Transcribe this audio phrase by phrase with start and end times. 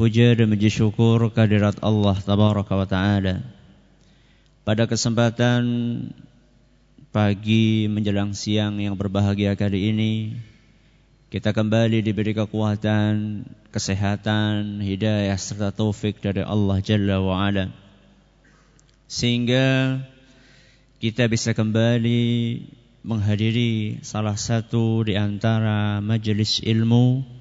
[0.00, 3.44] puja dan puji syukur kehadirat Allah tabaraka wa taala.
[4.64, 5.60] Pada kesempatan
[7.12, 10.40] pagi menjelang siang yang berbahagia kali ini
[11.28, 17.68] kita kembali diberi kekuatan, kesehatan, hidayah serta taufik dari Allah Jalla wa ala.
[19.04, 20.00] Sehingga
[20.96, 22.24] kita bisa kembali
[23.04, 27.39] menghadiri salah satu di antara majelis ilmu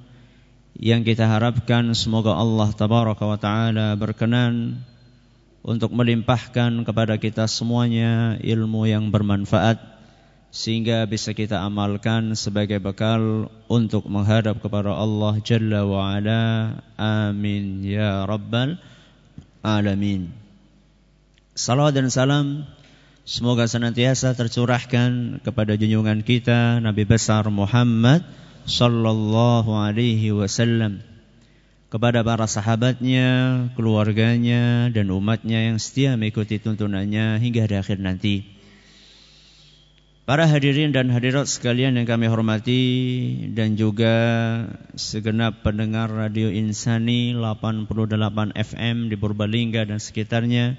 [0.77, 4.85] yang kita harapkan semoga Allah tabaraka wa taala berkenan
[5.65, 9.99] untuk melimpahkan kepada kita semuanya ilmu yang bermanfaat
[10.49, 16.41] sehingga bisa kita amalkan sebagai bekal untuk menghadap kepada Allah Jalla wa ala.
[16.97, 18.81] Amin ya rabbal
[19.61, 20.33] alamin.
[21.53, 22.65] Salawat dan salam
[23.27, 28.25] semoga senantiasa tercurahkan kepada junjungan kita Nabi besar Muhammad
[28.69, 31.01] sallallahu alaihi wasallam
[31.89, 33.27] kepada para sahabatnya,
[33.73, 38.45] keluarganya dan umatnya yang setia mengikuti tuntunannya hingga di akhir nanti.
[40.29, 42.85] Para hadirin dan hadirat sekalian yang kami hormati
[43.57, 44.13] dan juga
[44.93, 50.77] segenap pendengar Radio Insani 88 FM di Purbalingga dan sekitarnya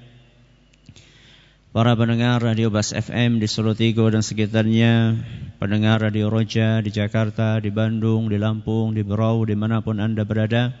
[1.71, 5.15] para pendengar Radio Bas FM di Solo Tigo dan sekitarnya,
[5.55, 10.27] pendengar Radio Roja di Jakarta, di Bandung, di Lampung, di Berau, di mana pun Anda
[10.27, 10.75] berada,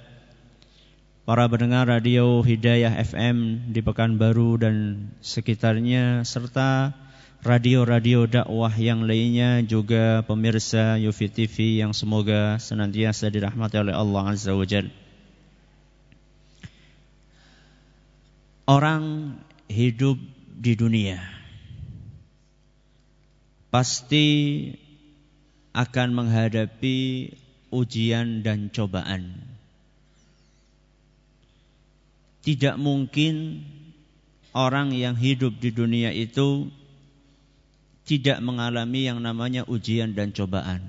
[1.23, 4.75] para pendengar Radio Hidayah FM di Pekanbaru dan
[5.23, 6.91] sekitarnya, serta
[7.39, 14.51] radio-radio dakwah yang lainnya juga pemirsa Yufi TV yang semoga senantiasa dirahmati oleh Allah Azza
[14.51, 14.91] wa Jal.
[18.67, 19.35] Orang
[19.71, 20.19] hidup
[20.61, 21.17] di dunia
[23.73, 24.27] pasti
[25.73, 27.31] akan menghadapi
[27.71, 29.39] ujian dan cobaan.
[32.43, 33.63] Tidak mungkin
[34.51, 36.67] orang yang hidup di dunia itu
[38.03, 40.83] tidak mengalami yang namanya ujian dan cobaan.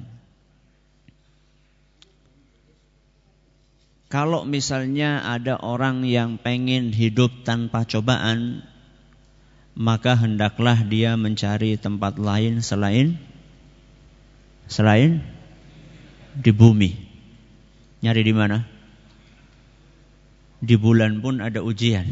[4.11, 8.61] Kalau misalnya ada orang yang pengen hidup tanpa cobaan,
[9.73, 13.17] maka hendaklah dia mencari tempat lain selain
[14.69, 15.25] selain
[16.37, 16.97] di bumi.
[18.03, 18.65] Nyari di mana?
[20.63, 22.07] Di bulan pun ada ujian.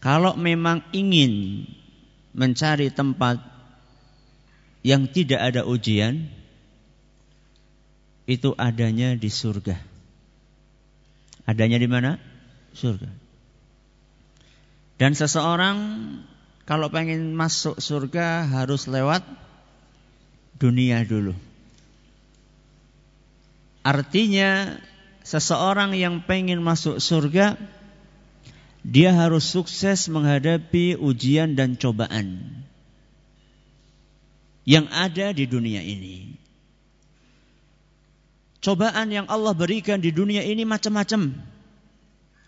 [0.00, 1.64] Kalau memang ingin
[2.32, 3.42] mencari tempat
[4.80, 6.32] yang tidak ada ujian,
[8.24, 9.76] itu adanya di surga.
[11.44, 12.16] Adanya di mana?
[12.72, 13.19] Surga.
[15.00, 15.76] Dan seseorang
[16.68, 19.24] kalau pengen masuk surga harus lewat
[20.60, 21.32] dunia dulu.
[23.80, 24.76] Artinya
[25.24, 27.56] seseorang yang pengen masuk surga
[28.84, 32.60] dia harus sukses menghadapi ujian dan cobaan
[34.68, 36.36] yang ada di dunia ini.
[38.60, 41.32] Cobaan yang Allah berikan di dunia ini macam-macam.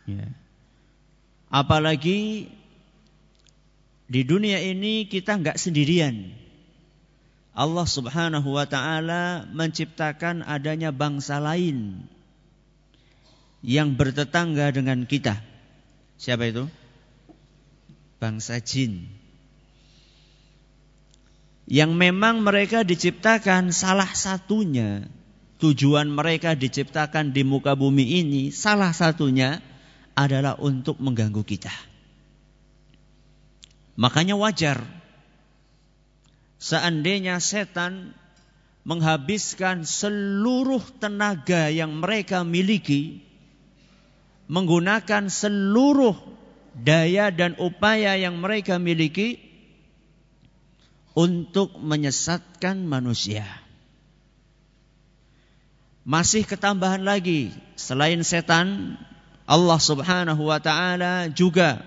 [0.04, 0.41] Ya.
[1.52, 2.48] Apalagi
[4.08, 6.32] di dunia ini kita nggak sendirian.
[7.52, 12.08] Allah Subhanahu wa taala menciptakan adanya bangsa lain
[13.60, 15.44] yang bertetangga dengan kita.
[16.16, 16.64] Siapa itu?
[18.16, 19.12] Bangsa jin.
[21.68, 25.04] Yang memang mereka diciptakan salah satunya
[25.60, 29.60] tujuan mereka diciptakan di muka bumi ini salah satunya
[30.12, 31.72] adalah untuk mengganggu kita.
[33.96, 34.80] Makanya wajar
[36.56, 38.16] seandainya setan
[38.82, 43.22] menghabiskan seluruh tenaga yang mereka miliki
[44.50, 46.16] menggunakan seluruh
[46.76, 49.38] daya dan upaya yang mereka miliki
[51.12, 53.44] untuk menyesatkan manusia.
[56.02, 58.98] Masih ketambahan lagi selain setan
[59.46, 61.82] Allah Subhanahu wa taala juga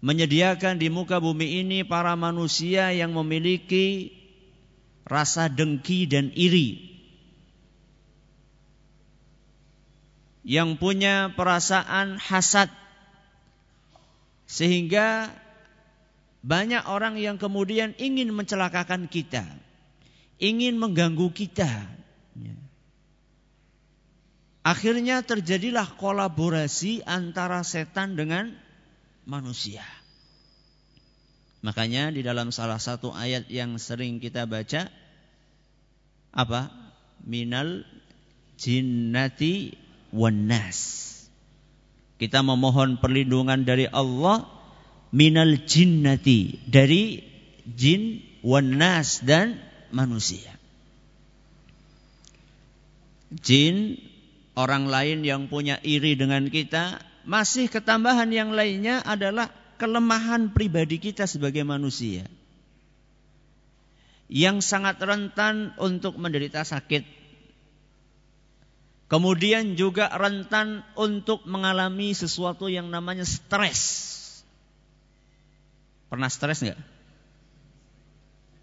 [0.00, 4.16] menyediakan di muka bumi ini para manusia yang memiliki
[5.04, 6.90] rasa dengki dan iri.
[10.50, 12.72] yang punya perasaan hasad
[14.50, 15.30] sehingga
[16.40, 19.44] banyak orang yang kemudian ingin mencelakakan kita,
[20.40, 21.99] ingin mengganggu kita.
[24.60, 24.70] Ya.
[24.76, 28.52] Akhirnya terjadilah kolaborasi antara setan dengan
[29.24, 29.84] manusia.
[31.64, 34.88] Makanya di dalam salah satu ayat yang sering kita baca
[36.32, 36.72] apa?
[37.24, 37.84] Minal
[38.56, 39.76] jinnati
[40.12, 41.08] wan nas.
[42.20, 44.44] Kita memohon perlindungan dari Allah
[45.12, 47.24] minal jinnati dari
[47.64, 49.56] jin wan nas dan
[49.92, 50.52] manusia.
[53.40, 54.09] Jin
[54.54, 61.24] orang lain yang punya iri dengan kita, masih ketambahan yang lainnya adalah kelemahan pribadi kita
[61.24, 62.28] sebagai manusia.
[64.30, 67.02] Yang sangat rentan untuk menderita sakit.
[69.10, 74.06] Kemudian juga rentan untuk mengalami sesuatu yang namanya stres.
[76.06, 76.78] Pernah stres nggak?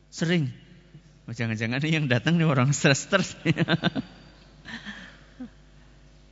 [0.07, 0.47] Sering.
[1.27, 3.35] Oh, jangan-jangan yang datang nih orang stres-stres.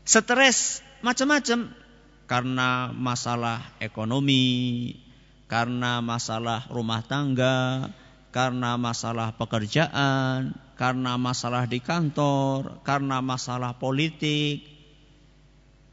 [0.05, 1.73] Stres macam-macam
[2.29, 4.93] karena masalah ekonomi,
[5.45, 7.89] karena masalah rumah tangga,
[8.33, 14.65] karena masalah pekerjaan, karena masalah di kantor, karena masalah politik.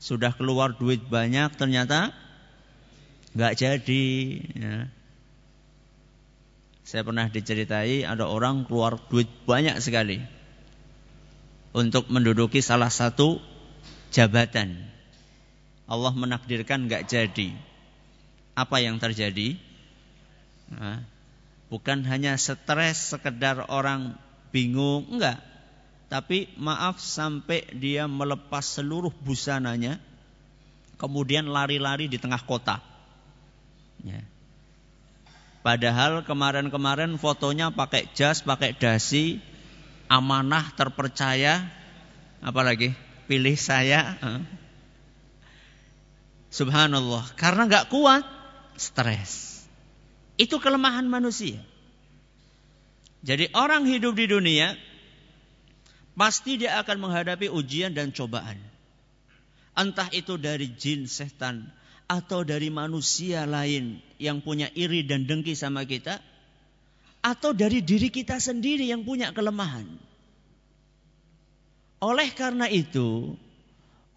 [0.03, 2.11] Sudah keluar duit banyak ternyata
[3.39, 4.07] nggak jadi.
[4.57, 4.77] Ya.
[6.83, 10.19] Saya pernah diceritai ada orang keluar duit banyak sekali
[11.73, 13.52] untuk menduduki salah satu
[14.13, 14.77] jabatan.
[15.89, 17.57] Allah menakdirkan nggak jadi.
[18.53, 19.57] Apa yang terjadi?
[20.69, 21.01] Nah,
[21.73, 24.15] bukan hanya stres sekedar orang
[24.53, 25.41] bingung, enggak.
[26.13, 29.97] Tapi maaf sampai dia melepas seluruh busananya,
[31.01, 32.85] kemudian lari-lari di tengah kota.
[34.05, 34.21] Ya.
[35.65, 39.41] Padahal kemarin-kemarin fotonya pakai jas, pakai dasi,
[40.11, 41.65] amanah, terpercaya,
[42.45, 42.93] apalagi
[43.27, 44.19] pilih saya.
[46.53, 48.25] Subhanallah, karena nggak kuat,
[48.77, 49.65] stres.
[50.37, 51.61] Itu kelemahan manusia.
[53.23, 54.75] Jadi orang hidup di dunia
[56.19, 58.59] pasti dia akan menghadapi ujian dan cobaan.
[59.73, 61.73] Entah itu dari jin, setan,
[62.05, 66.21] atau dari manusia lain yang punya iri dan dengki sama kita,
[67.25, 70.12] atau dari diri kita sendiri yang punya kelemahan.
[72.03, 73.39] Oleh karena itu,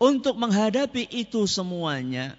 [0.01, 2.33] untuk menghadapi itu semuanya,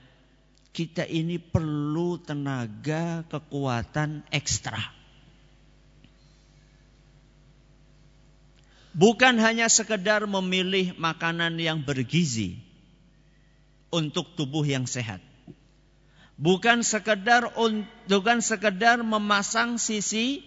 [0.75, 4.83] kita ini perlu tenaga kekuatan ekstra.
[8.91, 12.59] Bukan hanya sekedar memilih makanan yang bergizi
[13.93, 15.21] untuk tubuh yang sehat
[16.37, 17.49] bukan sekedar
[18.07, 20.45] bukan sekedar memasang sisi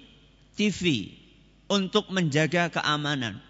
[0.53, 1.13] TV
[1.69, 3.41] untuk menjaga keamanan.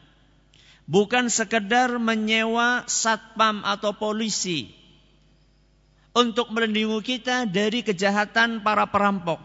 [0.89, 4.73] Bukan sekedar menyewa satpam atau polisi
[6.17, 9.37] untuk melindungi kita dari kejahatan para perampok.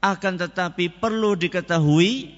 [0.00, 2.32] Akan tetapi perlu diketahui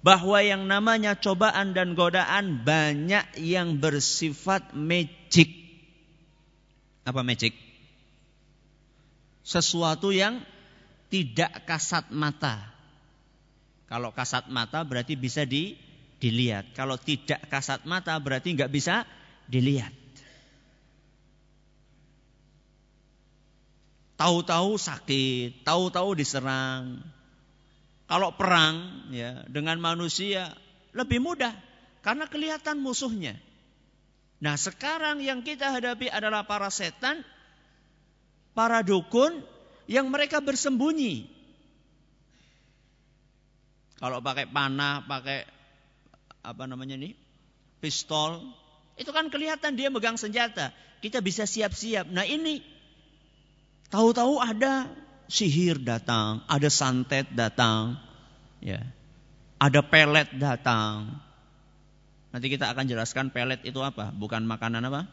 [0.00, 5.52] bahwa yang namanya cobaan dan godaan banyak yang bersifat magic.
[7.04, 7.52] Apa magic?
[9.42, 10.40] sesuatu yang
[11.10, 12.62] tidak kasat mata.
[13.90, 15.76] Kalau kasat mata berarti bisa di,
[16.22, 16.70] dilihat.
[16.78, 19.02] Kalau tidak kasat mata berarti nggak bisa
[19.50, 19.90] dilihat.
[24.14, 27.02] Tahu-tahu sakit, tahu-tahu diserang.
[28.06, 30.54] Kalau perang ya dengan manusia
[30.94, 31.50] lebih mudah
[32.06, 33.34] karena kelihatan musuhnya.
[34.38, 37.26] Nah, sekarang yang kita hadapi adalah para setan
[38.54, 39.42] para dukun
[39.90, 41.26] yang mereka bersembunyi.
[44.02, 45.46] Kalau pakai panah, pakai
[46.42, 47.14] apa namanya ini?
[47.82, 48.42] Pistol,
[48.94, 50.70] itu kan kelihatan dia megang senjata.
[51.02, 52.06] Kita bisa siap-siap.
[52.12, 52.62] Nah ini
[53.90, 54.86] tahu-tahu ada
[55.26, 57.98] sihir datang, ada santet datang,
[58.62, 58.84] ya.
[59.62, 61.22] Ada pelet datang.
[62.34, 64.10] Nanti kita akan jelaskan pelet itu apa?
[64.10, 65.06] Bukan makanan apa?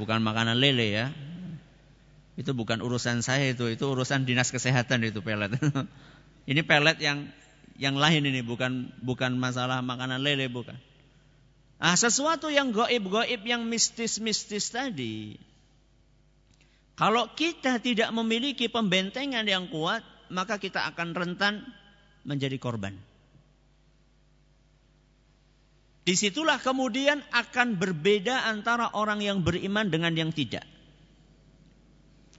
[0.00, 1.06] Bukan makanan lele ya.
[2.34, 5.54] Itu bukan urusan saya itu, itu urusan dinas kesehatan itu pelet.
[6.50, 7.28] ini pelet yang
[7.74, 10.78] yang lain ini bukan bukan masalah makanan lele bukan.
[11.82, 15.34] Ah sesuatu yang goib-goib yang mistis-mistis tadi.
[16.94, 21.66] Kalau kita tidak memiliki pembentengan yang kuat, maka kita akan rentan
[22.22, 22.94] menjadi korban.
[26.04, 30.62] Di situlah kemudian akan berbeda antara orang yang beriman dengan yang tidak.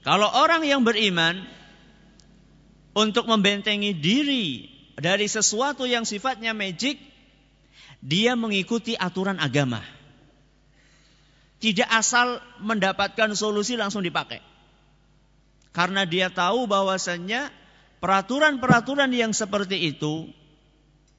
[0.05, 1.43] Kalau orang yang beriman
[2.93, 6.95] untuk membentengi diri dari sesuatu yang sifatnya magic,
[7.99, 9.83] dia mengikuti aturan agama.
[11.59, 14.39] Tidak asal mendapatkan solusi langsung dipakai.
[15.75, 17.51] Karena dia tahu bahwasannya
[17.99, 20.31] peraturan-peraturan yang seperti itu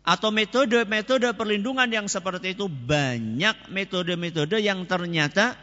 [0.06, 5.58] atau metode-metode perlindungan yang seperti itu banyak metode-metode yang ternyata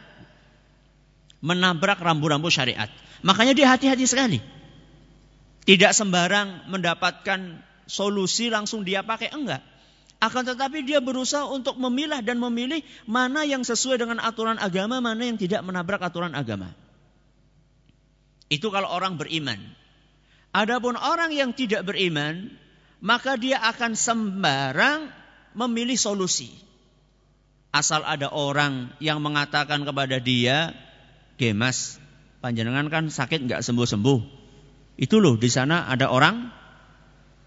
[1.40, 2.92] menabrak rambu-rambu syariat.
[3.24, 4.38] Makanya dia hati-hati sekali.
[5.64, 7.56] Tidak sembarang mendapatkan
[7.88, 9.62] solusi langsung dia pakai enggak.
[10.22, 15.20] Akan tetapi dia berusaha untuk memilah dan memilih mana yang sesuai dengan aturan agama, mana
[15.20, 16.72] yang tidak menabrak aturan agama.
[18.48, 19.60] Itu kalau orang beriman.
[20.54, 22.46] Adapun orang yang tidak beriman,
[23.02, 25.12] maka dia akan sembarang
[25.52, 26.54] memilih solusi.
[27.74, 30.72] Asal ada orang yang mengatakan kepada dia,
[31.34, 31.98] Gemas,
[32.38, 34.20] panjenengan kan sakit nggak sembuh-sembuh.
[34.94, 36.54] Itu loh di sana ada orang,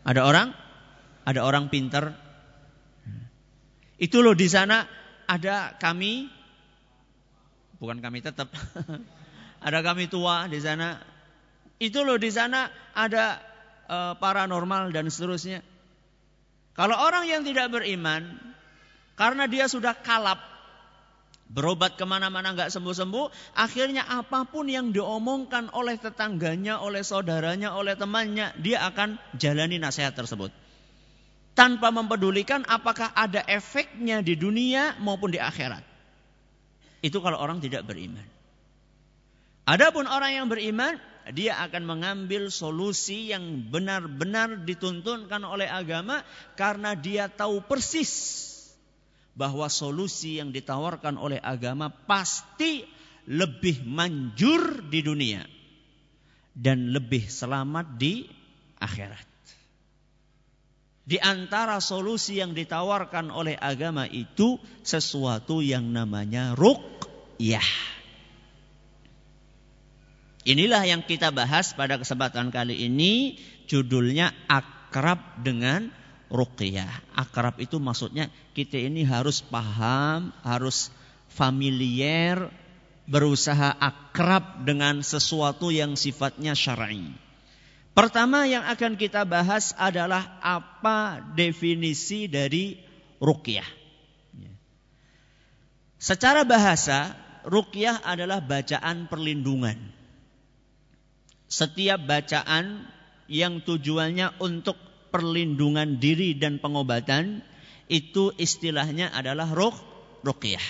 [0.08, 0.56] ada orang,
[1.28, 2.16] ada orang pinter.
[4.00, 4.88] Itu loh di sana
[5.28, 6.32] ada kami,
[7.76, 8.48] bukan kami tetap,
[9.68, 10.96] ada kami tua di sana.
[11.76, 13.44] Itu loh di sana ada
[13.92, 15.60] uh, paranormal dan seterusnya.
[16.72, 18.38] Kalau orang yang tidak beriman,
[19.20, 20.40] karena dia sudah kalap,
[21.48, 27.96] berobat ke mana-mana nggak sembuh-sembuh, akhirnya apa pun yang diomongkan oleh tetangganya, oleh saudaranya, oleh
[27.96, 30.52] temannya, dia akan jalani nasihat tersebut.
[31.58, 35.82] Tanpa mempedulikan apakah ada efeknya di dunia maupun di akhirat.
[37.02, 38.26] Itu kalau orang tidak beriman.
[39.66, 40.96] Adapun orang yang beriman,
[41.34, 46.24] dia akan mengambil solusi yang benar-benar dituntunkan oleh agama
[46.56, 48.48] karena dia tahu persis
[49.38, 52.82] bahwa solusi yang ditawarkan oleh agama pasti
[53.30, 55.46] lebih manjur di dunia
[56.58, 58.26] dan lebih selamat di
[58.82, 59.30] akhirat.
[61.08, 67.96] Di antara solusi yang ditawarkan oleh agama itu sesuatu yang namanya ruqyah.
[70.44, 73.40] Inilah yang kita bahas pada kesempatan kali ini.
[73.68, 75.92] Judulnya akrab dengan
[76.28, 77.16] ruqyah.
[77.16, 80.92] Akrab itu maksudnya kita ini harus paham, harus
[81.32, 82.52] familiar,
[83.08, 87.12] berusaha akrab dengan sesuatu yang sifatnya syar'i.
[87.98, 92.78] Pertama yang akan kita bahas adalah apa definisi dari
[93.18, 93.66] ruqyah.
[95.98, 99.98] Secara bahasa, ruqyah adalah bacaan perlindungan
[101.48, 102.86] setiap bacaan
[103.32, 104.76] yang tujuannya untuk
[105.10, 107.42] perlindungan diri dan pengobatan
[107.88, 109.76] itu istilahnya adalah ruh
[110.24, 110.64] ruqyah.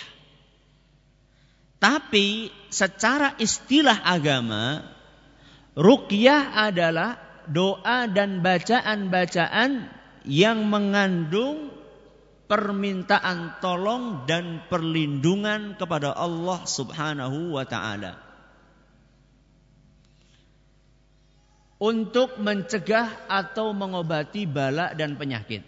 [1.77, 4.81] Tapi secara istilah agama
[5.77, 9.87] ruqyah adalah doa dan bacaan-bacaan
[10.27, 11.69] yang mengandung
[12.49, 18.26] permintaan tolong dan perlindungan kepada Allah Subhanahu wa taala.
[21.77, 25.61] Untuk mencegah atau mengobati bala dan penyakit.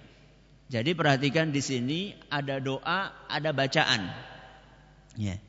[0.70, 4.10] Jadi perhatikan di sini ada doa, ada bacaan.
[5.18, 5.42] Ya.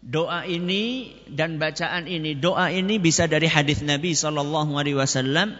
[0.00, 5.58] Doa ini dan bacaan ini, doa ini bisa dari hadis Nabi Shallallahu Alaihi Wasallam.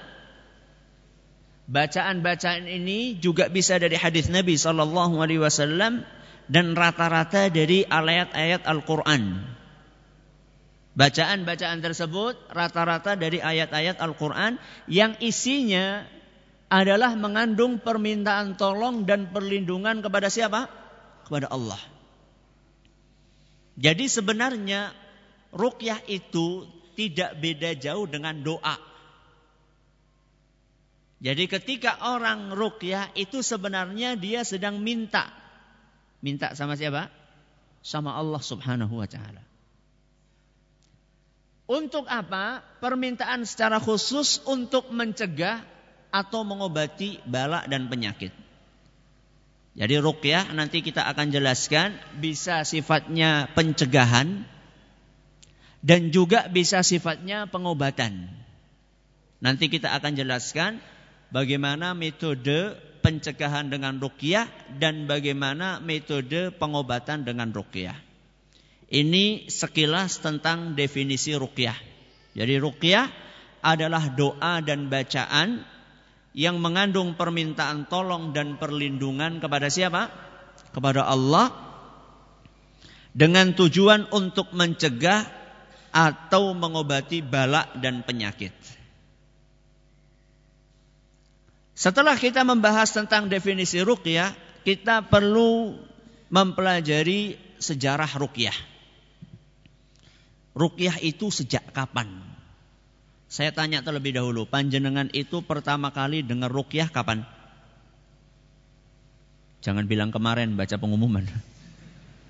[1.71, 6.03] Bacaan-bacaan ini juga bisa dari hadis Nabi Shallallahu Alaihi Wasallam
[6.51, 9.23] dan rata-rata dari ayat-ayat Al-Quran.
[10.91, 14.59] Bacaan-bacaan tersebut rata-rata dari ayat-ayat Al-Quran
[14.91, 16.03] yang isinya
[16.67, 20.67] adalah mengandung permintaan tolong dan perlindungan kepada siapa?
[21.27, 21.79] Kepada Allah.
[23.79, 24.91] Jadi sebenarnya
[25.55, 26.67] rukyah itu
[26.99, 28.77] tidak beda jauh dengan doa.
[31.21, 35.29] Jadi ketika orang rukyah itu sebenarnya dia sedang minta.
[36.19, 37.13] Minta sama siapa?
[37.81, 39.50] Sama Allah subhanahu wa ta'ala.
[41.71, 42.67] Untuk apa?
[42.83, 45.63] Permintaan secara khusus untuk mencegah
[46.11, 48.35] atau mengobati bala dan penyakit.
[49.79, 54.43] Jadi rukyah nanti kita akan jelaskan bisa sifatnya pencegahan
[55.79, 58.27] dan juga bisa sifatnya pengobatan.
[59.39, 60.83] Nanti kita akan jelaskan
[61.31, 64.51] bagaimana metode pencegahan dengan rukyah
[64.83, 68.10] dan bagaimana metode pengobatan dengan rukyah.
[68.91, 71.79] Ini sekilas tentang definisi ruqyah.
[72.35, 73.07] Jadi ruqyah
[73.63, 75.63] adalah doa dan bacaan
[76.35, 80.31] yang mengandung permintaan tolong dan perlindungan kepada siapa?
[80.71, 81.51] kepada Allah
[83.11, 85.27] dengan tujuan untuk mencegah
[85.91, 88.55] atau mengobati balak dan penyakit.
[91.75, 94.31] Setelah kita membahas tentang definisi ruqyah,
[94.63, 95.75] kita perlu
[96.31, 98.70] mempelajari sejarah ruqyah.
[100.55, 102.11] Ruqyah itu sejak kapan?
[103.31, 107.23] Saya tanya terlebih dahulu, panjenengan itu pertama kali dengar ruqyah kapan?
[109.63, 111.29] Jangan bilang kemarin baca pengumuman.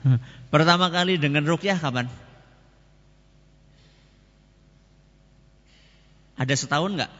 [0.53, 2.11] Pertama kali dengar ruqyah kapan?
[6.37, 7.13] Ada setahun nggak?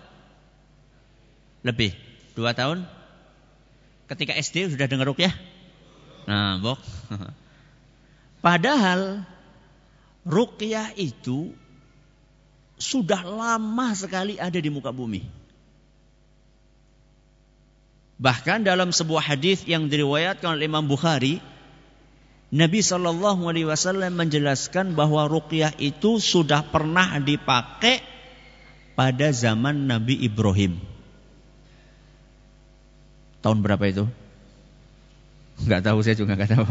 [1.65, 1.93] Lebih,
[2.37, 2.85] dua tahun?
[4.09, 5.33] Ketika SD sudah dengar ruqyah?
[6.29, 6.81] Nah, bok.
[8.45, 9.25] Padahal
[10.25, 11.55] ruqyah itu
[12.81, 15.25] sudah lama sekali ada di muka bumi.
[18.21, 21.41] Bahkan dalam sebuah hadis yang diriwayatkan oleh Imam Bukhari,
[22.53, 28.05] Nabi Shallallahu Alaihi Wasallam menjelaskan bahwa ruqyah itu sudah pernah dipakai
[28.93, 30.77] pada zaman Nabi Ibrahim.
[33.41, 34.05] Tahun berapa itu?
[35.65, 36.67] Enggak tahu saya juga enggak tahu.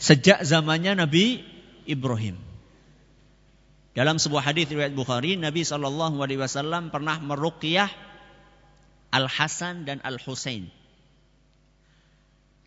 [0.00, 1.44] Sejak zamannya Nabi
[1.84, 2.45] Ibrahim.
[3.96, 7.88] Dalam sebuah hadis riwayat Bukhari, Nabi Shallallahu Alaihi Wasallam pernah meruqyah
[9.08, 10.68] Al Hasan dan Al Husain.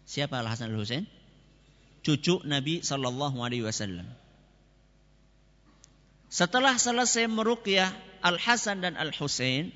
[0.10, 1.06] Siapa Al Hasan Al Husain?
[2.02, 4.10] Cucu Nabi Shallallahu Alaihi Wasallam.
[6.34, 7.94] Setelah selesai meruqyah
[8.26, 9.70] Al Hasan dan Al Husain,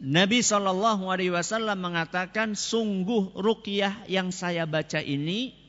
[0.00, 5.59] Nabi Shallallahu Alaihi Wasallam mengatakan, sungguh ruqyah yang saya baca ini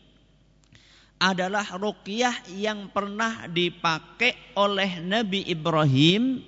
[1.21, 6.41] adalah ruqyah yang pernah dipakai oleh Nabi Ibrahim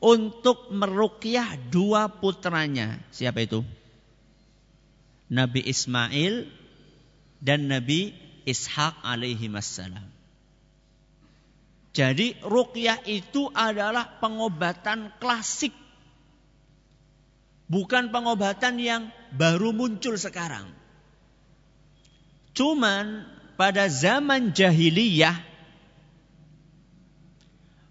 [0.00, 2.96] untuk meruqyah dua putranya.
[3.12, 3.60] Siapa itu?
[5.28, 6.48] Nabi Ismail
[7.44, 8.16] dan Nabi
[8.48, 10.08] Ishak alaihi wassalam.
[11.94, 15.76] Jadi ruqyah itu adalah pengobatan klasik.
[17.68, 20.68] Bukan pengobatan yang baru muncul sekarang.
[22.52, 25.38] Cuman pada zaman jahiliyah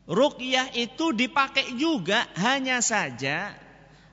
[0.08, 3.56] ruqyah itu dipakai juga hanya saja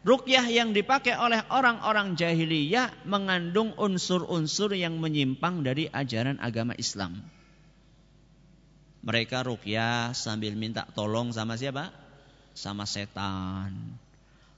[0.06, 7.20] ruqyah yang dipakai oleh orang-orang jahiliyah mengandung unsur-unsur yang menyimpang dari ajaran agama Islam.
[9.00, 11.88] Mereka ruqyah sambil minta tolong sama siapa?
[12.52, 13.72] Sama setan.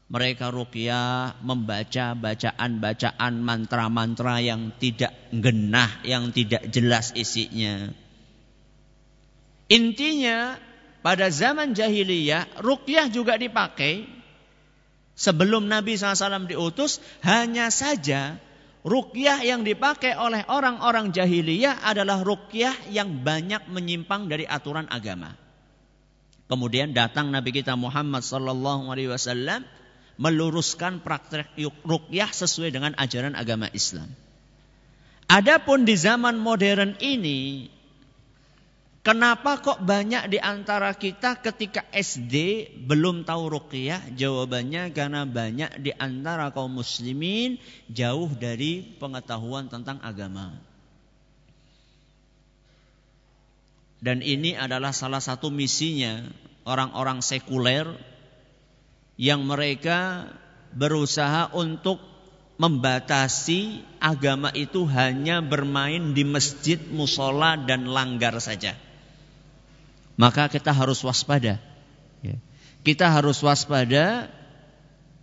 [0.08, 7.90] Mereka rukyah membaca bacaan-bacaan mantra-mantra yang tidak genah, yang tidak jelas isinya.
[9.72, 10.60] Intinya
[11.00, 14.04] pada zaman jahiliyah rukyah juga dipakai
[15.16, 18.36] sebelum Nabi SAW diutus hanya saja
[18.84, 25.38] rukyah yang dipakai oleh orang-orang jahiliyah adalah rukyah yang banyak menyimpang dari aturan agama.
[26.50, 28.20] Kemudian datang Nabi kita Muhammad
[29.08, 29.64] wasallam
[30.22, 31.50] meluruskan praktek
[31.82, 34.06] rukyah sesuai dengan ajaran agama Islam.
[35.26, 37.66] Adapun di zaman modern ini,
[39.02, 44.14] kenapa kok banyak di antara kita ketika SD belum tahu rukyah?
[44.14, 47.58] Jawabannya karena banyak di antara kaum muslimin
[47.90, 50.54] jauh dari pengetahuan tentang agama.
[54.02, 56.26] Dan ini adalah salah satu misinya
[56.66, 58.11] orang-orang sekuler
[59.22, 60.26] yang mereka
[60.74, 62.02] berusaha untuk
[62.58, 68.74] membatasi agama itu hanya bermain di masjid, musola dan langgar saja.
[70.18, 71.62] Maka kita harus waspada.
[72.18, 72.36] Ya.
[72.82, 74.26] Kita harus waspada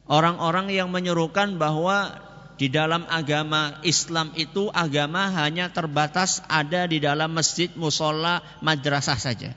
[0.08, 2.24] orang-orang yang menyerukan bahwa
[2.56, 9.52] di dalam agama Islam itu agama hanya terbatas ada di dalam masjid, musola, madrasah saja.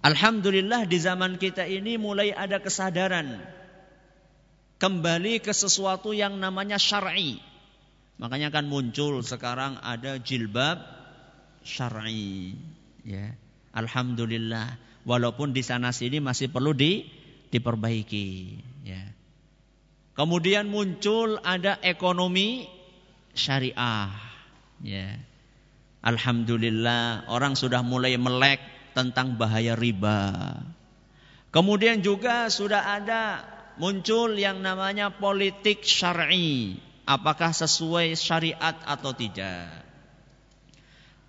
[0.00, 3.36] Alhamdulillah di zaman kita ini mulai ada kesadaran
[4.80, 7.36] kembali ke sesuatu yang namanya syar'i.
[8.16, 10.80] Makanya kan muncul sekarang ada jilbab
[11.60, 12.56] syar'i.
[13.04, 13.36] Ya.
[13.76, 14.80] Alhamdulillah.
[15.04, 17.04] Walaupun di sana sini masih perlu di,
[17.52, 18.28] diperbaiki.
[18.84, 19.04] Ya.
[20.16, 22.64] Kemudian muncul ada ekonomi
[23.36, 24.12] syariah.
[24.80, 25.16] Ya.
[26.00, 30.58] Alhamdulillah orang sudah mulai melek tentang bahaya riba.
[31.50, 33.42] Kemudian juga sudah ada
[33.80, 36.78] muncul yang namanya politik syar'i.
[37.08, 39.66] Apakah sesuai syariat atau tidak?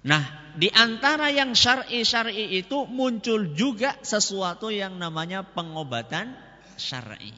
[0.02, 0.24] Nah,
[0.58, 6.34] di antara yang syar'i-syar'i itu muncul juga sesuatu yang namanya pengobatan
[6.78, 7.34] syar'i.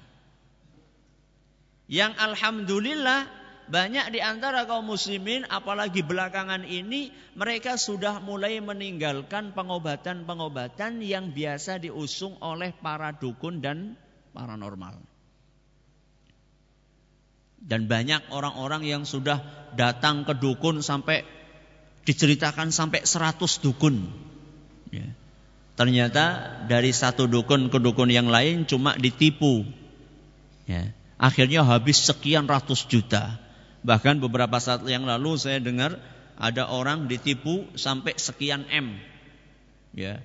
[1.92, 11.00] Yang alhamdulillah banyak di antara kaum muslimin apalagi belakangan ini mereka sudah mulai meninggalkan pengobatan-pengobatan
[11.00, 13.96] yang biasa diusung oleh para dukun dan
[14.36, 15.00] paranormal.
[17.64, 19.40] Dan banyak orang-orang yang sudah
[19.80, 21.24] datang ke dukun sampai
[22.04, 24.04] diceritakan sampai 100 dukun.
[24.92, 25.08] Ya.
[25.80, 26.26] Ternyata
[26.68, 29.64] dari satu dukun ke dukun yang lain cuma ditipu.
[30.68, 30.92] Ya.
[31.16, 33.43] Akhirnya habis sekian ratus juta.
[33.84, 36.00] Bahkan beberapa saat yang lalu saya dengar
[36.40, 38.96] ada orang ditipu sampai sekian M.
[39.94, 40.24] Ya.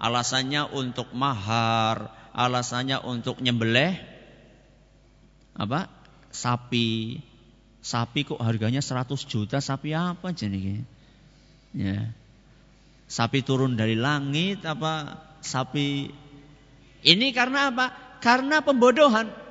[0.00, 3.94] Alasannya untuk mahar, alasannya untuk nyembelih
[5.54, 5.86] apa?
[6.34, 7.22] sapi.
[7.84, 10.82] Sapi kok harganya 100 juta, sapi apa jadi?
[11.76, 12.10] Ya.
[13.04, 16.08] Sapi turun dari langit apa sapi
[17.04, 17.92] ini karena apa?
[18.24, 19.43] Karena pembodohan.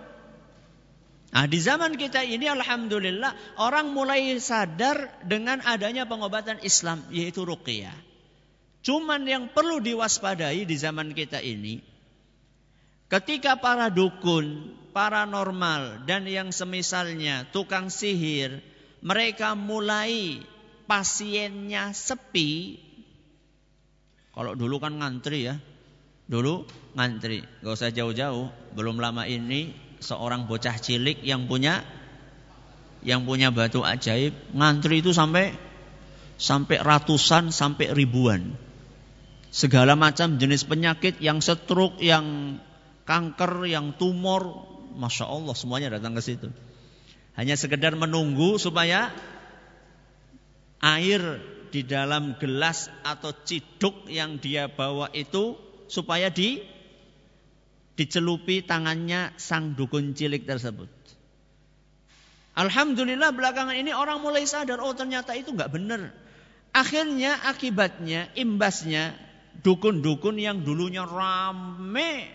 [1.34, 7.98] Nah, di zaman kita ini alhamdulillah orang mulai sadar dengan adanya pengobatan Islam yaitu ruqyah.
[8.86, 11.82] Cuman yang perlu diwaspadai di zaman kita ini
[13.10, 18.62] ketika para dukun paranormal dan yang semisalnya tukang sihir
[19.06, 20.42] mereka mulai
[20.90, 22.82] pasiennya sepi
[24.34, 25.62] kalau dulu kan ngantri ya
[26.26, 26.66] dulu
[26.98, 31.88] ngantri gak usah jauh-jauh belum lama ini seorang bocah cilik yang punya
[33.04, 35.56] yang punya batu ajaib ngantri itu sampai
[36.36, 38.56] sampai ratusan sampai ribuan
[39.54, 42.58] segala macam jenis penyakit yang stroke yang
[43.08, 46.50] kanker yang tumor Masya Allah semuanya datang ke situ.
[47.34, 49.10] Hanya sekedar menunggu supaya
[50.78, 51.42] air
[51.74, 55.58] di dalam gelas atau ciduk yang dia bawa itu
[55.90, 56.62] supaya di
[57.94, 60.90] dicelupi tangannya sang dukun cilik tersebut.
[62.54, 66.14] Alhamdulillah belakangan ini orang mulai sadar oh ternyata itu nggak benar.
[66.74, 69.14] Akhirnya akibatnya imbasnya
[69.62, 72.30] dukun-dukun yang dulunya rame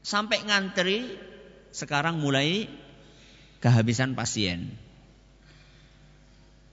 [0.00, 1.16] sampai ngantri
[1.72, 2.68] sekarang mulai
[3.60, 4.72] kehabisan pasien.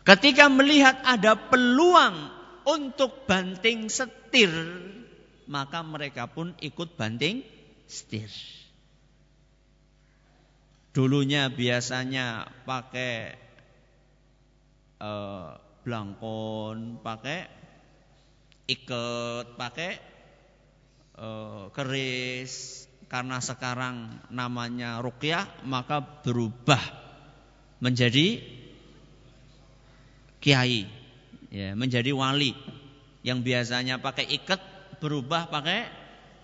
[0.08, 2.32] Ketika melihat ada peluang
[2.66, 4.50] untuk banting setir,
[5.46, 7.59] maka mereka pun ikut banting
[7.89, 8.30] setir.
[10.93, 13.34] Dulunya biasanya pakai
[15.02, 17.49] uh, blangkon, pakai
[18.69, 19.91] iket, pakai
[21.17, 26.82] uh, keris, karena sekarang namanya rukyah maka berubah
[27.82, 28.38] menjadi
[30.38, 30.86] kiai.
[31.49, 32.54] Ya menjadi wali.
[33.25, 34.62] Yang biasanya pakai ikat
[35.02, 35.89] berubah pakai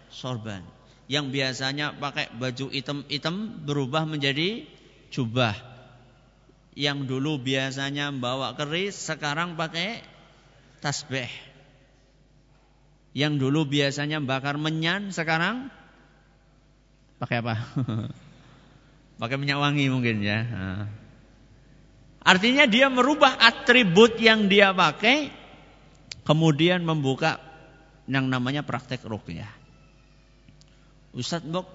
[0.09, 0.74] sorban
[1.05, 4.65] yang biasanya pakai baju hitam-hitam berubah menjadi
[5.13, 5.53] jubah
[6.75, 10.01] yang dulu biasanya bawa keris sekarang pakai
[10.81, 11.29] tasbih
[13.15, 15.71] yang dulu biasanya bakar menyan sekarang
[17.15, 17.55] Pakai apa?
[19.21, 20.43] Pakai minyak wangi mungkin ya.
[22.19, 25.31] Artinya dia merubah atribut yang dia pakai,
[26.27, 27.39] kemudian membuka
[28.11, 29.47] yang namanya praktek rukyah.
[31.15, 31.67] Ustadz Bok,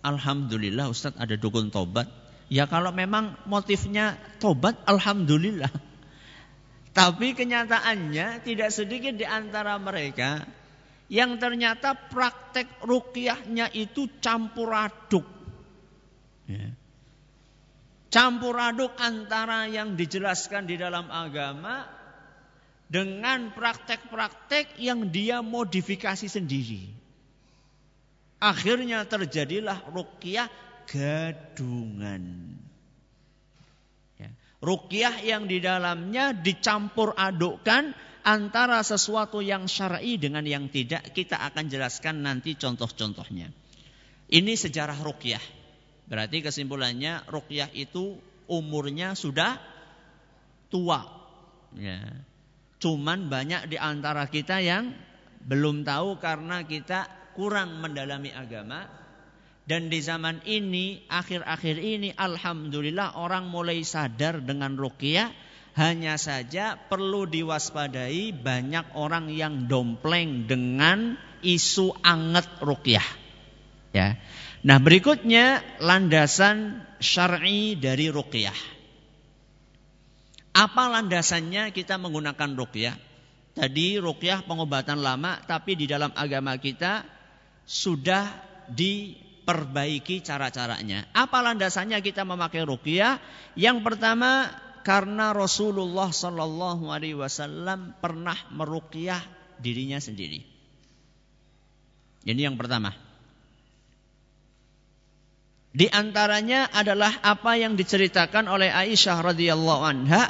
[0.00, 2.08] Alhamdulillah Ustadz ada dukun tobat.
[2.48, 5.70] Ya kalau memang motifnya tobat, Alhamdulillah.
[6.96, 10.48] Tapi kenyataannya tidak sedikit di antara mereka
[11.12, 15.26] yang ternyata praktek rukyahnya itu campur aduk.
[16.48, 16.72] Ya.
[18.08, 21.84] Campur aduk antara yang dijelaskan di dalam agama
[22.88, 27.05] dengan praktek-praktek yang dia modifikasi sendiri.
[28.36, 30.48] Akhirnya terjadilah rukyah
[30.84, 32.52] gadungan.
[34.20, 34.30] Ya.
[34.60, 37.96] Rukyah yang di dalamnya dicampur adukkan
[38.26, 43.48] antara sesuatu yang syar'i dengan yang tidak kita akan jelaskan nanti contoh-contohnya.
[44.26, 45.42] Ini sejarah ruqyah.
[46.06, 48.18] Berarti kesimpulannya ruqyah itu
[48.50, 49.58] umurnya sudah
[50.68, 51.02] tua.
[51.78, 52.04] Ya.
[52.76, 54.92] Cuman banyak di antara kita yang
[55.46, 58.88] belum tahu karena kita kurang mendalami agama.
[59.66, 65.34] Dan di zaman ini, akhir-akhir ini, Alhamdulillah orang mulai sadar dengan ruqyah
[65.76, 73.04] hanya saja perlu diwaspadai banyak orang yang dompleng dengan isu anget rukyah.
[73.92, 74.16] Ya.
[74.64, 78.56] Nah berikutnya landasan syar'i dari rukyah.
[80.56, 82.96] Apa landasannya kita menggunakan rukyah?
[83.52, 87.04] Tadi rukyah pengobatan lama, tapi di dalam agama kita
[87.66, 88.30] sudah
[88.70, 91.06] di diperbaiki cara-caranya.
[91.14, 93.22] Apa landasannya kita memakai ruqyah?
[93.54, 94.50] Yang pertama
[94.82, 99.22] karena Rasulullah Shallallahu Alaihi Wasallam pernah meruqyah
[99.62, 100.42] dirinya sendiri.
[102.26, 102.90] Ini yang pertama.
[105.70, 110.22] Di antaranya adalah apa yang diceritakan oleh Aisyah radhiyallahu anha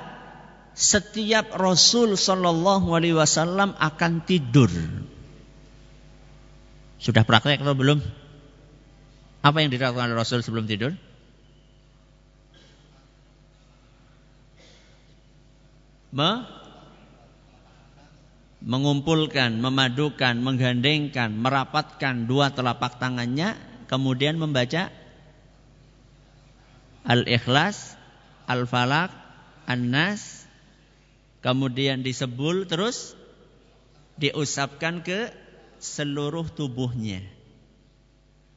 [0.77, 4.69] setiap Rasul Shallallahu alaihi wasallam akan tidur.
[6.97, 8.01] Sudah praktek atau belum?
[9.45, 10.97] Apa yang dilakukan oleh Rasul sebelum tidur?
[16.11, 16.49] Me
[18.67, 23.55] mengumpulkan, memadukan, menggandengkan, merapatkan dua telapak tangannya,
[23.87, 24.91] kemudian membaca
[27.07, 27.95] Al-Ikhlas,
[28.51, 29.15] Al-Falak,
[29.71, 30.51] An-Nas,
[31.47, 33.15] kemudian disebul terus
[34.19, 35.31] diusapkan ke
[35.79, 37.25] seluruh tubuhnya.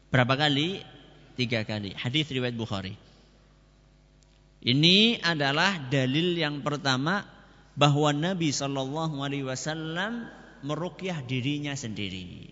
[0.09, 0.81] Berapa kali?
[1.37, 1.95] Tiga kali.
[1.95, 2.97] Hadis riwayat Bukhari.
[4.59, 7.23] Ini adalah dalil yang pertama
[7.79, 10.27] bahwa Nabi Shallallahu Alaihi Wasallam
[10.67, 12.51] merukyah dirinya sendiri.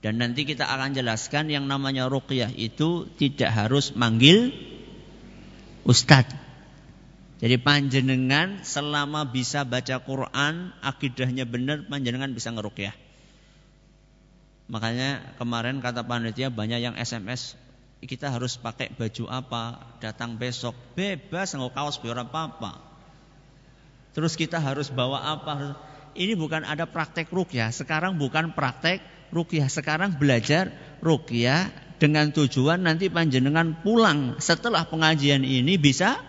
[0.00, 4.50] Dan nanti kita akan jelaskan yang namanya ruqyah itu tidak harus manggil
[5.84, 6.34] ustadz.
[7.42, 12.94] Jadi panjenengan selama bisa baca Quran, akidahnya benar, panjenengan bisa ngeruqyah.
[14.72, 17.60] Makanya kemarin kata panitia banyak yang SMS
[18.02, 22.82] kita harus pakai baju apa, datang besok, bebas nggak kaos biar apa-apa.
[24.16, 25.78] Terus kita harus bawa apa?
[26.12, 27.70] Ini bukan ada praktek rukyah.
[27.70, 29.70] Sekarang bukan praktek rukyah.
[29.70, 31.70] Sekarang belajar rukyah
[32.02, 36.20] dengan tujuan nanti panjenengan pulang setelah pengajian ini bisa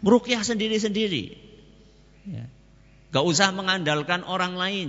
[0.00, 1.36] merukyah sendiri-sendiri.
[2.24, 2.46] Ya.
[3.10, 4.88] Gak usah mengandalkan orang lain.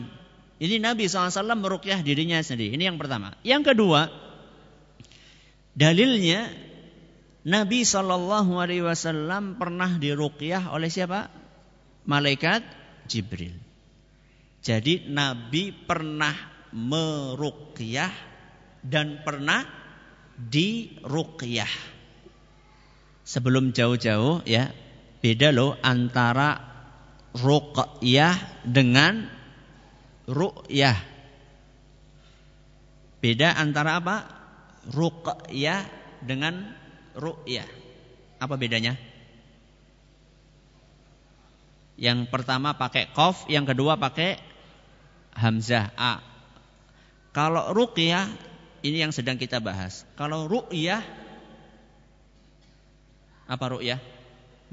[0.56, 2.80] Ini Nabi SAW merukyah dirinya sendiri.
[2.80, 3.36] Ini yang pertama.
[3.44, 4.08] Yang kedua,
[5.76, 6.48] dalilnya
[7.46, 11.30] Nabi Wasallam pernah dirukyah oleh siapa?
[12.08, 12.66] Malaikat
[13.06, 13.54] Jibril.
[14.66, 16.34] Jadi Nabi pernah
[16.74, 18.14] meruqyah
[18.82, 19.62] dan pernah
[20.40, 21.74] diruqyah.
[23.26, 24.74] Sebelum jauh-jauh ya,
[25.22, 26.62] beda loh antara
[27.38, 29.35] ruqyah dengan
[30.30, 30.98] ru'yah.
[33.22, 34.26] Beda antara apa?
[34.90, 35.82] Ruqyah
[36.22, 36.74] dengan
[37.18, 37.66] ru'yah.
[38.38, 38.94] Apa bedanya?
[41.96, 44.38] Yang pertama pakai kof, yang kedua pakai
[45.34, 46.20] hamzah a.
[47.32, 48.28] Kalau ruqyah
[48.86, 50.04] ini yang sedang kita bahas.
[50.20, 51.02] Kalau ru'yah
[53.46, 54.02] apa ru'yah?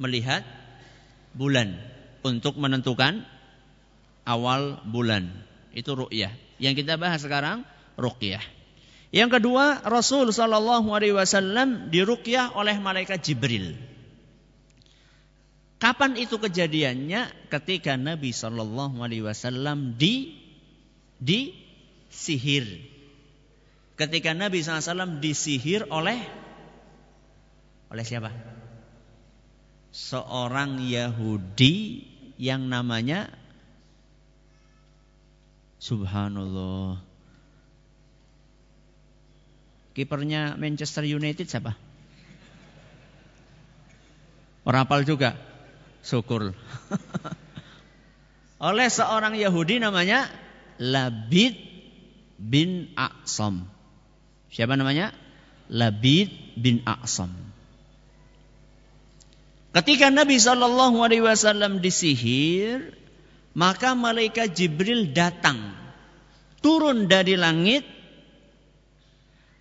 [0.01, 0.43] Melihat
[1.37, 1.77] bulan
[2.25, 3.25] untuk menentukan
[4.27, 5.31] awal bulan.
[5.73, 6.33] Itu ru'yah.
[6.63, 7.67] Yang kita bahas sekarang
[7.99, 8.43] ruqyah.
[9.13, 13.77] Yang kedua, Rasul sallallahu alaihi wasallam diruqyah oleh malaikat Jibril.
[15.77, 17.51] Kapan itu kejadiannya?
[17.51, 20.39] Ketika Nabi sallallahu alaihi wasallam di
[21.19, 21.55] di
[22.13, 22.67] sihir.
[23.95, 26.19] Ketika Nabi SAW disihir oleh
[27.93, 28.33] oleh siapa?
[29.93, 32.09] Seorang Yahudi
[32.41, 33.29] yang namanya
[35.83, 37.03] Subhanallah.
[39.99, 41.75] Kipernya Manchester United siapa?
[44.63, 45.35] Orang apal juga.
[46.07, 46.55] Syukur.
[48.63, 50.31] oleh seorang Yahudi namanya
[50.79, 51.59] Labid
[52.39, 53.67] bin Aqsam.
[54.55, 55.11] Siapa namanya?
[55.67, 57.35] Labid bin Aqsam.
[59.75, 62.95] Ketika Nabi Shallallahu Alaihi Wasallam disihir,
[63.53, 65.77] maka malaikat Jibril datang,
[66.65, 67.85] turun dari langit,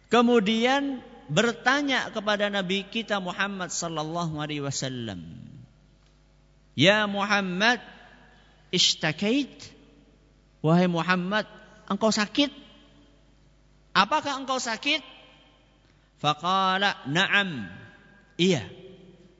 [0.07, 5.23] kemudian bertanya kepada Nabi kita Muhammad Sallallahu Alaihi Wasallam,
[6.75, 7.83] Ya Muhammad,
[8.71, 9.51] ishtakait,
[10.63, 11.43] wahai Muhammad,
[11.91, 12.51] engkau sakit?
[13.91, 15.03] Apakah engkau sakit?
[16.23, 17.67] Faqala na'am.
[18.39, 18.80] Iya.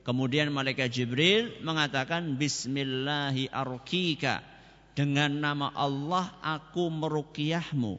[0.02, 4.42] Kemudian malaikat Jibril mengatakan bismillahi arkika.
[4.92, 7.96] Dengan nama Allah aku meruqyahmu.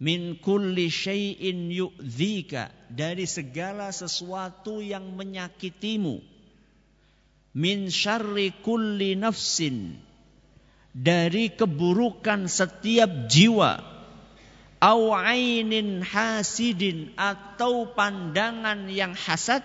[0.00, 2.72] Min kulli syai'in yu'dhika.
[2.88, 6.24] Dari segala sesuatu yang menyakitimu.
[7.52, 10.00] Min syarri kulli nafsin.
[10.90, 14.00] Dari keburukan setiap jiwa
[14.80, 19.60] au ainin hasidin atau pandangan yang hasad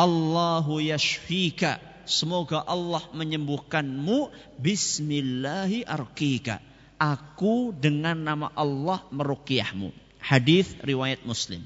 [0.00, 1.76] Allahu yashfika
[2.08, 6.64] semoga Allah menyembuhkanmu bismillahi arkika
[6.96, 11.64] aku dengan nama Allah meruqyahmu Hadis riwayat Muslim.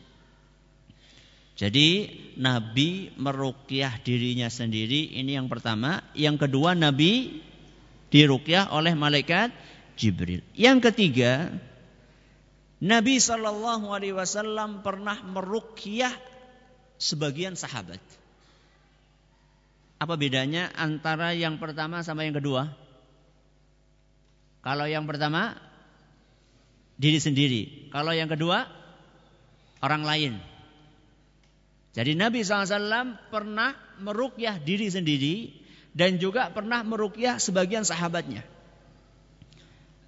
[1.54, 6.02] Jadi Nabi merukyah dirinya sendiri ini yang pertama.
[6.14, 7.42] Yang kedua Nabi
[8.14, 9.54] dirukyah oleh malaikat
[9.94, 10.42] Jibril.
[10.54, 11.50] Yang ketiga
[12.82, 16.14] Nabi Shallallahu Alaihi Wasallam pernah merukyah
[16.98, 18.02] sebagian sahabat.
[20.04, 22.68] Apa bedanya antara yang pertama sama yang kedua?
[24.60, 25.56] Kalau yang pertama
[27.00, 28.68] diri sendiri, kalau yang kedua
[29.80, 30.32] orang lain.
[31.96, 35.56] Jadi Nabi SAW pernah merukyah diri sendiri
[35.96, 38.44] dan juga pernah merukyah sebagian sahabatnya.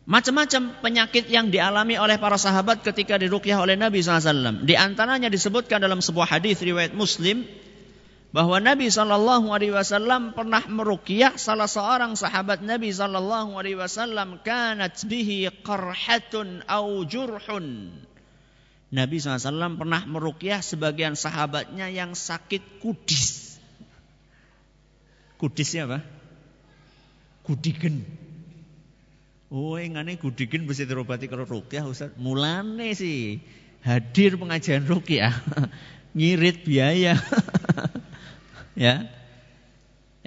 [0.04, 4.60] Macam-macam penyakit yang dialami oleh para sahabat ketika dirukyah oleh Nabi SAW.
[4.60, 7.48] Di antaranya disebutkan dalam sebuah hadis riwayat Muslim
[8.34, 15.02] bahwa Nabi Shallallahu Alaihi Wasallam pernah merukyah salah seorang sahabat Nabi Shallallahu Alaihi Wasallam kanat
[15.06, 17.90] bihi qarhatun au jurhun
[18.86, 23.58] Nabi SAW pernah merukyah sebagian sahabatnya yang sakit kudis.
[25.36, 25.98] Kudisnya apa?
[27.42, 28.06] Kudigen.
[29.50, 32.14] Oh, ngane kudigen bisa terobati kalau rukyah Ustaz.
[32.18, 33.42] Mulane sih
[33.82, 35.34] hadir pengajian rukyah.
[36.16, 37.18] Ngirit biaya.
[38.76, 39.08] ya.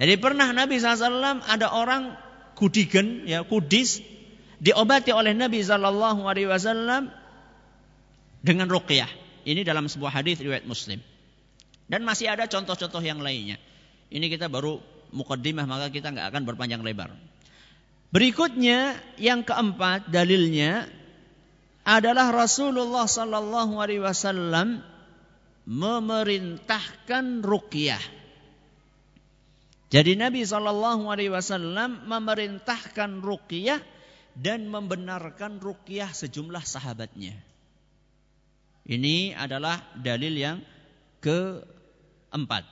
[0.00, 2.16] Jadi pernah Nabi SAW ada orang
[2.56, 4.02] kudigen, ya kudis,
[4.60, 7.08] diobati oleh Nabi SAW
[8.40, 9.10] dengan ruqyah.
[9.44, 11.00] Ini dalam sebuah hadis riwayat Muslim.
[11.90, 13.56] Dan masih ada contoh-contoh yang lainnya.
[14.12, 14.78] Ini kita baru
[15.10, 17.10] mukaddimah maka kita nggak akan berpanjang lebar.
[18.10, 20.90] Berikutnya yang keempat dalilnya
[21.86, 24.82] adalah Rasulullah sallallahu alaihi wasallam
[25.66, 28.02] memerintahkan ruqyah.
[29.90, 33.82] Jadi Nabi sallallahu alaihi wasallam memerintahkan ruqyah
[34.38, 37.34] dan membenarkan ruqyah sejumlah sahabatnya.
[38.86, 40.58] Ini adalah dalil yang
[41.18, 42.64] keempat.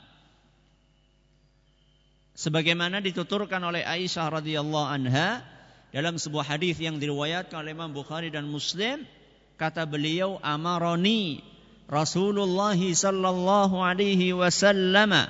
[2.39, 5.43] Sebagaimana dituturkan oleh Aisyah radhiyallahu anha
[5.91, 9.03] dalam sebuah hadis yang diriwayatkan oleh Imam Bukhari dan Muslim,
[9.59, 11.43] kata beliau amaroni
[11.91, 15.27] Rasulullah sallallahu alaihi wasallam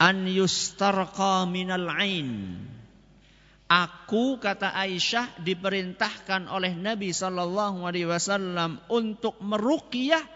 [0.00, 2.56] an yustarqa minal ain
[3.70, 10.26] Aku kata Aisyah diperintahkan oleh Nabi Shallallahu Alaihi Wasallam untuk meruqyah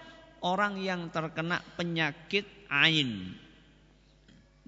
[0.47, 3.35] orang yang terkena penyakit ain.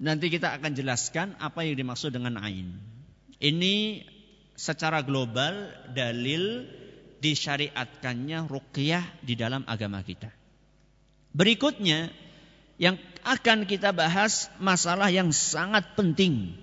[0.03, 2.75] Nanti kita akan jelaskan apa yang dimaksud dengan ain.
[3.39, 4.03] Ini
[4.51, 6.67] secara global dalil
[7.23, 10.27] disyariatkannya ruqyah di dalam agama kita.
[11.31, 12.11] Berikutnya
[12.77, 16.55] yang akan kita bahas masalah yang sangat penting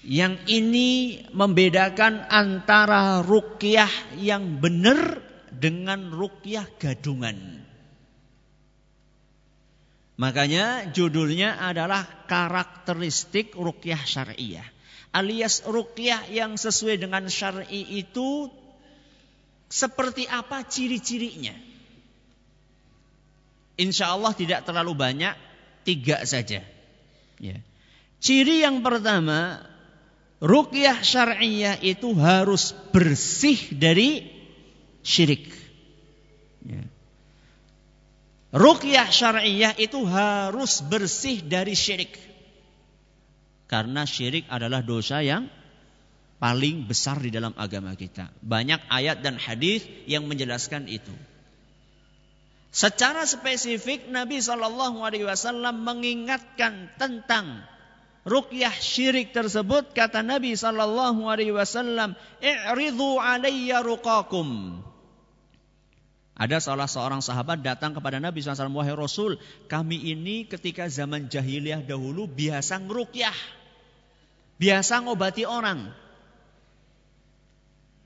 [0.00, 5.20] yang ini membedakan antara rukyah yang benar
[5.52, 7.36] dengan rukyah gadungan.
[10.16, 14.64] Makanya judulnya adalah karakteristik rukyah syariah.
[15.12, 18.48] Alias rukyah yang sesuai dengan syar'i itu
[19.68, 21.56] seperti apa ciri-cirinya.
[23.80, 25.32] Insya Allah tidak terlalu banyak,
[25.88, 26.60] tiga saja.
[27.40, 27.56] Ya.
[28.20, 29.64] Ciri yang pertama,
[30.44, 34.28] rukyah syariah itu harus bersih dari
[35.00, 35.48] syirik.
[36.68, 36.84] Ya.
[38.52, 42.20] Rukyah syariah itu harus bersih dari syirik.
[43.64, 45.48] Karena syirik adalah dosa yang
[46.42, 48.28] paling besar di dalam agama kita.
[48.42, 51.14] Banyak ayat dan hadis yang menjelaskan itu.
[52.70, 57.66] Secara spesifik Nabi Shallallahu Alaihi Wasallam mengingatkan tentang
[58.24, 62.12] rukyah syirik tersebut kata Nabi sallallahu alaihi wasallam
[62.44, 64.80] i'ridu alayya ruqakum
[66.40, 69.36] ada salah seorang sahabat datang kepada Nabi SAW, wahai Rasul,
[69.68, 73.36] kami ini ketika zaman jahiliyah dahulu biasa ngerukyah.
[74.56, 75.92] Biasa ngobati orang.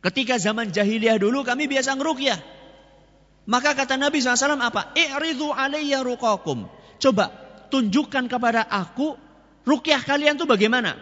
[0.02, 2.42] Ketika zaman jahiliyah dulu kami biasa ngerukyah.
[3.44, 4.96] Maka kata Nabi SAW apa?
[4.96, 6.64] I'ridu alayya ruqakum.
[6.96, 7.28] Coba
[7.68, 9.20] tunjukkan kepada aku
[9.64, 11.00] Rukyah kalian tuh bagaimana?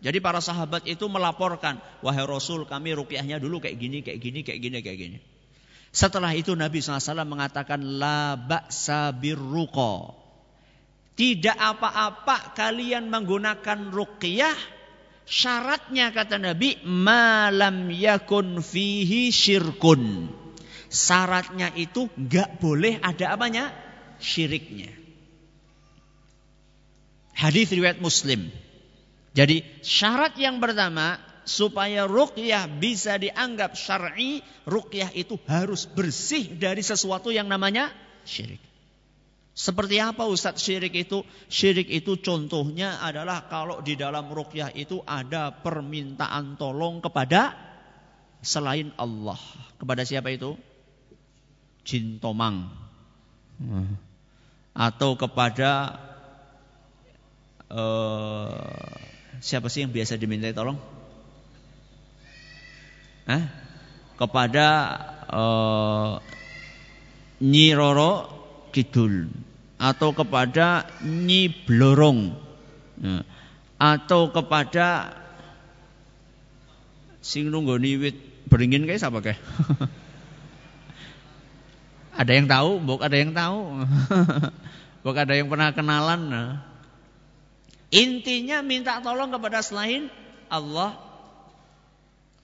[0.00, 4.60] Jadi para sahabat itu melaporkan, wahai Rasul kami rukyahnya dulu kayak gini, kayak gini, kayak
[4.60, 5.18] gini, kayak gini.
[5.94, 10.12] Setelah itu Nabi SAW mengatakan, la ba'sa birruqa.
[11.14, 14.56] Tidak apa-apa kalian menggunakan rukyah.
[15.24, 20.28] Syaratnya kata Nabi, malam yakun fihi syirkun.
[20.94, 23.74] Syaratnya itu gak boleh ada apanya?
[24.22, 24.94] Syiriknya.
[27.34, 28.46] Hadis riwayat Muslim.
[29.34, 34.38] Jadi syarat yang pertama supaya ruqyah bisa dianggap syar'i,
[34.70, 37.90] ruqyah itu harus bersih dari sesuatu yang namanya
[38.22, 38.62] syirik.
[39.50, 41.26] Seperti apa Ustadz syirik itu?
[41.50, 47.54] Syirik itu contohnya adalah kalau di dalam ruqyah itu ada permintaan tolong kepada
[48.42, 49.38] selain Allah.
[49.78, 50.54] Kepada siapa itu?
[51.84, 52.68] Jin tomang.
[54.74, 56.00] Atau kepada
[57.70, 58.98] uh,
[59.38, 60.80] siapa sih yang biasa dimintai tolong?
[63.28, 63.44] Hah?
[64.18, 64.66] Kepada
[65.30, 66.12] uh,
[67.44, 68.12] Nyi Roro
[68.74, 69.30] Kidul
[69.78, 72.32] atau kepada Nyi Blorong
[73.02, 73.20] ya.
[73.76, 75.18] atau kepada
[77.20, 78.16] sing nunggoni wit
[78.48, 79.40] beringin kayak siapa kayak?
[82.14, 83.84] ada yang tahu, bok ada yang tahu.
[85.04, 86.22] bok ada yang pernah kenalan.
[87.90, 90.10] Intinya minta tolong kepada selain
[90.50, 91.04] Allah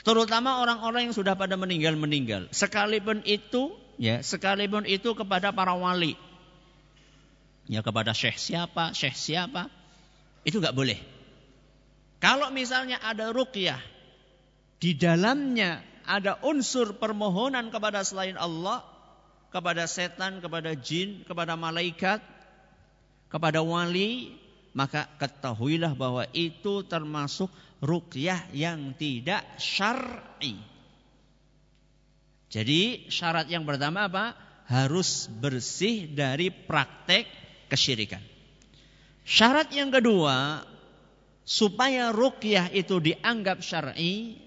[0.00, 2.48] Terutama orang-orang yang sudah pada meninggal-meninggal.
[2.56, 6.16] Sekalipun itu, ya, sekalipun itu kepada para wali.
[7.68, 9.68] Ya, kepada syekh siapa, syekh siapa,
[10.42, 10.96] itu nggak boleh.
[12.18, 13.78] Kalau misalnya ada ruqyah,
[14.80, 18.80] di dalamnya ada unsur permohonan kepada selain Allah,
[19.50, 22.22] kepada setan, kepada jin, kepada malaikat,
[23.30, 24.34] kepada wali,
[24.74, 27.50] maka ketahuilah bahwa itu termasuk
[27.82, 30.54] ruqyah yang tidak syar'i.
[32.50, 34.34] Jadi syarat yang pertama apa?
[34.70, 37.26] Harus bersih dari praktek
[37.66, 38.22] kesyirikan.
[39.26, 40.62] Syarat yang kedua,
[41.42, 44.38] supaya ruqyah itu dianggap syar'i,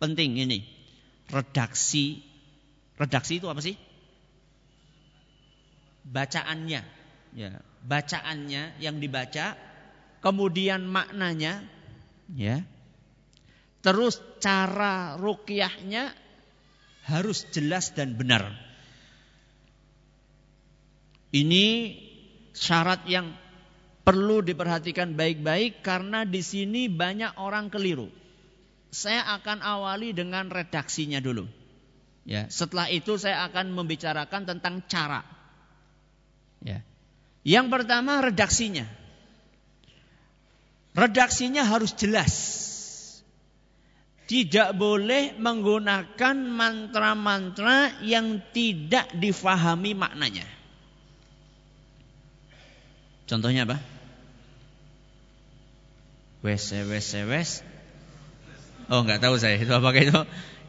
[0.00, 0.64] penting ini.
[1.32, 2.20] Redaksi.
[3.00, 3.76] Redaksi itu apa sih?
[6.04, 6.82] Bacaannya.
[7.34, 9.58] Ya, bacaannya yang dibaca,
[10.22, 11.66] kemudian maknanya,
[12.30, 12.62] ya.
[13.82, 16.14] Terus cara rukyahnya
[17.04, 18.48] harus jelas dan benar.
[21.34, 21.66] Ini
[22.54, 23.34] syarat yang
[24.06, 28.08] perlu diperhatikan baik-baik karena di sini banyak orang keliru.
[28.94, 31.44] Saya akan awali dengan redaksinya dulu.
[32.24, 35.20] Ya, setelah itu saya akan membicarakan tentang cara.
[36.64, 36.80] Ya.
[37.44, 38.88] Yang pertama redaksinya.
[40.96, 42.32] Redaksinya harus jelas.
[44.24, 50.48] Tidak boleh menggunakan mantra-mantra yang tidak difahami maknanya.
[53.28, 53.76] Contohnya apa?
[56.40, 57.50] Wes, wes, wes.
[58.88, 60.20] Oh, nggak tahu saya itu apa itu.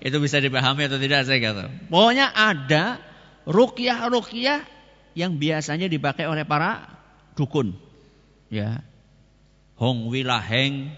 [0.04, 1.72] Itu bisa dipahami atau tidak saya nggak tahu.
[1.88, 3.00] Pokoknya ada
[3.48, 4.75] rukyah-rukyah
[5.16, 6.92] yang biasanya dipakai oleh para
[7.34, 7.74] dukun.
[8.52, 8.84] Ya.
[9.80, 10.92] Hong wilaheng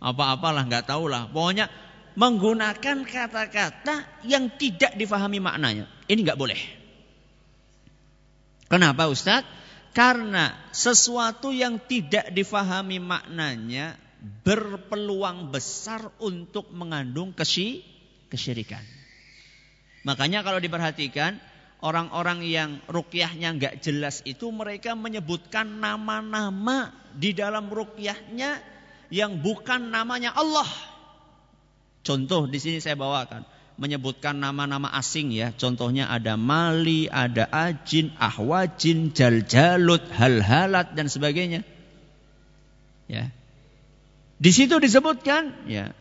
[0.00, 1.28] apa-apalah nggak tahu lah.
[1.28, 1.68] Pokoknya
[2.16, 5.88] menggunakan kata-kata yang tidak difahami maknanya.
[6.08, 6.58] Ini nggak boleh.
[8.68, 9.46] Kenapa Ustadz?
[9.94, 13.94] Karena sesuatu yang tidak difahami maknanya
[14.42, 18.82] berpeluang besar untuk mengandung kesyirikan.
[20.02, 21.38] Makanya kalau diperhatikan
[21.84, 28.64] orang-orang yang rukyahnya nggak jelas itu mereka menyebutkan nama-nama di dalam rukyahnya
[29.12, 30.66] yang bukan namanya Allah.
[32.00, 33.44] Contoh di sini saya bawakan
[33.76, 35.52] menyebutkan nama-nama asing ya.
[35.52, 41.66] Contohnya ada Mali, ada Ajin, Ahwajin, Jaljalut, Halhalat dan sebagainya.
[43.10, 43.28] Ya.
[44.40, 45.92] Di situ disebutkan ya.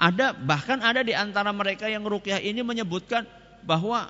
[0.00, 3.28] Ada bahkan ada di antara mereka yang rukyah ini menyebutkan
[3.60, 4.08] bahwa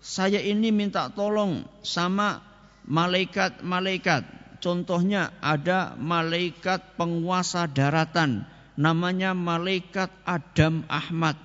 [0.00, 2.42] saya ini minta tolong sama
[2.86, 4.22] malaikat-malaikat.
[4.62, 8.46] Contohnya ada malaikat penguasa daratan.
[8.76, 11.36] Namanya malaikat Adam Ahmad.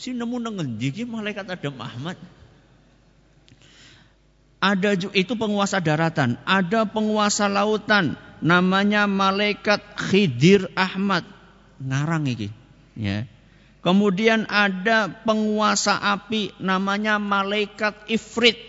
[0.00, 2.16] si nemu nengendi malaikat Adam Ahmad.
[4.60, 11.24] Ada itu penguasa daratan, ada penguasa lautan namanya malaikat Khidir Ahmad.
[11.80, 12.52] Ngarang iki,
[12.92, 13.24] ya.
[13.80, 18.60] Kemudian ada penguasa api namanya malaikat Ifrit.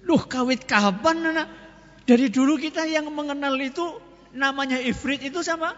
[0.00, 1.48] Duh kawit kapan anak?
[2.08, 3.84] Dari dulu kita yang mengenal itu
[4.32, 5.76] namanya Ifrit itu sama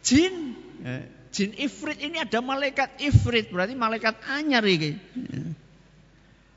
[0.00, 0.56] jin.
[0.80, 4.96] Eh, jin Ifrit ini ada malaikat Ifrit berarti malaikat anyar ini.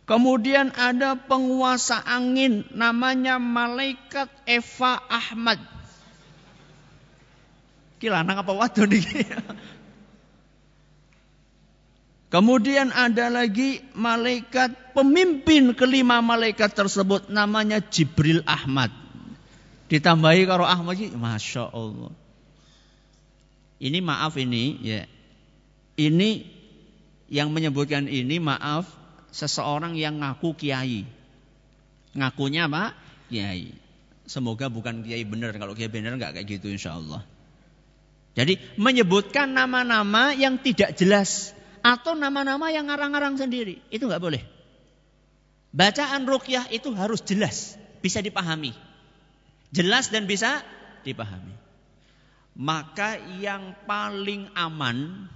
[0.04, 5.60] Kemudian ada penguasa angin namanya malaikat Eva Ahmad.
[8.04, 9.24] Kilanang apa wadon ini?
[12.34, 18.90] Kemudian ada lagi malaikat pemimpin kelima malaikat tersebut namanya Jibril Ahmad.
[19.86, 22.10] Ditambahi karo Ahmad ini, Masya Allah.
[23.78, 25.06] Ini maaf ini ya.
[25.94, 26.42] Ini
[27.30, 28.90] yang menyebutkan ini maaf
[29.30, 31.06] seseorang yang ngaku kiai.
[32.18, 32.98] Ngakunya apa?
[33.30, 33.70] Kiai.
[34.26, 35.54] Semoga bukan kiai benar.
[35.54, 37.22] Kalau kiai benar nggak kayak gitu insya Allah.
[38.34, 41.54] Jadi menyebutkan nama-nama yang tidak jelas
[41.84, 44.42] atau nama-nama yang ngarang-ngarang sendiri itu nggak boleh.
[45.76, 48.72] Bacaan rukyah itu harus jelas, bisa dipahami.
[49.74, 50.64] Jelas dan bisa
[51.04, 51.52] dipahami.
[52.54, 55.28] Maka yang paling aman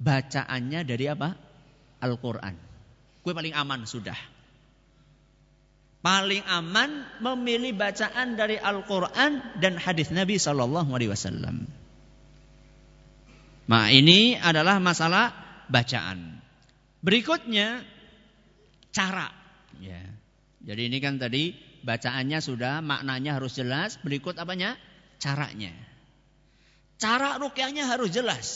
[0.00, 1.36] bacaannya dari apa?
[2.00, 2.56] Al-Quran.
[3.20, 4.16] Gue paling aman sudah.
[6.00, 11.68] Paling aman memilih bacaan dari Al-Quran dan hadis Nabi Sallallahu Alaihi Wasallam.
[13.68, 15.30] Nah ini adalah masalah
[15.68, 16.40] bacaan.
[17.04, 17.84] Berikutnya
[18.90, 19.28] cara.
[19.78, 20.00] Ya.
[20.64, 21.52] Jadi ini kan tadi
[21.84, 24.00] bacaannya sudah, maknanya harus jelas.
[24.00, 24.74] Berikut apanya?
[25.20, 25.70] Caranya.
[26.98, 28.46] Cara rukyahnya harus jelas.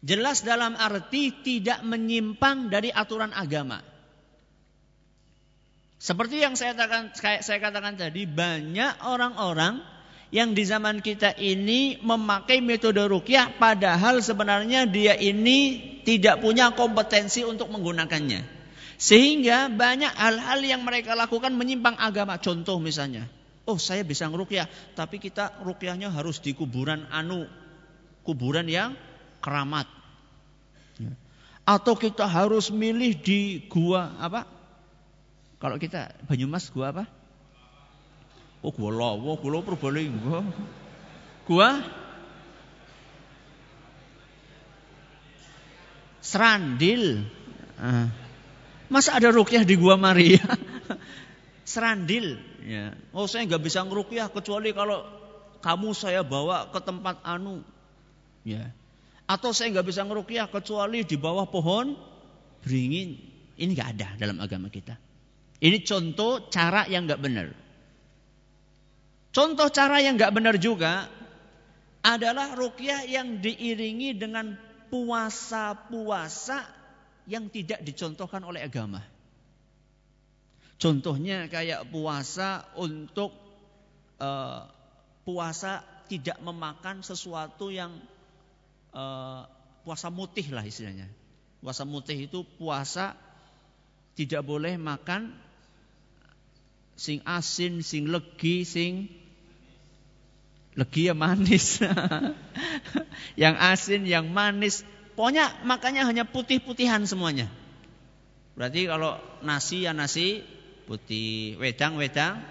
[0.00, 3.82] Jelas dalam arti tidak menyimpang dari aturan agama.
[5.98, 9.82] Seperti yang saya katakan, saya katakan tadi, banyak orang-orang
[10.34, 17.46] yang di zaman kita ini memakai metode rukyah padahal sebenarnya dia ini tidak punya kompetensi
[17.46, 18.42] untuk menggunakannya.
[18.96, 22.40] Sehingga banyak hal-hal yang mereka lakukan menyimpang agama.
[22.40, 23.28] Contoh misalnya,
[23.68, 24.66] oh saya bisa ngerukyah,
[24.96, 27.44] tapi kita rukyahnya harus di kuburan anu,
[28.24, 28.96] kuburan yang
[29.44, 29.84] keramat.
[31.66, 34.46] Atau kita harus milih di gua apa?
[35.58, 37.04] Kalau kita Banyumas gua apa?
[38.66, 40.42] Oh gua Lawo, gua Purbalingga.
[41.46, 41.86] Gua
[46.18, 47.22] Serandil.
[47.78, 48.10] Ah.
[48.90, 50.42] Masa ada rukyah di gua Maria?
[51.70, 52.42] Serandil.
[52.66, 52.98] Ya.
[53.14, 55.06] Oh saya nggak bisa ngerukyah kecuali kalau
[55.62, 57.62] kamu saya bawa ke tempat anu.
[58.42, 58.74] Ya.
[59.30, 61.94] Atau saya nggak bisa ngerukyah kecuali di bawah pohon
[62.66, 63.14] beringin.
[63.54, 64.98] Ini nggak ada dalam agama kita.
[65.62, 67.65] Ini contoh cara yang nggak benar.
[69.36, 71.12] Contoh cara yang nggak benar juga
[72.00, 74.56] adalah rukyah yang diiringi dengan
[74.88, 76.64] puasa-puasa
[77.28, 79.04] yang tidak dicontohkan oleh agama.
[80.80, 83.36] Contohnya kayak puasa untuk
[84.24, 84.64] uh,
[85.28, 87.92] puasa tidak memakan sesuatu yang
[88.96, 89.44] uh,
[89.84, 91.12] puasa mutih lah istilahnya.
[91.60, 93.12] Puasa mutih itu puasa
[94.16, 95.28] tidak boleh makan
[96.96, 99.25] sing asin, sing legi, sing
[100.76, 101.80] legi ya manis.
[103.42, 104.84] yang asin, yang manis.
[105.16, 107.48] Pokoknya makanya hanya putih-putihan semuanya.
[108.56, 110.44] Berarti kalau nasi ya nasi
[110.84, 112.44] putih, wedang-wedang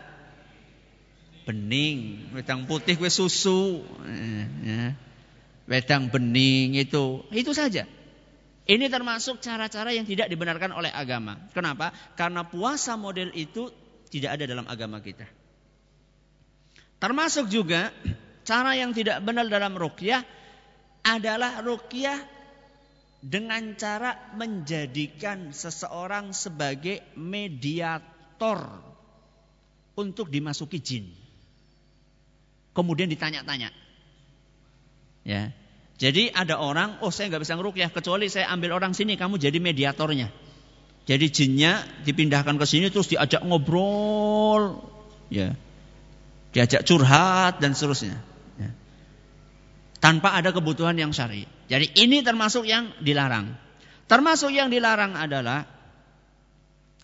[1.45, 3.85] bening, wedang putih kue susu.
[4.05, 5.05] Eh, ya
[5.65, 7.89] wedang bening itu, itu saja.
[8.65, 11.37] Ini termasuk cara-cara yang tidak dibenarkan oleh agama.
[11.53, 11.93] Kenapa?
[12.17, 13.69] Karena puasa model itu
[14.09, 15.29] tidak ada dalam agama kita.
[16.99, 17.91] Termasuk juga
[18.47, 20.23] cara yang tidak benar dalam rukyah
[21.05, 22.17] adalah rukyah
[23.25, 28.81] dengan cara menjadikan seseorang sebagai mediator
[29.97, 31.05] untuk dimasuki jin.
[32.75, 33.73] Kemudian ditanya-tanya.
[35.25, 35.55] Ya.
[35.95, 39.57] Jadi ada orang, oh saya nggak bisa ngerukyah kecuali saya ambil orang sini, kamu jadi
[39.63, 40.27] mediatornya.
[41.07, 44.83] Jadi jinnya dipindahkan ke sini terus diajak ngobrol,
[45.31, 45.55] ya,
[46.55, 48.15] diajak curhat dan seterusnya.
[48.55, 48.71] Ya.
[49.99, 51.43] Tanpa ada kebutuhan yang syari.
[51.67, 53.59] Jadi ini termasuk yang dilarang.
[54.07, 55.67] Termasuk yang dilarang adalah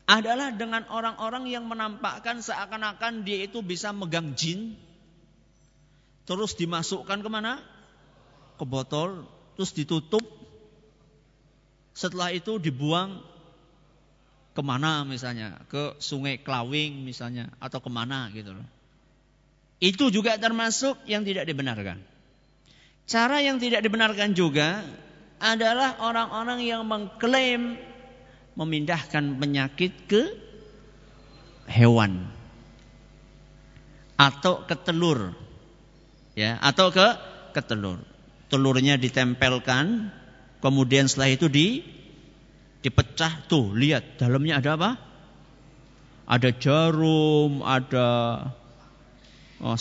[0.08, 4.76] adalah dengan orang-orang yang menampakkan seakan-akan dia itu bisa megang jin,
[6.28, 7.64] terus dimasukkan ke mana?
[8.62, 9.26] ke botol,
[9.58, 10.22] terus ditutup.
[11.98, 13.26] Setelah itu dibuang
[14.54, 18.68] ke mana misalnya, ke sungai Klawing misalnya, atau ke mana gitu loh.
[19.82, 21.98] Itu juga termasuk yang tidak dibenarkan.
[23.10, 24.86] Cara yang tidak dibenarkan juga
[25.42, 27.82] adalah orang-orang yang mengklaim
[28.54, 30.38] memindahkan penyakit ke
[31.66, 32.30] hewan
[34.22, 35.34] atau ke telur
[36.38, 37.08] ya atau ke
[37.58, 38.06] ke telur
[38.52, 40.12] telurnya ditempelkan,
[40.60, 41.68] kemudian setelah itu di
[42.84, 44.92] dipecah tuh, lihat dalamnya ada apa?
[46.28, 48.08] Ada jarum, ada
[49.62, 49.78] oh,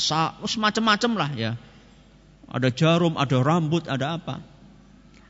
[0.47, 1.53] semacam-macam lah ya.
[2.51, 4.43] Ada jarum, ada rambut, ada apa?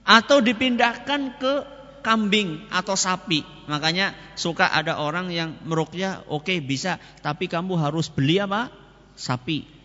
[0.05, 1.55] Atau dipindahkan ke
[2.01, 3.45] kambing atau sapi.
[3.69, 8.73] Makanya suka ada orang yang merukyah, oke okay, bisa, tapi kamu harus beli apa?
[9.15, 9.81] Sapi.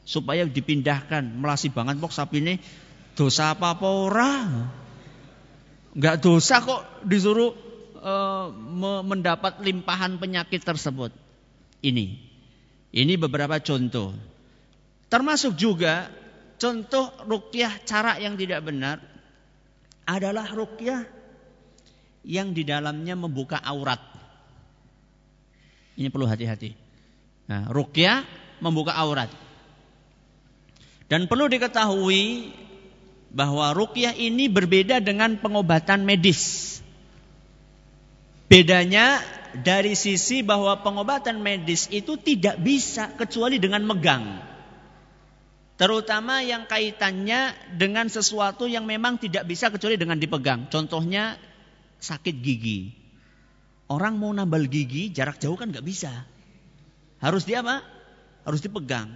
[0.00, 2.54] supaya dipindahkan melasi banget pok sapi ini
[3.14, 4.48] dosa apa apa orang
[5.94, 7.52] nggak dosa kok disuruh
[8.00, 8.48] uh,
[9.04, 11.12] mendapat limpahan penyakit tersebut
[11.84, 12.29] ini
[12.90, 14.14] ini beberapa contoh.
[15.10, 16.10] Termasuk juga
[16.58, 18.98] contoh rukyah cara yang tidak benar
[20.06, 21.06] adalah rukyah
[22.26, 24.02] yang di dalamnya membuka aurat.
[25.94, 26.74] Ini perlu hati-hati.
[27.50, 28.26] Nah rukyah
[28.62, 29.30] membuka aurat.
[31.10, 32.54] Dan perlu diketahui
[33.34, 36.78] bahwa rukyah ini berbeda dengan pengobatan medis.
[38.50, 39.22] Bedanya
[39.58, 44.38] dari sisi bahwa pengobatan medis itu tidak bisa kecuali dengan megang.
[45.80, 50.68] Terutama yang kaitannya dengan sesuatu yang memang tidak bisa kecuali dengan dipegang.
[50.68, 51.40] Contohnya
[51.96, 52.92] sakit gigi.
[53.88, 56.12] Orang mau nambal gigi jarak jauh kan nggak bisa.
[57.16, 57.80] Harus dia apa?
[58.44, 59.08] Harus dipegang.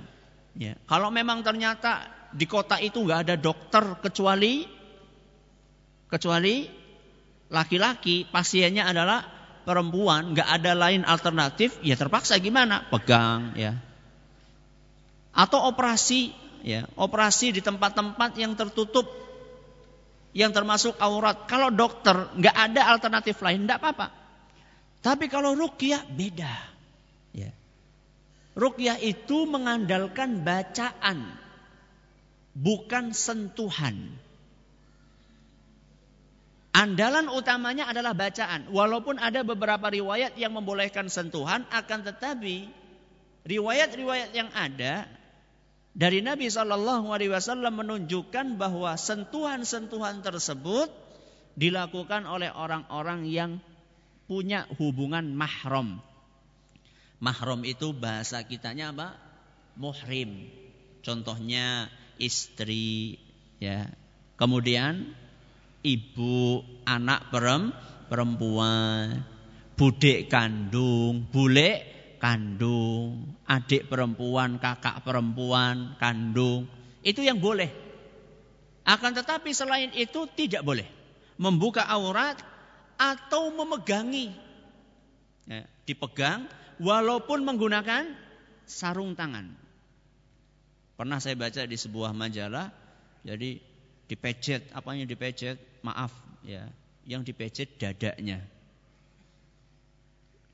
[0.57, 0.81] Ya.
[0.89, 4.65] Kalau memang ternyata di kota itu nggak ada dokter kecuali
[6.09, 6.65] kecuali
[7.51, 9.34] laki-laki, pasiennya adalah
[9.65, 12.85] perempuan, nggak ada lain alternatif, ya terpaksa gimana?
[12.93, 13.81] Pegang, ya.
[15.35, 16.31] Atau operasi,
[16.63, 19.09] ya, operasi di tempat-tempat yang tertutup,
[20.37, 21.49] yang termasuk aurat.
[21.51, 24.07] Kalau dokter nggak ada alternatif lain, nggak apa-apa.
[25.03, 26.55] Tapi kalau rukyah beda,
[27.35, 27.51] ya.
[28.55, 31.27] Rukyah itu mengandalkan bacaan,
[32.55, 34.15] bukan sentuhan.
[36.75, 38.67] Andalan utamanya adalah bacaan.
[38.67, 42.67] Walaupun ada beberapa riwayat yang membolehkan sentuhan, akan tetapi
[43.47, 45.07] riwayat-riwayat yang ada
[45.95, 50.91] dari Nabi Shallallahu Alaihi Wasallam menunjukkan bahwa sentuhan-sentuhan tersebut
[51.55, 53.63] dilakukan oleh orang-orang yang
[54.27, 56.03] punya hubungan mahram
[57.25, 59.17] Mahram itu bahasa kitanya apa?
[59.81, 60.53] Muhrim.
[61.01, 61.89] Contohnya
[62.21, 63.17] istri
[63.57, 63.89] ya.
[64.37, 65.17] Kemudian
[65.85, 67.29] ibu, anak
[68.09, 69.21] perempuan,
[69.77, 71.85] budek kandung, bule
[72.17, 76.65] kandung, adik perempuan, kakak perempuan, kandung.
[77.05, 77.69] Itu yang boleh.
[78.89, 80.89] Akan tetapi selain itu tidak boleh
[81.37, 82.41] membuka aurat
[82.97, 84.33] atau memegangi.
[85.45, 86.49] Ya, dipegang
[86.81, 88.17] walaupun menggunakan
[88.65, 89.53] sarung tangan.
[90.97, 92.73] Pernah saya baca di sebuah majalah,
[93.27, 93.61] jadi
[94.09, 95.74] dipecet, apanya dipecet?
[95.85, 96.65] Maaf ya,
[97.05, 98.41] yang dipecet dadanya.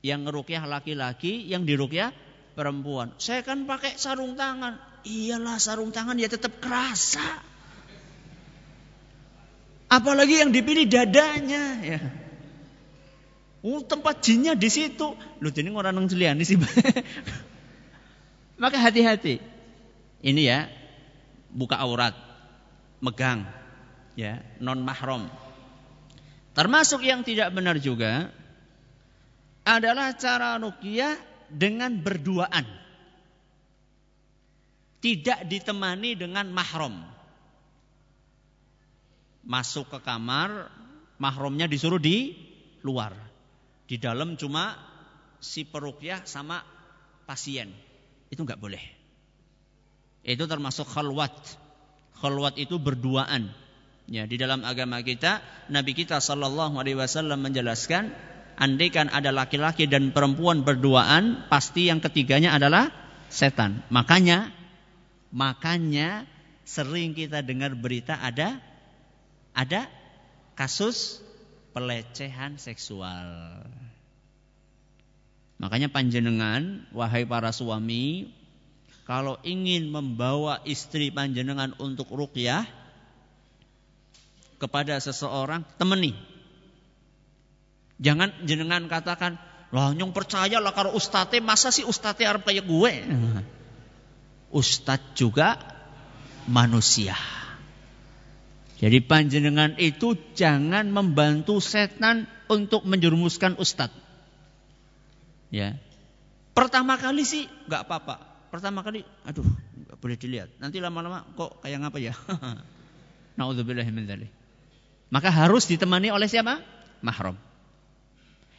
[0.03, 2.11] Yang ngerukyah laki-laki, yang dirukyah
[2.51, 3.15] perempuan.
[3.15, 4.75] Saya kan pakai sarung tangan.
[5.07, 7.23] Iyalah sarung tangan ya tetap kerasa.
[9.87, 11.99] Apalagi yang dipilih dadanya ya.
[13.61, 15.13] Oh, tempat jinnya di situ.
[15.37, 16.57] Lu ini orang nang di sih.
[18.61, 19.37] Maka hati-hati.
[20.21, 20.59] Ini ya,
[21.49, 22.13] buka aurat,
[23.01, 23.45] megang,
[24.15, 25.27] ya, non mahram.
[26.51, 28.27] Termasuk yang tidak benar juga
[29.63, 31.15] adalah cara ruqyah
[31.47, 32.65] dengan berduaan.
[35.01, 37.01] Tidak ditemani dengan mahram.
[39.41, 40.69] Masuk ke kamar,
[41.17, 42.37] mahramnya disuruh di
[42.85, 43.15] luar.
[43.89, 44.77] Di dalam cuma
[45.41, 46.61] si perukyah sama
[47.25, 47.73] pasien.
[48.29, 48.83] Itu nggak boleh.
[50.21, 51.33] Itu termasuk khalwat.
[52.21, 53.49] Khalwat itu berduaan.
[54.11, 55.39] Ya, di dalam agama kita,
[55.71, 58.11] Nabi kita Shallallahu Alaihi Wasallam menjelaskan,
[58.59, 62.91] andaikan ada laki-laki dan perempuan berduaan, pasti yang ketiganya adalah
[63.31, 63.79] setan.
[63.87, 64.51] Makanya,
[65.31, 66.27] makanya
[66.67, 68.59] sering kita dengar berita ada,
[69.55, 69.87] ada
[70.59, 71.23] kasus
[71.71, 73.63] pelecehan seksual.
[75.55, 78.27] Makanya panjenengan, wahai para suami,
[79.07, 82.80] kalau ingin membawa istri panjenengan untuk rukyah
[84.61, 86.13] kepada seseorang, temani.
[87.97, 89.41] Jangan jenengan katakan,
[89.73, 92.93] lah nyong percaya lah kalau ustate masa sih ustate Arab kayak gue.
[94.53, 95.57] Ustadz juga
[96.45, 97.17] manusia.
[98.81, 103.93] Jadi panjenengan itu jangan membantu setan untuk menjerumuskan ustadz.
[105.53, 105.77] Ya.
[106.57, 108.15] Pertama kali sih nggak apa-apa.
[108.51, 110.49] Pertama kali, aduh, nggak boleh dilihat.
[110.59, 112.11] Nanti lama-lama kok kayak ngapa ya?
[113.39, 114.03] Nauzubillah min
[115.11, 116.63] Maka harus ditemani oleh siapa?
[117.03, 117.35] Mahram.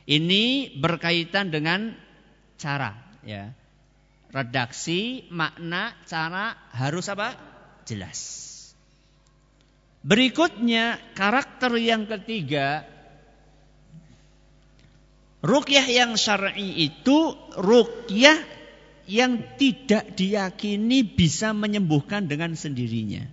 [0.05, 1.97] Ini berkaitan dengan
[2.61, 2.93] cara,
[3.25, 3.57] ya.
[4.33, 7.37] Redaksi, makna, cara harus apa?
[7.89, 8.51] Jelas.
[10.03, 12.85] Berikutnya karakter yang ketiga
[15.43, 18.39] Rukyah yang syar'i itu rukyah
[19.11, 23.27] yang tidak diyakini bisa menyembuhkan dengan sendirinya.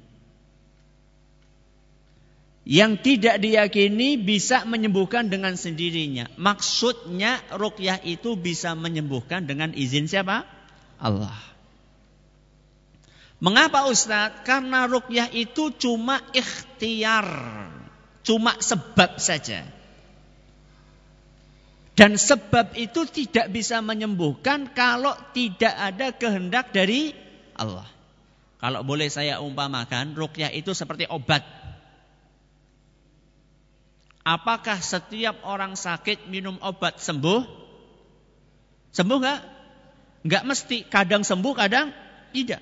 [2.69, 6.29] Yang tidak diyakini bisa menyembuhkan dengan sendirinya.
[6.37, 10.45] Maksudnya rukyah itu bisa menyembuhkan dengan izin siapa?
[11.01, 11.33] Allah.
[13.41, 14.45] Mengapa Ustadz?
[14.45, 17.25] Karena rukyah itu cuma ikhtiar.
[18.21, 19.65] Cuma sebab saja.
[21.97, 27.17] Dan sebab itu tidak bisa menyembuhkan kalau tidak ada kehendak dari
[27.57, 27.89] Allah.
[28.61, 31.58] Kalau boleh saya umpamakan, rukyah itu seperti obat.
[34.23, 37.41] Apakah setiap orang sakit minum obat sembuh?
[38.91, 39.39] Sembuh nggak?
[40.27, 40.77] Nggak mesti.
[40.85, 41.93] Kadang sembuh, kadang
[42.35, 42.61] tidak.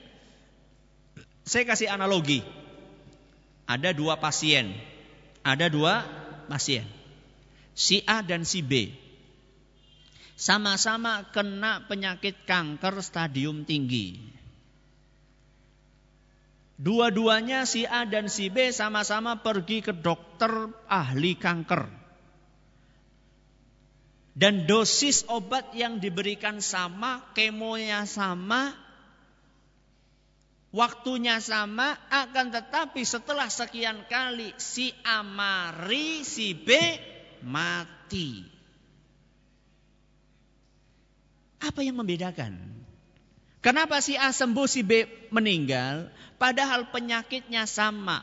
[1.48, 2.44] Saya kasih analogi.
[3.68, 4.72] Ada dua pasien.
[5.42, 6.04] Ada dua
[6.52, 6.86] pasien.
[7.78, 8.90] Si A dan si B
[10.38, 14.37] sama-sama kena penyakit kanker stadium tinggi.
[16.78, 21.90] Dua-duanya si A dan si B sama-sama pergi ke dokter ahli kanker.
[24.38, 28.78] Dan dosis obat yang diberikan sama, kemonya sama,
[30.70, 36.70] waktunya sama, akan tetapi setelah sekian kali si A mari, si B
[37.42, 38.46] mati.
[41.58, 42.77] Apa yang membedakan?
[43.62, 46.14] Kenapa si A sembuh, si B meninggal?
[46.38, 48.22] Padahal penyakitnya sama.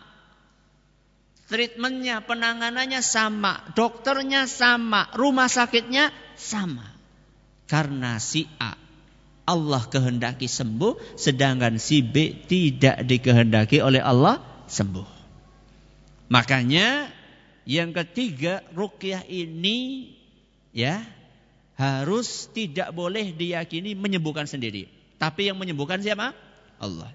[1.50, 3.74] Treatmentnya, penanganannya sama.
[3.74, 5.10] Dokternya sama.
[5.12, 6.86] Rumah sakitnya sama.
[7.68, 8.84] Karena si A
[9.44, 15.08] Allah kehendaki sembuh, sedangkan si B tidak dikehendaki oleh Allah sembuh.
[16.32, 17.12] Makanya
[17.68, 20.08] yang ketiga rukyah ini
[20.72, 21.04] ya
[21.76, 24.88] harus tidak boleh diyakini menyembuhkan sendiri.
[25.18, 26.34] Tapi yang menyembuhkan siapa?
[26.82, 27.10] Allah.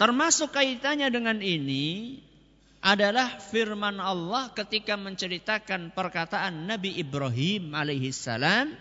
[0.00, 2.16] Termasuk kaitannya dengan ini
[2.80, 8.72] adalah firman Allah ketika menceritakan perkataan Nabi Ibrahim alaihissalam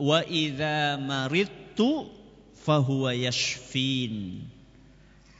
[0.00, 2.08] wa idza maridtu
[2.64, 4.48] fahuwa yashfin.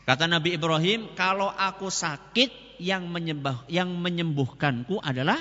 [0.05, 5.41] Kata Nabi Ibrahim, kalau aku sakit yang menyembah yang menyembuhkanku adalah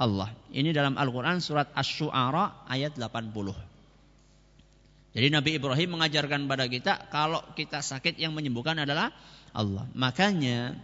[0.00, 0.32] Allah.
[0.48, 3.68] Ini dalam Al-Quran surat Ash-Shu'ara ayat 80.
[5.16, 9.10] Jadi Nabi Ibrahim mengajarkan pada kita kalau kita sakit yang menyembuhkan adalah
[9.56, 9.88] Allah.
[9.96, 10.76] Makanya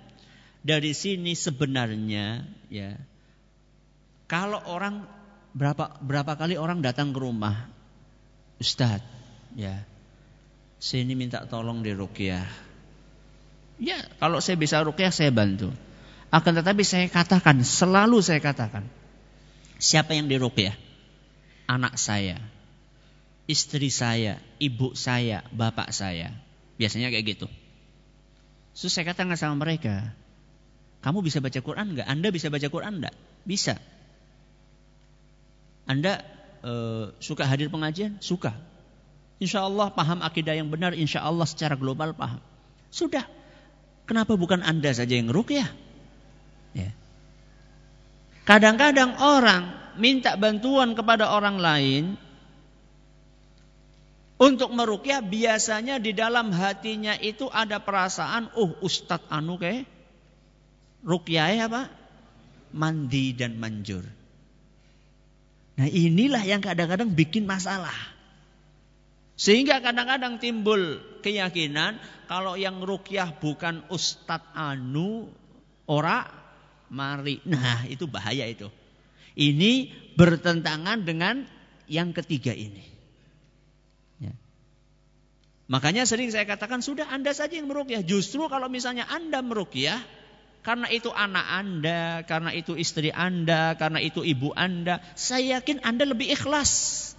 [0.65, 2.97] dari sini sebenarnya ya
[4.25, 5.05] kalau orang
[5.53, 7.69] berapa berapa kali orang datang ke rumah
[8.59, 9.05] Ustadz
[9.55, 9.85] ya
[10.81, 12.49] saya ini minta tolong di rukyah.
[13.81, 15.73] Ya kalau saya bisa rukyah saya bantu.
[16.35, 18.83] Akan tetapi saya katakan selalu saya katakan
[19.85, 20.77] Siapa yang diruqyah?
[21.69, 22.39] Anak saya,
[23.45, 26.33] istri saya, ibu saya, bapak saya.
[26.81, 27.47] Biasanya kayak gitu.
[28.75, 30.11] Terus saya katakan sama mereka,
[31.05, 32.09] kamu bisa baca Quran nggak?
[32.09, 33.15] Anda bisa baca Quran nggak?
[33.47, 33.79] Bisa.
[35.85, 36.25] Anda
[36.65, 36.73] e,
[37.21, 38.19] suka hadir pengajian?
[38.19, 38.57] Suka.
[39.39, 42.41] Insya Allah paham akidah yang benar, insya Allah secara global paham.
[42.89, 43.29] Sudah.
[44.09, 45.69] Kenapa bukan Anda saja yang rukyah?
[46.73, 46.91] Ya.
[48.45, 52.03] Kadang-kadang orang minta bantuan kepada orang lain
[54.35, 59.87] untuk merukyah biasanya di dalam hatinya itu ada perasaan, oh Ustadz Anu ke
[61.07, 61.87] rukyah apa?
[62.75, 64.03] Mandi dan manjur.
[65.75, 67.95] Nah inilah yang kadang-kadang bikin masalah.
[69.35, 71.99] Sehingga kadang-kadang timbul keyakinan
[72.31, 75.31] kalau yang rukyah bukan Ustadz Anu,
[75.91, 76.27] ora
[76.91, 77.43] mari.
[77.43, 78.71] Nah, itu bahaya itu.
[79.35, 81.43] Ini bertentangan dengan
[81.91, 82.94] yang ketiga ini.
[85.65, 85.71] Ya.
[85.73, 88.05] Makanya sering saya katakan sudah Anda saja yang merukyah.
[88.05, 90.01] Justru kalau misalnya Anda merukyah
[90.65, 96.09] karena itu anak Anda, karena itu istri Anda, karena itu ibu Anda, saya yakin Anda
[96.09, 97.13] lebih ikhlas.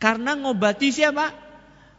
[0.00, 1.32] Karena ngobati siapa?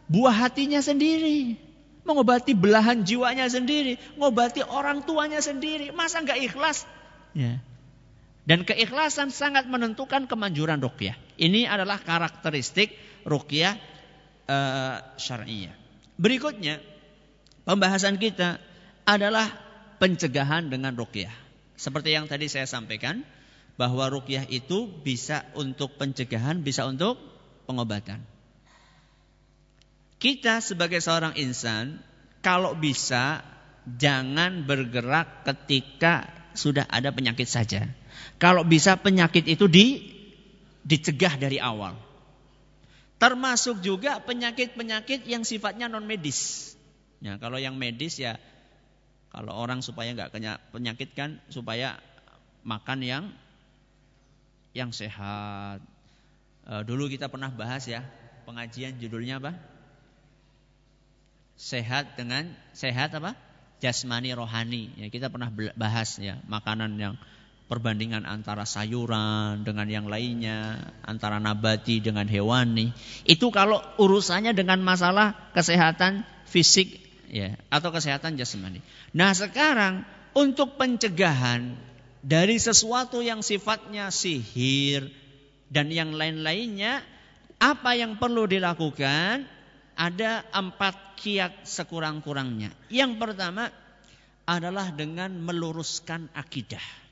[0.10, 1.70] Buah hatinya sendiri
[2.10, 5.94] mengobati belahan jiwanya sendiri, mengobati orang tuanya sendiri.
[5.94, 6.90] Masa nggak ikhlas?
[7.38, 7.62] Ya.
[8.50, 11.14] Dan keikhlasan sangat menentukan kemanjuran rukyah.
[11.38, 12.98] Ini adalah karakteristik
[13.30, 13.78] rukyah
[14.50, 15.78] uh, syariah.
[16.18, 16.82] Berikutnya,
[17.64, 18.58] pembahasan kita
[19.06, 19.48] adalah
[20.02, 21.32] pencegahan dengan rukyah.
[21.80, 23.24] Seperti yang tadi saya sampaikan,
[23.80, 27.16] bahwa rukyah itu bisa untuk pencegahan, bisa untuk
[27.64, 28.20] pengobatan.
[30.20, 32.04] Kita sebagai seorang insan
[32.44, 33.40] kalau bisa
[33.88, 37.88] jangan bergerak ketika sudah ada penyakit saja.
[38.36, 40.12] Kalau bisa penyakit itu di
[40.84, 42.09] dicegah dari awal.
[43.20, 46.72] Termasuk juga penyakit-penyakit yang sifatnya non medis.
[47.20, 48.40] Ya, kalau yang medis ya
[49.30, 50.32] kalau orang supaya nggak
[50.72, 52.00] penyakit kan supaya
[52.64, 53.24] makan yang
[54.72, 55.84] yang sehat.
[56.64, 58.08] E, dulu kita pernah bahas ya
[58.48, 59.52] pengajian judulnya apa?
[61.60, 63.36] Sehat dengan sehat apa?
[63.84, 64.96] Jasmani rohani.
[64.96, 67.16] Ya kita pernah bahas ya makanan yang
[67.70, 72.90] perbandingan antara sayuran dengan yang lainnya, antara nabati dengan hewani.
[73.30, 76.98] Itu kalau urusannya dengan masalah kesehatan fisik
[77.30, 78.82] ya atau kesehatan jasmani.
[79.14, 80.02] Nah, sekarang
[80.34, 81.78] untuk pencegahan
[82.26, 85.14] dari sesuatu yang sifatnya sihir
[85.70, 87.06] dan yang lain-lainnya,
[87.62, 89.46] apa yang perlu dilakukan?
[90.00, 92.72] Ada empat kiat sekurang-kurangnya.
[92.88, 93.68] Yang pertama
[94.48, 97.09] adalah dengan meluruskan akidah.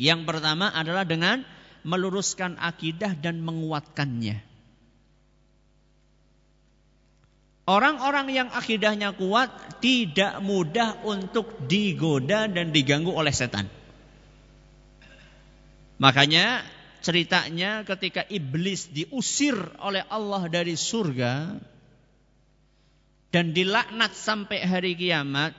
[0.00, 1.44] Yang pertama adalah dengan
[1.84, 4.40] meluruskan akidah dan menguatkannya.
[7.68, 13.68] Orang-orang yang akidahnya kuat tidak mudah untuk digoda dan diganggu oleh setan.
[16.00, 16.64] Makanya
[17.04, 21.60] ceritanya ketika iblis diusir oleh Allah dari surga
[23.28, 25.52] dan dilaknat sampai hari kiamat,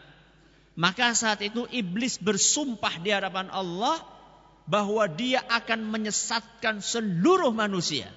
[0.73, 4.01] maka saat itu iblis bersumpah di hadapan Allah
[4.69, 8.09] bahwa dia akan menyesatkan seluruh manusia.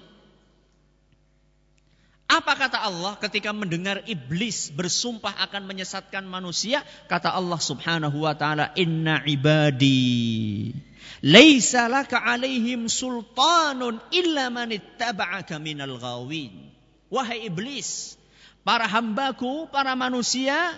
[2.25, 6.81] Apa kata Allah ketika mendengar iblis bersumpah akan menyesatkan manusia?
[7.05, 10.73] Kata Allah Subhanahu wa taala, "Inna ibadi
[11.21, 16.73] laisa laka alaihim sultanun illa man ittaba'aka minal ghawin."
[17.13, 18.17] Wahai iblis,
[18.65, 20.73] para hambaku, para manusia,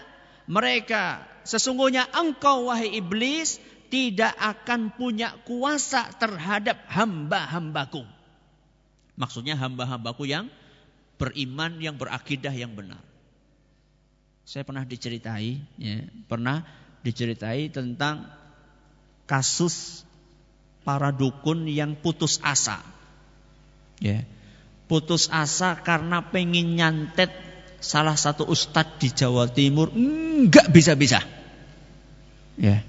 [0.52, 8.04] mereka sesungguhnya engkau wahai iblis tidak akan punya kuasa terhadap hamba-hambaku.
[9.18, 10.52] Maksudnya hamba-hambaku yang
[11.18, 13.02] beriman, yang berakidah yang benar.
[14.48, 16.64] Saya pernah diceritai, ya, pernah
[17.04, 18.30] diceritai tentang
[19.28, 20.08] kasus
[20.88, 22.80] para dukun yang putus asa.
[24.00, 24.24] Ya,
[24.88, 27.34] putus asa karena pengen nyantet
[27.82, 31.20] salah satu ustadz di Jawa Timur, enggak bisa-bisa.
[32.56, 32.86] Ya,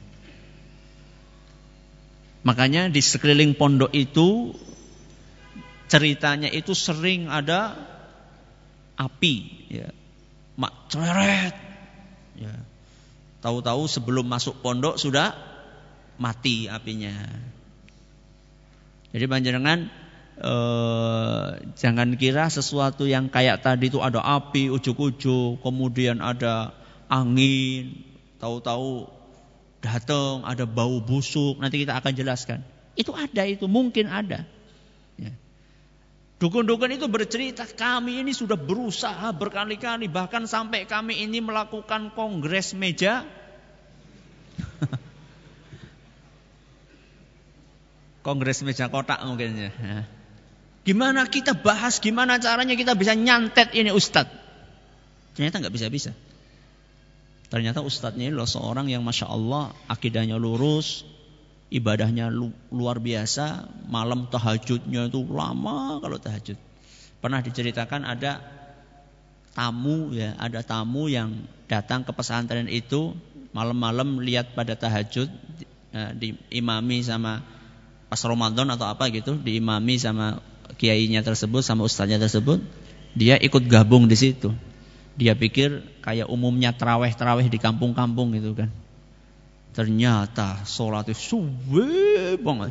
[2.49, 4.57] Makanya di sekeliling pondok itu
[5.85, 7.77] ceritanya itu sering ada
[8.97, 9.37] api,
[9.69, 9.93] ya.
[10.57, 11.53] mak celeret,
[12.41, 12.57] ya.
[13.45, 15.37] Tahu-tahu sebelum masuk pondok sudah
[16.17, 17.13] mati apinya.
[19.13, 19.93] Jadi panjenengan
[20.41, 26.73] eh, jangan kira sesuatu yang kayak tadi itu ada api ujuk-ujuk, kemudian ada
[27.13, 27.93] angin,
[28.41, 29.18] tahu-tahu
[29.79, 32.63] datang, ada bau busuk, nanti kita akan jelaskan.
[32.99, 34.43] Itu ada itu, mungkin ada.
[35.15, 35.31] Ya.
[36.39, 43.27] Dukun-dukun itu bercerita, kami ini sudah berusaha berkali-kali, bahkan sampai kami ini melakukan kongres meja.
[48.27, 49.71] kongres meja kotak mungkin ya.
[50.83, 54.35] Gimana kita bahas, gimana caranya kita bisa nyantet ini Ustadz.
[55.39, 56.11] Ternyata nggak bisa-bisa.
[57.49, 61.09] Ternyata ustadznya ini loh seorang yang masya Allah akidahnya lurus,
[61.73, 66.57] ibadahnya lu, luar biasa, malam tahajudnya itu lama kalau tahajud.
[67.19, 68.45] Pernah diceritakan ada
[69.57, 71.35] tamu ya, ada tamu yang
[71.67, 73.17] datang ke pesantren itu
[73.57, 75.29] malam-malam lihat pada tahajud
[75.93, 77.41] ya, diimami sama
[78.09, 80.41] pas Ramadan atau apa gitu, diimami sama
[80.77, 82.61] kiainya tersebut sama ustadznya tersebut,
[83.17, 84.53] dia ikut gabung di situ.
[85.19, 88.71] Dia pikir kayak umumnya terawih-terawih di kampung-kampung gitu kan.
[89.75, 92.71] Ternyata sholat itu suwe banget.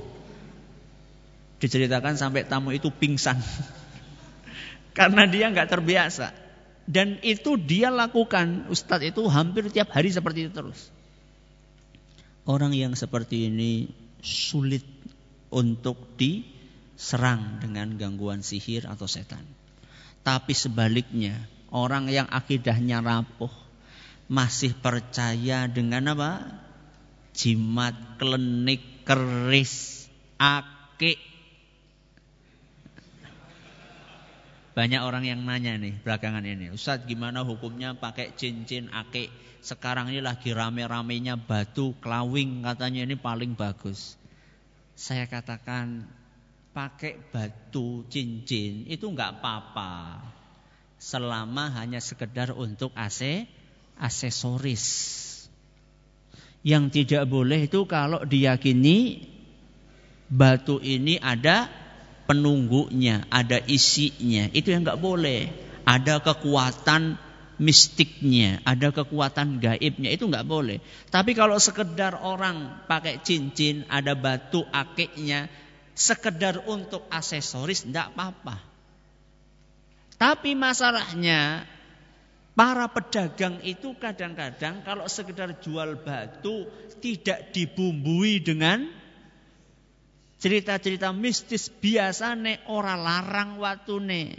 [1.60, 3.36] Diceritakan sampai tamu itu pingsan.
[4.98, 6.32] Karena dia nggak terbiasa.
[6.88, 8.72] Dan itu dia lakukan.
[8.72, 10.88] Ustadz itu hampir tiap hari seperti itu terus.
[12.48, 13.92] Orang yang seperti ini
[14.24, 14.88] sulit
[15.52, 19.44] untuk diserang dengan gangguan sihir atau setan.
[20.24, 21.36] Tapi sebaliknya,
[21.68, 23.52] Orang yang akidahnya rapuh
[24.32, 26.32] masih percaya dengan apa?
[27.36, 30.08] Jimat, klenik, keris,
[30.40, 31.20] akik.
[34.78, 39.28] Banyak orang yang nanya nih belakangan ini, Ustaz gimana hukumnya pakai cincin akik?
[39.60, 44.16] Sekarang ini lagi rame-ramenya batu kelawing katanya ini paling bagus.
[44.94, 46.06] Saya katakan
[46.78, 49.94] pakai batu cincin itu nggak apa-apa
[50.98, 53.46] selama hanya sekedar untuk AC
[53.98, 54.86] aksesoris.
[56.66, 59.24] Yang tidak boleh itu kalau diyakini
[60.28, 61.70] batu ini ada
[62.28, 64.52] penunggunya, ada isinya.
[64.52, 65.48] Itu yang nggak boleh.
[65.88, 67.16] Ada kekuatan
[67.58, 70.84] mistiknya, ada kekuatan gaibnya, itu nggak boleh.
[71.08, 75.48] Tapi kalau sekedar orang pakai cincin, ada batu akiknya,
[75.96, 78.67] sekedar untuk aksesoris, nggak apa-apa.
[80.18, 81.70] Tapi masalahnya
[82.58, 86.66] para pedagang itu kadang-kadang kalau sekedar jual batu
[86.98, 88.90] tidak dibumbui dengan
[90.42, 94.30] cerita-cerita mistis biasa nih orang larang nih.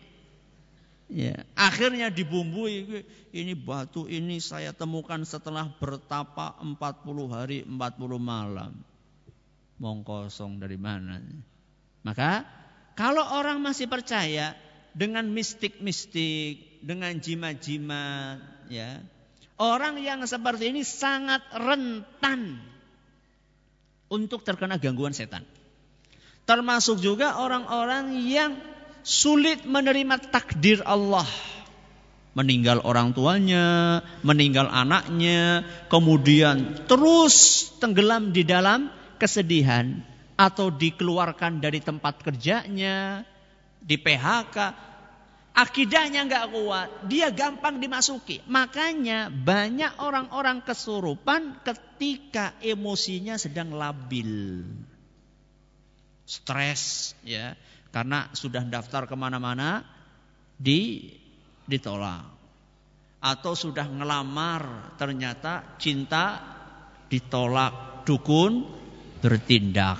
[1.08, 7.72] Ya, akhirnya dibumbui ini batu ini saya temukan setelah bertapa 40 hari 40
[8.20, 8.76] malam.
[9.78, 11.22] Mong kosong dari mana?
[12.02, 12.44] Maka
[12.98, 14.52] kalau orang masih percaya
[14.94, 19.00] dengan mistik-mistik, dengan jimat-jimat, ya.
[19.58, 22.62] Orang yang seperti ini sangat rentan
[24.06, 25.42] untuk terkena gangguan setan.
[26.48, 28.56] Termasuk juga orang-orang yang
[29.04, 31.26] sulit menerima takdir Allah.
[32.38, 39.98] Meninggal orang tuanya, meninggal anaknya, kemudian terus tenggelam di dalam kesedihan
[40.38, 43.26] atau dikeluarkan dari tempat kerjanya,
[43.82, 44.56] di PHK,
[45.58, 48.38] akidahnya nggak kuat, dia gampang dimasuki.
[48.46, 54.62] Makanya banyak orang-orang kesurupan ketika emosinya sedang labil.
[56.28, 57.56] Stres ya,
[57.90, 59.82] karena sudah daftar ke mana-mana
[60.54, 61.10] di
[61.66, 62.38] ditolak.
[63.18, 66.38] Atau sudah ngelamar ternyata cinta
[67.10, 68.62] ditolak dukun
[69.18, 69.98] bertindak.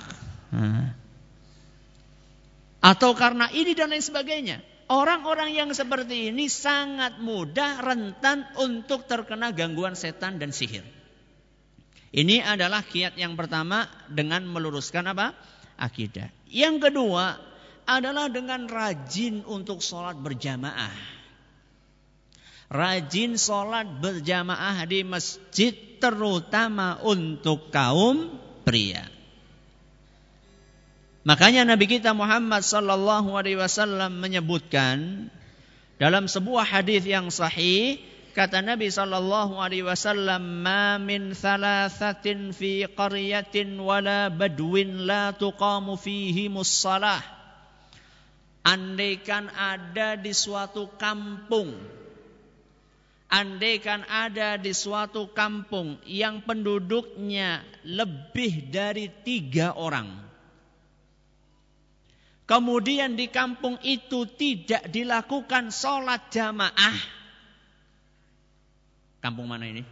[2.79, 4.57] Atau karena ini dan lain sebagainya.
[4.89, 10.81] Orang-orang yang seperti ini sangat mudah rentan untuk terkena gangguan setan dan sihir.
[12.09, 15.37] Ini adalah kiat yang pertama dengan meluruskan apa?
[15.77, 16.33] Akidah.
[16.49, 17.37] Yang kedua
[17.85, 21.21] adalah dengan rajin untuk sholat berjamaah.
[22.69, 29.18] Rajin sholat berjamaah di masjid terutama untuk kaum pria.
[31.27, 35.27] Makanya Nabi kita Muhammad sallallahu alaihi wasallam menyebutkan
[35.99, 37.99] dalam sebuah hadis yang sahih
[38.31, 46.47] kata Nabi sallallahu alaihi wasallam ma min thalathatin fi qaryatin wala badwin la tuqamu fihi
[46.47, 47.19] mussalah.
[48.63, 51.99] Andaikan ada di suatu kampung
[53.29, 60.28] andaikan ada di suatu kampung yang penduduknya lebih dari tiga orang
[62.49, 66.97] Kemudian di kampung itu tidak dilakukan sholat jamaah.
[69.21, 69.85] Kampung mana ini?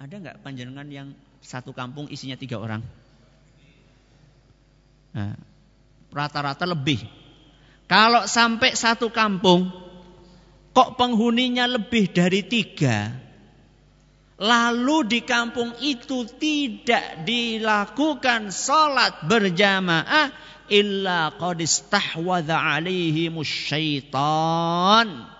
[0.00, 1.12] Ada nggak panjenengan yang
[1.44, 2.80] satu kampung isinya tiga orang?
[5.12, 5.36] Nah,
[6.08, 7.04] rata-rata lebih.
[7.84, 9.68] Kalau sampai satu kampung,
[10.72, 13.12] kok penghuninya lebih dari tiga?
[14.42, 20.34] Lalu di kampung itu tidak dilakukan salat berjamaah
[20.66, 25.30] illa qad istahwadha alaihimus syaitan.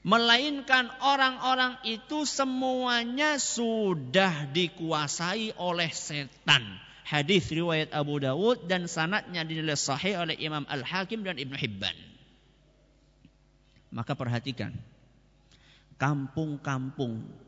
[0.00, 6.64] Melainkan orang-orang itu semuanya sudah dikuasai oleh setan.
[7.04, 11.96] Hadis riwayat Abu Dawud dan sanatnya dinilai sahih oleh Imam Al-Hakim dan Ibn Hibban.
[13.92, 14.72] Maka perhatikan.
[16.00, 17.47] Kampung-kampung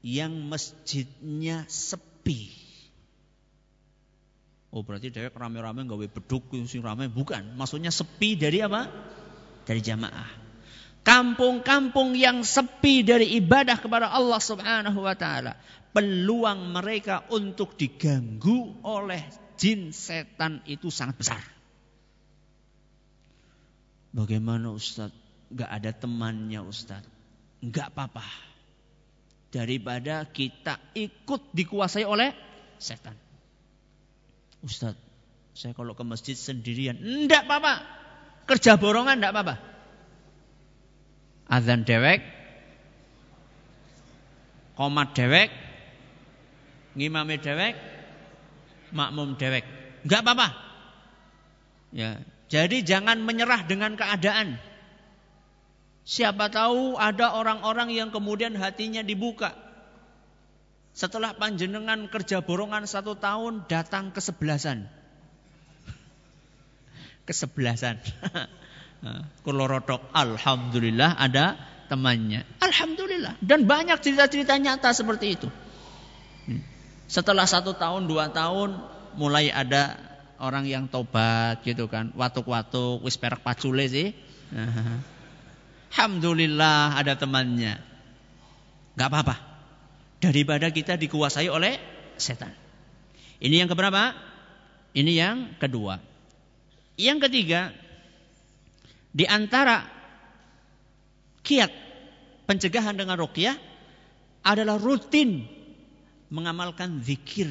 [0.00, 2.48] yang masjidnya sepi.
[4.70, 7.58] Oh berarti dewek rame-rame gawe beduk sing rame bukan.
[7.58, 8.86] Maksudnya sepi dari apa?
[9.66, 10.30] Dari jamaah.
[11.00, 15.56] Kampung-kampung yang sepi dari ibadah kepada Allah Subhanahu wa taala,
[15.96, 19.24] peluang mereka untuk diganggu oleh
[19.56, 21.42] jin setan itu sangat besar.
[24.12, 25.18] Bagaimana Ustadz?
[25.50, 27.10] Gak ada temannya Ustadz.
[27.64, 28.49] Gak apa-apa
[29.50, 32.30] daripada kita ikut dikuasai oleh
[32.78, 33.18] setan.
[34.62, 34.94] Ustaz,
[35.52, 37.82] saya kalau ke masjid sendirian, enggak apa-apa.
[38.46, 39.56] Kerja borongan enggak apa-apa.
[41.50, 42.22] Azan dewek,
[44.78, 45.50] komat dewek,
[46.94, 47.74] ngimami dewek,
[48.94, 49.66] makmum dewek.
[50.06, 50.48] Enggak apa-apa.
[51.90, 54.62] Ya, jadi jangan menyerah dengan keadaan.
[56.10, 59.54] Siapa tahu ada orang-orang yang kemudian hatinya dibuka.
[60.90, 64.90] Setelah panjenengan kerja borongan satu tahun datang kesebelasan.
[67.30, 68.02] Kesebelasan.
[69.46, 70.10] Kulorotok.
[70.10, 71.54] Alhamdulillah ada
[71.86, 72.42] temannya.
[72.58, 73.38] Alhamdulillah.
[73.38, 75.46] Dan banyak cerita-cerita nyata seperti itu.
[77.06, 78.82] Setelah satu tahun, dua tahun,
[79.14, 79.94] mulai ada
[80.42, 82.10] orang yang tobat gitu kan.
[82.18, 84.10] Watuk-watuk, wis perak pacule sih.
[85.90, 87.76] Alhamdulillah ada temannya.
[88.94, 89.36] Gak apa-apa.
[90.22, 91.76] Daripada kita dikuasai oleh
[92.14, 92.54] setan.
[93.40, 94.14] Ini yang keberapa?
[94.94, 95.98] Ini yang kedua.
[97.00, 97.72] Yang ketiga,
[99.10, 99.88] di antara
[101.40, 101.72] kiat
[102.44, 103.56] pencegahan dengan ruqyah
[104.44, 105.48] adalah rutin
[106.30, 107.48] mengamalkan zikir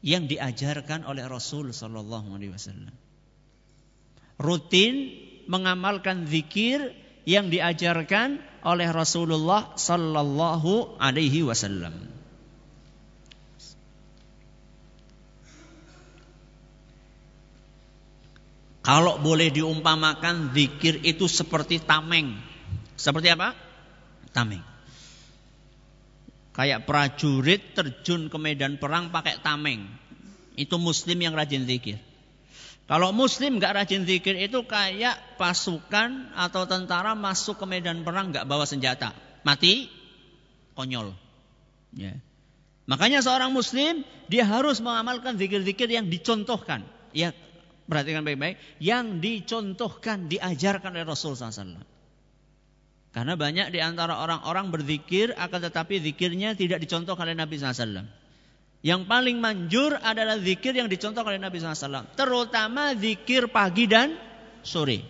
[0.00, 2.94] yang diajarkan oleh Rasul sallallahu alaihi wasallam.
[4.40, 5.12] Rutin
[5.44, 6.96] mengamalkan zikir
[7.30, 11.94] yang diajarkan oleh Rasulullah sallallahu alaihi wasallam.
[18.82, 22.34] Kalau boleh diumpamakan zikir itu seperti tameng.
[22.98, 23.54] Seperti apa?
[24.34, 24.66] Tameng.
[26.50, 29.86] Kayak prajurit terjun ke medan perang pakai tameng.
[30.58, 32.02] Itu muslim yang rajin zikir.
[32.90, 38.50] Kalau muslim nggak rajin zikir itu kayak pasukan atau tentara masuk ke medan perang nggak
[38.50, 39.14] bawa senjata.
[39.46, 39.86] Mati
[40.74, 41.14] konyol.
[41.94, 42.18] Ya.
[42.90, 46.82] Makanya seorang muslim dia harus mengamalkan zikir-zikir yang dicontohkan.
[47.14, 47.30] Ya,
[47.86, 51.86] perhatikan baik-baik, yang dicontohkan, diajarkan oleh Rasul SAW.
[53.14, 58.02] Karena banyak di antara orang-orang berzikir akan tetapi zikirnya tidak dicontoh oleh Nabi SAW.
[58.80, 62.16] Yang paling manjur adalah zikir yang dicontoh oleh Nabi SAW.
[62.16, 64.16] Terutama zikir pagi dan
[64.64, 65.04] sore.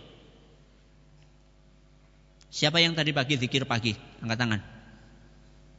[2.51, 3.95] Siapa yang tadi pagi zikir pagi?
[4.19, 4.61] Angkat tangan.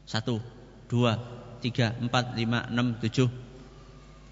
[0.09, 0.41] Satu,
[0.89, 1.21] dua,
[1.61, 3.29] tiga, empat, lima, enam, tujuh.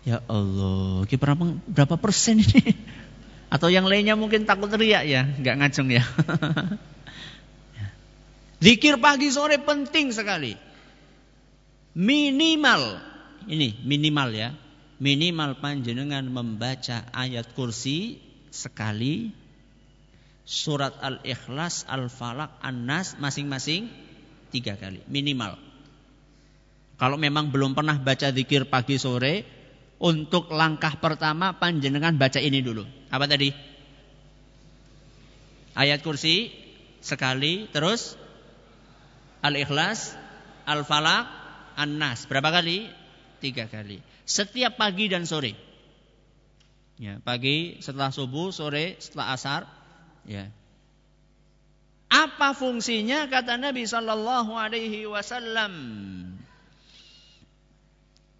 [0.08, 2.72] Ya Allah, berapa, berapa persen ini?
[3.54, 6.00] Atau yang lainnya mungkin takut teriak ya, nggak ngacung ya.
[8.64, 10.56] Zikir pagi sore penting sekali.
[11.92, 13.09] Minimal,
[13.48, 14.50] ini minimal ya.
[15.00, 18.20] Minimal panjenengan membaca ayat kursi
[18.52, 19.32] sekali.
[20.44, 23.86] Surat Al-Ikhlas, Al-Falak, An-Nas masing-masing
[24.50, 24.98] tiga kali.
[25.06, 25.56] Minimal.
[26.98, 29.46] Kalau memang belum pernah baca zikir pagi sore,
[30.00, 32.84] untuk langkah pertama panjenengan baca ini dulu.
[33.08, 33.52] Apa tadi?
[35.76, 36.50] Ayat kursi
[37.00, 38.18] sekali, terus
[39.40, 40.12] Al-Ikhlas,
[40.68, 41.24] Al-Falaq,
[41.78, 42.28] An-Nas.
[42.28, 42.99] Berapa kali?
[43.40, 44.04] Tiga kali.
[44.28, 45.56] Setiap pagi dan sore.
[47.00, 49.62] Ya, pagi setelah subuh, sore setelah asar.
[50.28, 50.52] Ya.
[52.12, 55.72] Apa fungsinya kata Nabi sallallahu alaihi wasallam?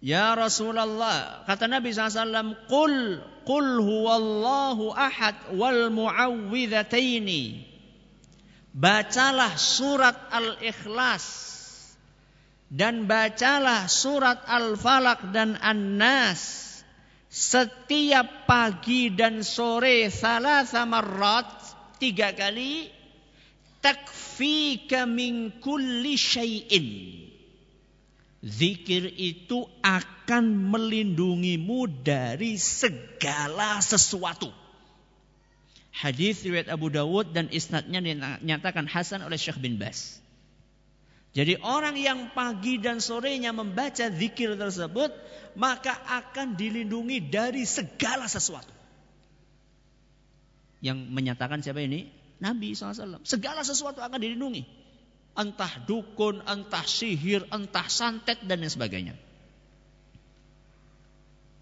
[0.01, 7.69] Ya Rasulullah, kata Nabi SAW, Qul, Qul huwallahu ahad wal mu'awwidhataini
[8.73, 11.50] bacalah surat Al-Ikhlas
[12.71, 16.71] dan bacalah surat Al-Falaq dan An-Nas
[17.27, 21.51] setiap pagi dan sore salah marrat
[21.99, 22.87] tiga kali
[23.83, 26.15] takfika min kulli
[28.41, 34.49] Zikir itu akan melindungimu dari segala sesuatu.
[35.93, 40.20] Hadis riwayat Abu Dawud dan isnadnya dinyatakan hasan oleh Syekh bin Bas.
[41.31, 45.15] Jadi orang yang pagi dan sorenya membaca zikir tersebut
[45.55, 48.71] maka akan dilindungi dari segala sesuatu.
[50.83, 52.11] Yang menyatakan siapa ini?
[52.41, 53.21] Nabi SAW.
[53.23, 54.65] Segala sesuatu akan dilindungi.
[55.31, 59.15] Entah dukun, entah sihir, entah santet dan lain sebagainya.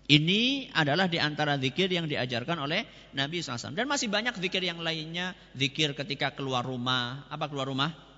[0.10, 3.78] Ini adalah di antara zikir yang diajarkan oleh Nabi SAW.
[3.78, 5.38] Dan masih banyak zikir yang lainnya.
[5.54, 7.30] Zikir ketika keluar rumah.
[7.30, 8.09] Apa keluar rumah?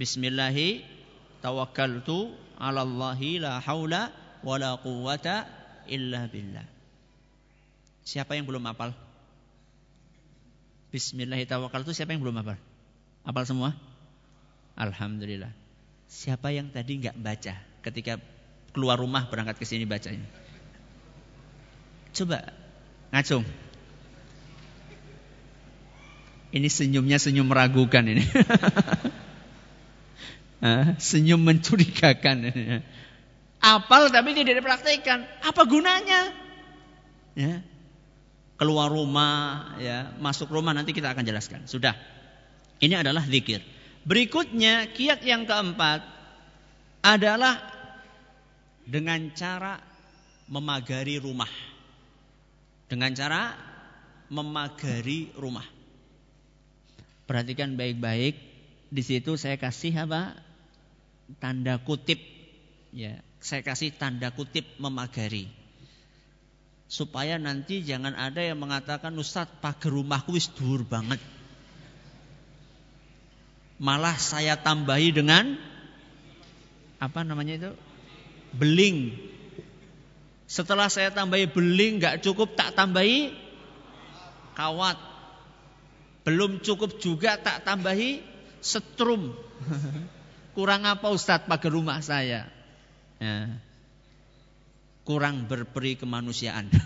[0.00, 0.80] Bismillahi
[1.44, 4.08] tawakkaltu ala Allahi la haula
[4.40, 5.44] wa la quwata
[5.92, 6.64] illa billah.
[8.00, 8.96] Siapa yang belum hafal?
[10.88, 12.56] Bismillahi tawakkaltu siapa yang belum hafal?
[13.28, 13.76] Hafal semua?
[14.80, 15.52] Alhamdulillah.
[16.08, 18.16] Siapa yang tadi nggak baca ketika
[18.72, 20.24] keluar rumah berangkat ke sini bacanya?
[22.16, 22.56] Coba
[23.12, 23.44] ngacung.
[26.56, 28.24] Ini senyumnya senyum meragukan ini.
[31.00, 32.52] senyum mencurigakan.
[33.60, 35.24] Apal tapi tidak dipraktekkan.
[35.44, 36.32] Apa gunanya?
[37.36, 37.64] Ya.
[38.60, 41.64] Keluar rumah, ya, masuk rumah nanti kita akan jelaskan.
[41.64, 41.96] Sudah.
[42.80, 43.64] Ini adalah zikir.
[44.04, 46.04] Berikutnya kiat yang keempat
[47.00, 47.56] adalah
[48.84, 49.80] dengan cara
[50.48, 51.48] memagari rumah
[52.90, 53.54] dengan cara
[54.34, 55.64] memagari rumah.
[57.30, 58.34] Perhatikan baik-baik.
[58.90, 60.34] Di situ saya kasih apa?
[61.38, 62.18] Tanda kutip.
[62.90, 65.46] Ya, saya kasih tanda kutip memagari.
[66.90, 71.22] Supaya nanti jangan ada yang mengatakan Ustadz pagar rumahku wis dur banget.
[73.78, 75.54] Malah saya tambahi dengan
[76.98, 77.72] apa namanya itu?
[78.52, 79.14] Beling.
[80.50, 83.30] Setelah saya tambahi beling nggak cukup tak tambahi
[84.58, 84.98] kawat.
[86.26, 88.20] Belum cukup juga tak tambahi
[88.60, 89.32] setrum.
[90.52, 92.50] Kurang apa Ustadz pagar rumah saya?
[93.22, 93.62] Ya
[95.10, 96.70] kurang berperi kemanusiaan.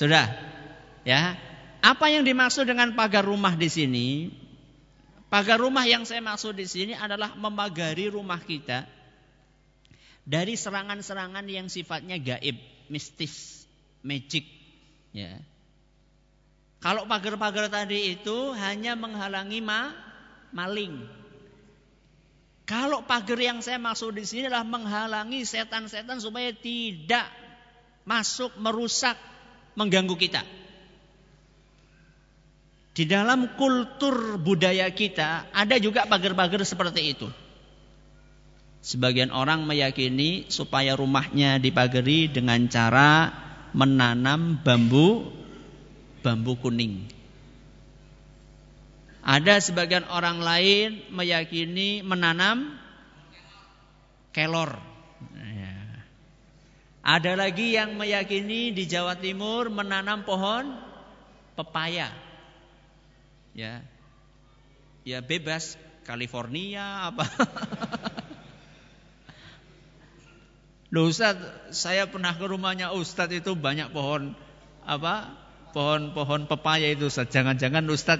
[0.00, 0.32] Sudah,
[1.04, 1.36] ya.
[1.84, 4.32] Apa yang dimaksud dengan pagar rumah di sini?
[5.28, 8.88] Pagar rumah yang saya maksud di sini adalah memagari rumah kita
[10.24, 12.56] dari serangan-serangan yang sifatnya gaib,
[12.88, 13.68] mistis,
[14.00, 14.48] magic,
[15.12, 15.36] ya.
[16.80, 19.92] Kalau pagar-pagar tadi itu hanya menghalangi ma,
[20.52, 21.06] maling,
[22.70, 27.26] kalau pagar yang saya maksud di sini adalah menghalangi setan-setan supaya tidak
[28.06, 29.18] masuk merusak,
[29.74, 30.46] mengganggu kita.
[32.94, 37.26] Di dalam kultur budaya kita ada juga pagar-pagar seperti itu.
[38.86, 43.34] Sebagian orang meyakini supaya rumahnya dipagari dengan cara
[43.74, 45.26] menanam bambu
[46.22, 47.19] bambu kuning.
[49.20, 52.80] Ada sebagian orang lain meyakini menanam
[54.32, 54.80] kelor.
[55.36, 55.76] Ya.
[57.04, 60.72] Ada lagi yang meyakini di Jawa Timur menanam pohon
[61.52, 62.08] pepaya.
[63.52, 63.84] Ya.
[65.04, 65.76] Ya bebas
[66.08, 67.24] California apa.
[70.90, 71.38] Loh Ustaz,
[71.70, 74.34] saya pernah ke rumahnya Ustaz itu banyak pohon
[74.82, 75.38] apa?
[75.70, 77.06] Pohon-pohon pepaya itu.
[77.06, 78.18] Jangan-jangan Ustaz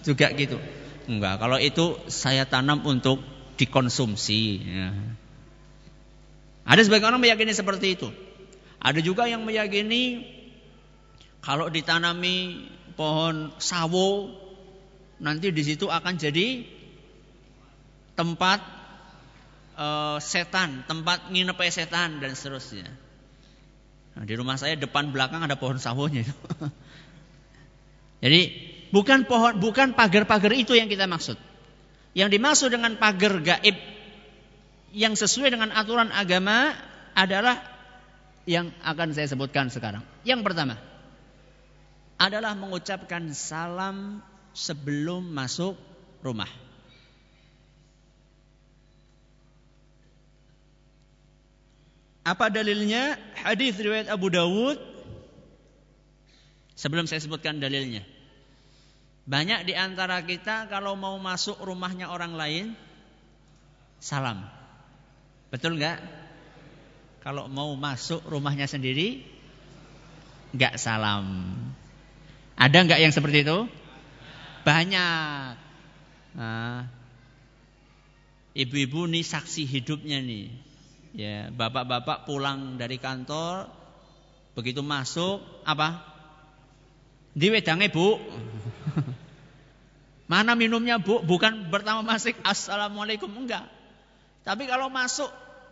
[0.00, 0.56] juga gitu.
[1.04, 3.20] Enggak, kalau itu saya tanam untuk
[3.60, 4.42] dikonsumsi.
[4.64, 4.96] Ya.
[6.64, 8.08] Ada sebagian orang meyakini seperti itu.
[8.80, 10.24] Ada juga yang meyakini
[11.42, 14.30] kalau ditanami pohon sawo
[15.22, 16.66] nanti di situ akan jadi
[18.14, 18.60] tempat
[19.78, 22.90] uh, setan, tempat nginep setan dan seterusnya.
[24.12, 26.22] Nah, di rumah saya depan belakang ada pohon sawonya.
[28.22, 31.40] jadi Bukan pohon, bukan pagar-pagar itu yang kita maksud.
[32.12, 33.76] Yang dimaksud dengan pagar gaib
[34.92, 36.76] yang sesuai dengan aturan agama
[37.16, 37.56] adalah
[38.44, 40.04] yang akan saya sebutkan sekarang.
[40.28, 40.76] Yang pertama
[42.20, 44.20] adalah mengucapkan salam
[44.52, 45.74] sebelum masuk
[46.20, 46.52] rumah.
[52.22, 53.18] Apa dalilnya?
[53.40, 54.78] Hadis riwayat Abu Dawud.
[56.78, 58.06] Sebelum saya sebutkan dalilnya.
[59.22, 62.66] Banyak di antara kita kalau mau masuk rumahnya orang lain
[64.02, 64.42] salam.
[65.54, 65.98] Betul nggak?
[67.22, 69.22] Kalau mau masuk rumahnya sendiri
[70.50, 71.54] nggak salam.
[72.58, 73.70] Ada nggak yang seperti itu?
[74.66, 75.54] Banyak.
[76.32, 76.90] Nah,
[78.58, 80.50] ibu-ibu nih saksi hidupnya nih.
[81.12, 83.68] Ya, bapak-bapak pulang dari kantor
[84.56, 86.00] begitu masuk apa?
[87.32, 88.20] Diwedange, Bu.
[90.30, 91.20] Mana minumnya bu?
[91.22, 93.66] Bukan pertama masuk assalamualaikum enggak.
[94.42, 95.28] Tapi kalau masuk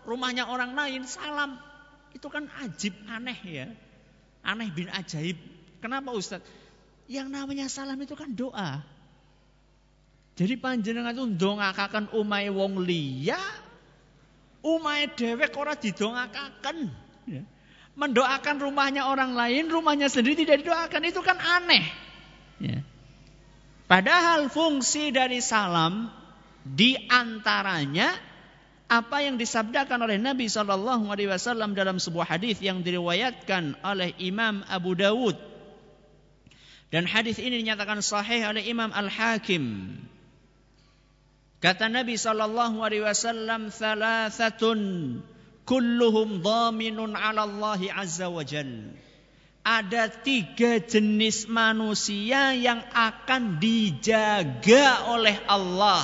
[0.07, 1.59] rumahnya orang lain salam
[2.15, 3.67] itu kan ajib aneh ya.
[4.43, 5.37] Aneh bin ajaib.
[5.81, 6.43] Kenapa Ustaz?
[7.11, 8.83] Yang namanya salam itu kan doa.
[10.39, 13.37] Jadi panjenengan itu ndongakaken umai wong liya,
[14.65, 16.89] umai dewek ora didongakaken.
[17.29, 17.45] Ya.
[17.99, 21.85] Mendoakan rumahnya orang lain, rumahnya sendiri tidak didoakan itu kan aneh.
[22.57, 22.81] Ya.
[23.91, 26.07] Padahal fungsi dari salam
[26.63, 28.15] di antaranya
[28.87, 34.63] apa yang disabdakan oleh Nabi Shallallahu Alaihi Wasallam dalam sebuah hadis yang diriwayatkan oleh Imam
[34.71, 35.51] Abu Dawud
[36.91, 39.95] dan hadis ini dinyatakan sahih oleh Imam Al Hakim.
[41.63, 44.81] Kata Nabi Shallallahu Alaihi Wasallam, "Thalathatun
[45.71, 49.10] kulluhum dhaminun 'ala Allah azza wa jalla."
[49.71, 56.03] Ada tiga jenis manusia yang akan dijaga oleh Allah.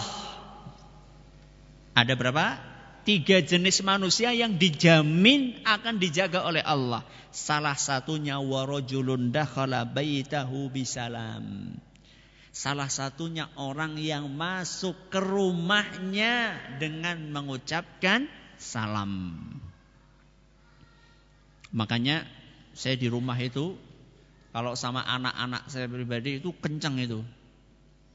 [1.98, 2.62] Ada berapa?
[3.02, 7.02] Tiga jenis manusia yang dijamin akan dijaga oleh Allah.
[7.34, 11.74] Salah satunya warajulun dakhala baitahu bisalam.
[12.54, 19.42] Salah satunya orang yang masuk ke rumahnya dengan mengucapkan salam.
[21.74, 22.35] Makanya
[22.76, 23.72] saya di rumah itu
[24.52, 27.24] kalau sama anak-anak saya pribadi itu kencang itu.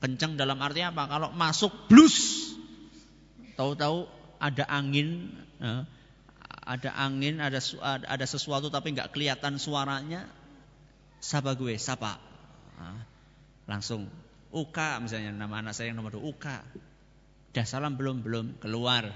[0.02, 1.10] Kencang dalam arti apa?
[1.10, 2.50] Kalau masuk blus,
[3.58, 4.06] tahu-tahu
[4.42, 5.30] ada angin,
[5.62, 5.86] ya,
[6.66, 7.62] ada angin, ada
[8.06, 10.26] ada sesuatu tapi nggak kelihatan suaranya,
[11.22, 12.18] sapa gue, sapa.
[12.78, 13.06] Nah,
[13.70, 14.10] langsung
[14.52, 16.58] Uka misalnya nama anak saya yang nomor dua Uka.
[17.54, 19.14] Udah salam belum belum keluar.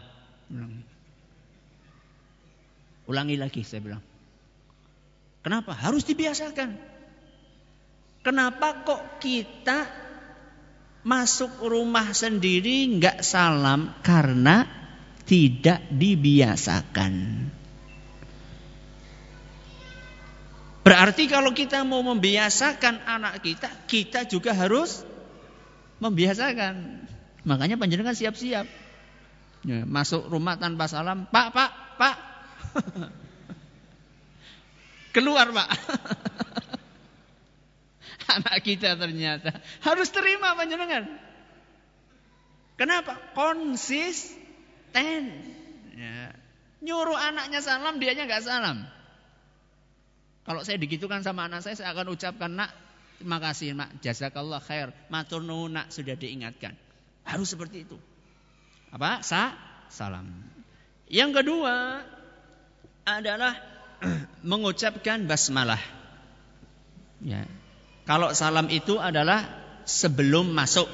[3.10, 4.15] Ulangi lagi saya bilang.
[5.46, 5.78] Kenapa?
[5.78, 6.74] Harus dibiasakan.
[8.26, 9.86] Kenapa kok kita
[11.06, 13.94] masuk rumah sendiri nggak salam?
[14.02, 14.66] Karena
[15.22, 17.14] tidak dibiasakan.
[20.82, 25.06] Berarti kalau kita mau membiasakan anak kita, kita juga harus
[26.02, 27.06] membiasakan.
[27.46, 28.66] Makanya panjenengan siap-siap.
[29.62, 32.16] Ya, masuk rumah tanpa salam, Pak, Pak, Pak.
[35.16, 35.70] Keluar, Pak.
[38.26, 41.08] anak kita ternyata harus terima panjenengan.
[42.76, 43.16] Kenapa?
[43.32, 44.44] Konsisten
[44.96, 45.24] ten.
[45.92, 46.32] Ya.
[46.80, 48.88] Nyuruh anaknya salam, dianya nggak salam.
[50.48, 52.72] Kalau saya digitukan sama anak saya, saya akan ucapkan nak,
[53.20, 56.78] terima kasih nak, jazakallah khair, matur nuwun nak sudah diingatkan.
[57.28, 57.98] Harus seperti itu.
[58.94, 59.20] Apa?
[59.26, 59.58] Sa
[59.92, 60.30] salam.
[61.10, 62.06] Yang kedua
[63.04, 63.58] adalah
[64.50, 65.82] mengucapkan basmalah.
[67.24, 67.50] Ya.
[68.06, 69.46] Kalau salam itu adalah
[69.86, 70.86] sebelum masuk.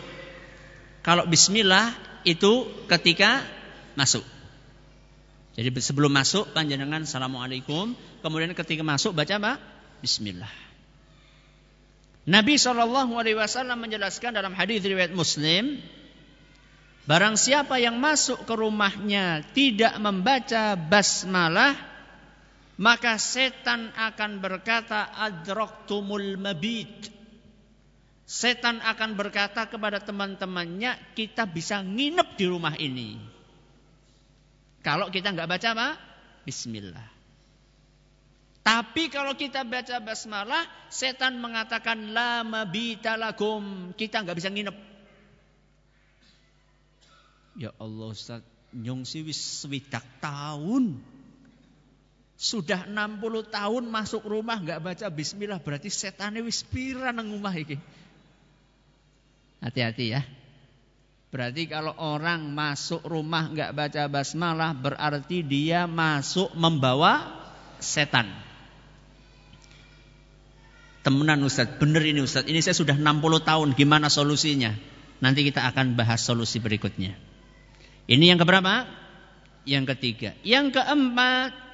[1.02, 1.92] Kalau bismillah
[2.24, 3.44] itu ketika
[4.00, 4.24] masuk.
[5.52, 7.92] Jadi sebelum masuk panjenengan assalamualaikum,
[8.24, 9.54] kemudian ketika masuk baca apa?
[10.00, 10.72] Bismillah.
[12.24, 15.82] Nabi Shallallahu Alaihi Wasallam menjelaskan dalam hadis riwayat Muslim,
[17.10, 21.76] barang siapa yang masuk ke rumahnya tidak membaca basmalah,
[22.80, 27.12] maka setan akan berkata adraktumul mabit.
[28.24, 33.20] Setan akan berkata kepada teman-temannya, kita bisa nginep di rumah ini.
[34.80, 35.90] Kalau kita nggak baca apa?
[36.48, 37.22] Bismillah.
[38.62, 43.90] Tapi kalau kita baca basmalah, setan mengatakan la mabita lakum.
[43.98, 44.78] Kita nggak bisa nginep.
[47.58, 51.02] Ya Allah Ustaz, nyong si wis swidak tahun.
[52.42, 57.78] Sudah 60 tahun masuk rumah nggak baca bismillah berarti setannya wis pira nang rumah iki.
[59.62, 60.26] Hati-hati ya.
[61.30, 67.30] Berarti kalau orang masuk rumah nggak baca basmalah berarti dia masuk membawa
[67.78, 68.34] setan.
[71.06, 72.50] Temenan Ustaz, bener ini Ustaz.
[72.50, 74.74] Ini saya sudah 60 tahun, gimana solusinya?
[75.22, 77.14] Nanti kita akan bahas solusi berikutnya.
[78.10, 78.90] Ini yang keberapa?
[79.66, 80.34] Yang ketiga.
[80.42, 81.71] Yang keempat.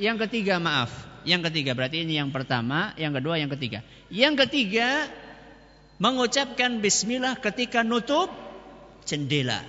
[0.00, 0.92] Yang ketiga maaf.
[1.22, 3.86] Yang ketiga berarti ini yang pertama, yang kedua, yang ketiga.
[4.10, 5.06] Yang ketiga
[6.02, 8.26] mengucapkan bismillah ketika nutup
[9.06, 9.62] jendela,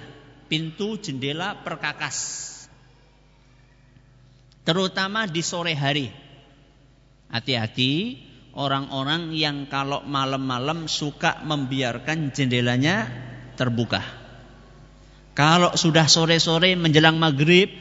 [0.50, 2.50] pintu jendela perkakas.
[4.66, 6.10] Terutama di sore hari.
[7.30, 8.18] Hati-hati
[8.54, 13.10] orang-orang yang kalau malam-malam suka membiarkan jendelanya
[13.58, 14.02] terbuka.
[15.34, 17.74] Kalau sudah sore-sore menjelang maghrib,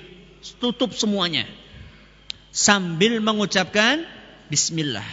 [0.56, 1.44] tutup semuanya.
[2.52, 4.04] Sambil mengucapkan
[4.52, 5.08] bismillah.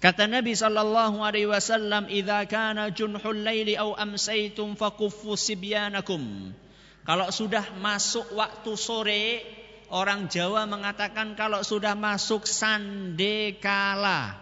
[0.00, 6.56] Kata Nabi sallallahu alaihi wasallam, "Idza kana junhul laili aw amsaytum fakuffu sibyanakum."
[7.04, 9.44] Kalau sudah masuk waktu sore,
[9.92, 14.40] orang Jawa mengatakan kalau sudah masuk sandekala.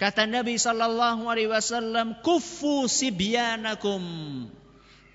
[0.00, 4.02] Kata Nabi sallallahu alaihi wasallam, "Kuffu sibyanakum."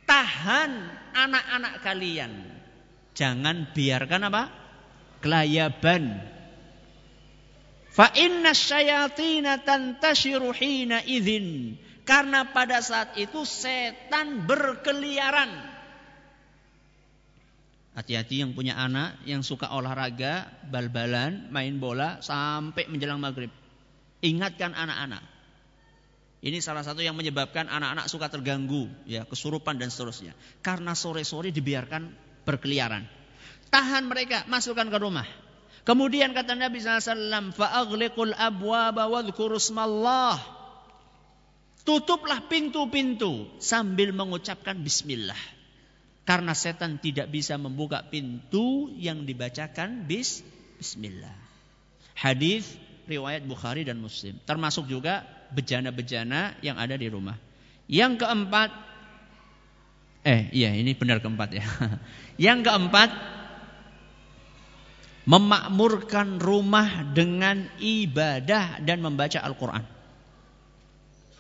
[0.06, 0.72] Tahan
[1.18, 2.34] anak-anak kalian.
[3.18, 4.63] Jangan biarkan apa?
[5.24, 6.34] Kelayaban
[7.94, 11.78] Fa inna syayatina tantashiru hina idzin.
[12.04, 15.72] Karena pada saat itu setan berkeliaran.
[17.94, 23.54] Hati-hati yang punya anak yang suka olahraga, bal-balan, main bola sampai menjelang maghrib.
[24.26, 25.22] Ingatkan anak-anak.
[26.44, 30.34] Ini salah satu yang menyebabkan anak-anak suka terganggu, ya kesurupan dan seterusnya.
[30.66, 32.10] Karena sore-sore dibiarkan
[32.44, 33.23] berkeliaran.
[33.74, 35.26] Tahan mereka, masukkan ke rumah.
[35.82, 40.38] Kemudian kata Nabi SAW, fa'aghliqul abwaba wadhkurusmallah.
[41.82, 45.36] Tutuplah pintu-pintu sambil mengucapkan bismillah.
[46.24, 50.40] Karena setan tidak bisa membuka pintu yang dibacakan bis
[50.80, 51.36] bismillah.
[52.16, 52.78] Hadis
[53.10, 54.40] riwayat Bukhari dan Muslim.
[54.48, 57.36] Termasuk juga bejana-bejana yang ada di rumah.
[57.92, 58.70] Yang keempat,
[60.24, 61.66] eh iya ini benar keempat ya.
[62.50, 63.10] Yang keempat,
[65.24, 69.84] memakmurkan rumah dengan ibadah dan membaca Al-Quran.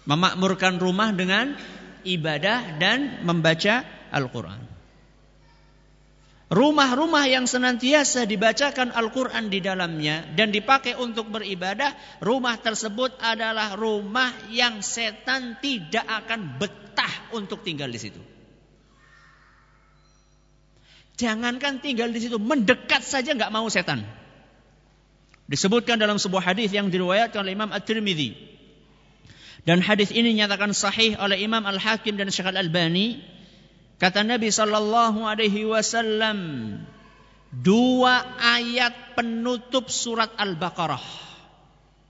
[0.03, 1.55] Memakmurkan rumah dengan
[2.03, 4.61] ibadah dan membaca Al-Quran.
[6.53, 14.29] Rumah-rumah yang senantiasa dibacakan Al-Quran di dalamnya dan dipakai untuk beribadah, rumah tersebut adalah rumah
[14.53, 18.32] yang setan tidak akan betah untuk tinggal di situ.
[21.23, 24.03] Jangankan tinggal di situ, mendekat saja nggak mau setan.
[25.47, 28.35] Disebutkan dalam sebuah hadis yang diriwayatkan oleh Imam At-Tirmidzi.
[29.63, 33.23] Dan hadis ini nyatakan sahih oleh Imam Al-Hakim dan Syekh Al-Albani
[34.03, 36.39] Kata Nabi sallallahu alaihi wasallam,
[37.55, 40.99] dua ayat penutup surat Al-Baqarah.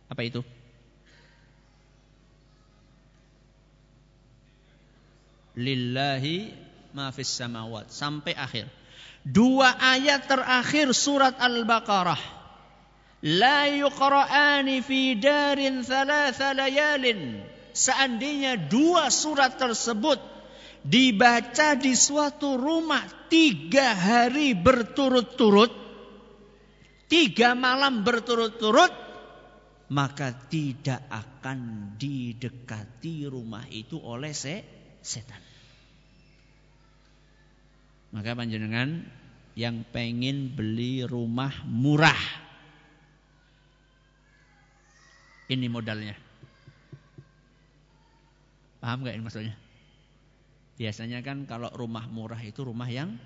[0.10, 0.42] Apa itu?
[5.54, 6.50] Lillahi
[6.98, 8.66] ma fis samawat sampai akhir.
[9.24, 12.20] Dua ayat terakhir surat Al-Baqarah.
[13.24, 17.40] La yuqra'ani fi darin thalatha layalin.
[17.72, 20.20] Seandainya dua surat tersebut
[20.84, 23.02] dibaca di suatu rumah
[23.32, 25.72] tiga hari berturut-turut,
[27.08, 28.92] tiga malam berturut-turut,
[29.90, 34.62] maka tidak akan didekati rumah itu oleh se
[35.00, 35.53] setan.
[38.14, 39.02] Maka panjenengan
[39.58, 42.18] yang pengen beli rumah murah,
[45.50, 46.14] ini modalnya.
[48.78, 49.56] Paham gak ini maksudnya?
[50.78, 53.18] Biasanya kan kalau rumah murah itu rumah yang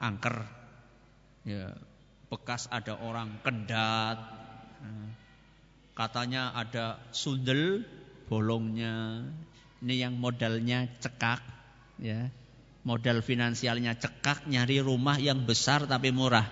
[0.00, 0.44] angker.
[1.44, 1.76] Ya,
[2.28, 4.16] bekas ada orang kendat.
[4.84, 5.10] Nah,
[5.96, 7.84] katanya ada sundel
[8.28, 9.24] bolongnya.
[9.80, 11.40] Ini yang modalnya cekak,
[12.00, 12.32] ya.
[12.86, 16.46] Modal finansialnya cekak, nyari rumah yang besar tapi murah.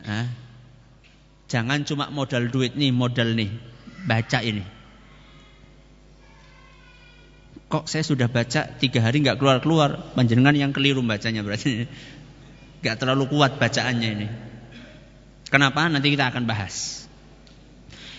[0.00, 0.32] Nah,
[1.44, 3.52] jangan cuma modal duit nih, modal nih.
[4.08, 4.64] Baca ini.
[7.68, 11.84] Kok saya sudah baca tiga hari nggak keluar keluar panjenengan yang keliru bacanya berarti.
[12.80, 14.28] Nggak terlalu kuat bacaannya ini.
[15.52, 15.84] Kenapa?
[15.92, 17.04] Nanti kita akan bahas.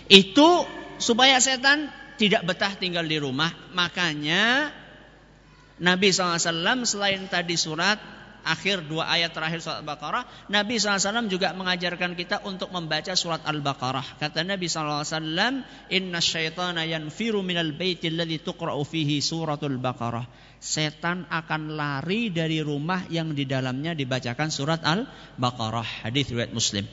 [0.05, 0.69] Itu
[1.01, 1.89] supaya setan
[2.21, 3.49] tidak betah tinggal di rumah.
[3.73, 4.69] Makanya
[5.81, 7.97] Nabi SAW selain tadi surat
[8.41, 14.17] akhir dua ayat terakhir surat Al-Baqarah, Nabi SAW juga mengajarkan kita untuk membaca surat Al-Baqarah.
[14.17, 20.25] Kata Nabi SAW, Inna syaitana yanfiru minal baiti alladhi tuqra'u fihi suratul Baqarah.
[20.61, 26.05] Setan akan lari dari rumah yang di dalamnya dibacakan surat Al-Baqarah.
[26.05, 26.85] Hadis riwayat Muslim.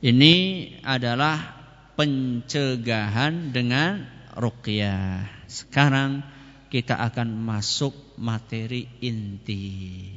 [0.00, 0.34] Ini
[0.80, 1.60] adalah
[1.94, 5.28] pencegahan dengan ruqyah.
[5.44, 6.24] Sekarang
[6.72, 10.16] kita akan masuk materi inti.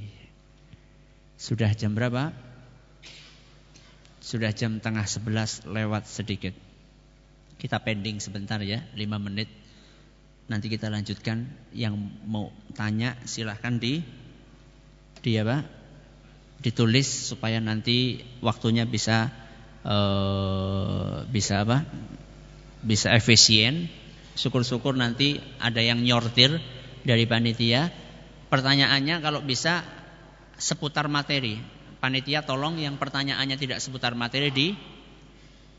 [1.36, 2.32] Sudah jam berapa?
[4.24, 6.56] Sudah jam tengah sebelas lewat sedikit.
[7.60, 9.52] Kita pending sebentar ya, lima menit.
[10.48, 11.44] Nanti kita lanjutkan.
[11.76, 14.00] Yang mau tanya silahkan di
[15.20, 15.68] di apa?
[16.64, 19.28] Ditulis supaya nanti waktunya bisa
[19.84, 21.84] uh, bisa apa?
[22.84, 23.92] Bisa efisien
[24.34, 26.58] Syukur-syukur nanti ada yang nyortir
[27.06, 27.94] dari panitia.
[28.50, 29.86] Pertanyaannya kalau bisa
[30.58, 31.62] seputar materi.
[32.02, 34.76] Panitia tolong yang pertanyaannya tidak seputar materi di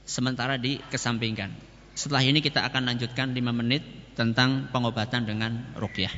[0.08, 1.52] sementara dikesampingkan.
[1.94, 3.82] Setelah ini kita akan lanjutkan 5 menit
[4.16, 6.10] tentang pengobatan dengan rukyah.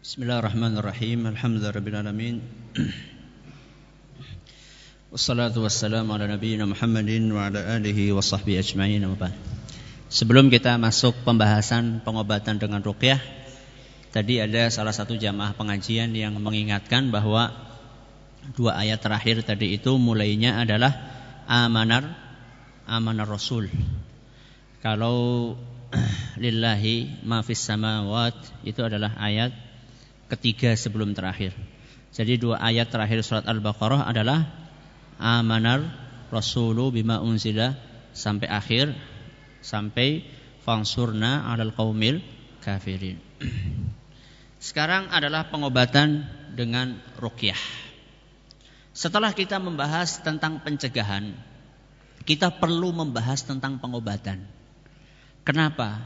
[0.00, 1.28] Bismillahirrahmanirrahim.
[1.28, 2.40] Alhamdulillahirabbil
[5.10, 9.02] Wassalatu wassalamu ala nabiyyina Muhammadin wa ala alihi wa sahbihi ajma'in
[10.06, 13.18] Sebelum kita masuk pembahasan pengobatan dengan ruqyah
[14.14, 17.50] Tadi ada salah satu jamaah pengajian yang mengingatkan bahwa
[18.54, 20.94] Dua ayat terakhir tadi itu mulainya adalah
[21.50, 22.14] Amanar
[22.86, 23.66] Amanar Rasul.
[24.78, 25.58] Kalau
[26.38, 29.50] Lillahi ma fis samawat Itu adalah ayat
[30.30, 31.50] ketiga sebelum terakhir.
[32.14, 34.59] Jadi dua ayat terakhir surat Al-Baqarah adalah
[35.20, 35.84] amanar
[36.32, 37.76] rasulu bima unzila
[38.16, 38.96] sampai akhir
[39.60, 40.24] sampai
[40.64, 42.24] fangsurna alal qaumil
[42.64, 43.20] kafirin.
[44.60, 47.60] Sekarang adalah pengobatan dengan rukyah.
[48.92, 51.32] Setelah kita membahas tentang pencegahan,
[52.28, 54.44] kita perlu membahas tentang pengobatan.
[55.40, 56.04] Kenapa?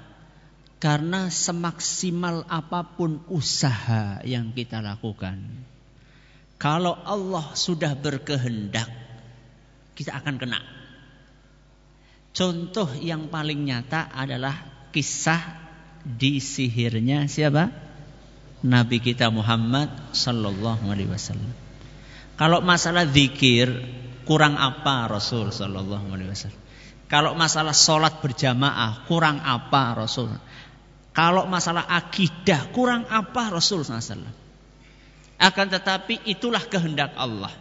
[0.79, 5.43] Karena semaksimal apa pun usaha yang kita lakukan,
[6.61, 9.04] kalau Allah sudah berkehendak
[9.95, 10.61] kita akan kena.
[12.35, 14.55] Contoh yang paling nyata adalah
[14.91, 15.41] kisah
[16.03, 17.71] disihirnya siapa?
[18.65, 21.53] Nabi kita Muhammad sallallahu alaihi wasallam.
[22.35, 23.71] Kalau masalah zikir
[24.27, 26.63] kurang apa Rasul sallallahu alaihi wasallam?
[27.07, 30.35] Kalau masalah sholat berjamaah kurang apa Rasul?
[31.15, 34.27] Kalau masalah akidah kurang apa Rasul SAW.
[35.39, 37.55] Akan tetapi itulah kehendak Allah.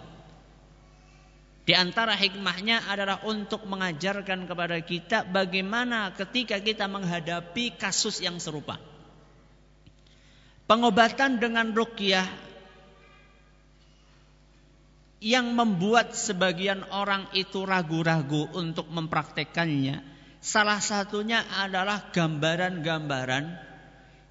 [1.63, 8.75] Di antara hikmahnya adalah untuk mengajarkan kepada kita bagaimana ketika kita menghadapi kasus yang serupa.
[10.67, 12.27] Pengobatan dengan rukyah
[15.23, 20.03] yang membuat sebagian orang itu ragu-ragu untuk mempraktekannya.
[20.43, 23.71] Salah satunya adalah gambaran-gambaran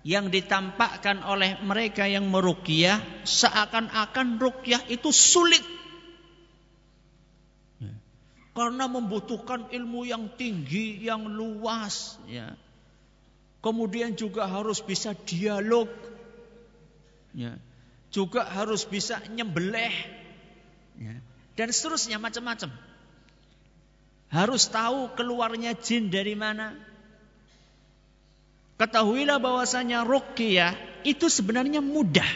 [0.05, 5.65] yang ditampakkan oleh mereka yang merukyah seakan-akan rukyah itu sulit.
[8.53, 12.21] Karena membutuhkan ilmu yang tinggi, yang luas.
[12.29, 12.53] Ya.
[13.65, 15.89] Kemudian juga harus bisa dialog.
[17.33, 17.57] Ya.
[18.13, 20.21] Juga harus bisa nyembelih
[20.99, 21.17] Ya.
[21.57, 22.73] Dan seterusnya macam-macam.
[24.33, 26.73] Harus tahu keluarnya jin dari mana.
[28.81, 30.73] Ketahuilah bahwasanya ruqyah
[31.05, 32.27] itu sebenarnya mudah.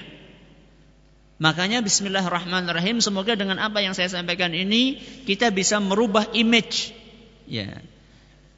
[1.37, 4.97] Makanya bismillahirrahmanirrahim semoga dengan apa yang saya sampaikan ini
[5.29, 6.97] kita bisa merubah image
[7.45, 7.77] ya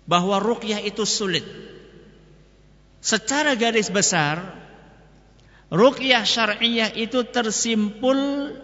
[0.06, 1.42] bahwa ruqyah itu sulit.
[3.02, 4.54] Secara garis besar
[5.74, 8.54] ruqyah syar'iyah itu tersimpul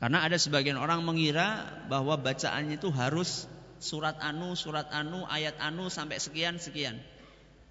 [0.00, 3.44] Karena ada sebagian orang mengira bahwa bacaannya itu harus
[3.84, 6.96] surat anu, surat anu, ayat anu sampai sekian sekian.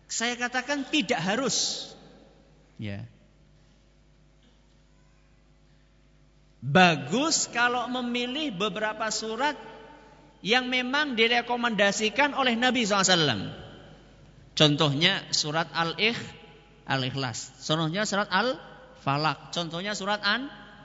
[0.05, 1.89] Saya katakan tidak harus.
[2.77, 3.09] Ya.
[6.61, 9.57] Bagus kalau memilih beberapa surat
[10.45, 13.49] yang memang direkomendasikan oleh Nabi SAW.
[14.53, 16.19] Contohnya surat Al-Ikh,
[16.85, 17.57] Al-Ikhlas.
[17.63, 19.49] Contohnya surat Al-Falak.
[19.55, 20.19] Contohnya surat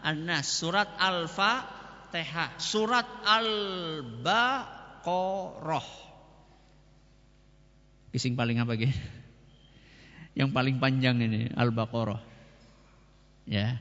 [0.04, 0.44] An-Nas.
[0.44, 2.60] Surat Al-Fatihah.
[2.60, 4.68] Surat Al-Baqarah.
[8.12, 8.92] Kising paling apa gitu?
[10.38, 12.20] Yang paling panjang ini Al-Baqarah.
[13.48, 13.80] Ya.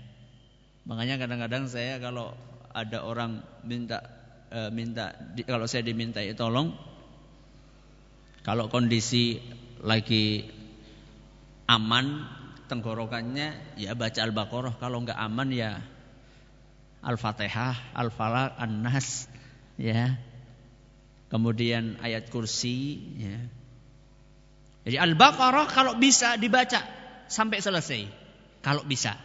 [0.87, 2.31] Makanya kadang-kadang saya kalau
[2.73, 4.01] ada orang minta
[4.49, 5.13] e, minta
[5.45, 6.73] kalau saya diminta tolong
[8.43, 9.39] kalau kondisi
[9.79, 10.43] lagi
[11.69, 12.27] aman
[12.67, 15.79] tenggorokannya ya baca Al-Baqarah kalau nggak aman ya
[17.03, 19.27] Al-Fatihah, Al-Falaq, An-Nas
[19.75, 20.15] ya.
[21.27, 23.37] Kemudian ayat kursi ya.
[24.83, 26.83] Jadi Al-Baqarah kalau bisa dibaca
[27.27, 28.01] sampai selesai.
[28.63, 29.15] Kalau bisa.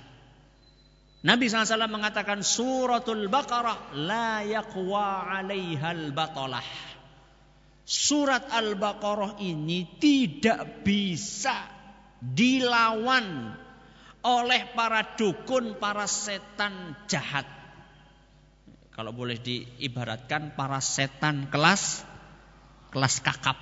[1.18, 6.62] Nabi SAW mengatakan suratul Baqarah la yaqwa alaihal batalah.
[7.82, 11.66] Surat Al-Baqarah ini tidak bisa
[12.22, 13.56] dilawan
[14.22, 17.57] oleh para dukun, para setan jahat.
[18.98, 22.02] Kalau boleh diibaratkan para setan kelas
[22.90, 23.54] kelas kakap.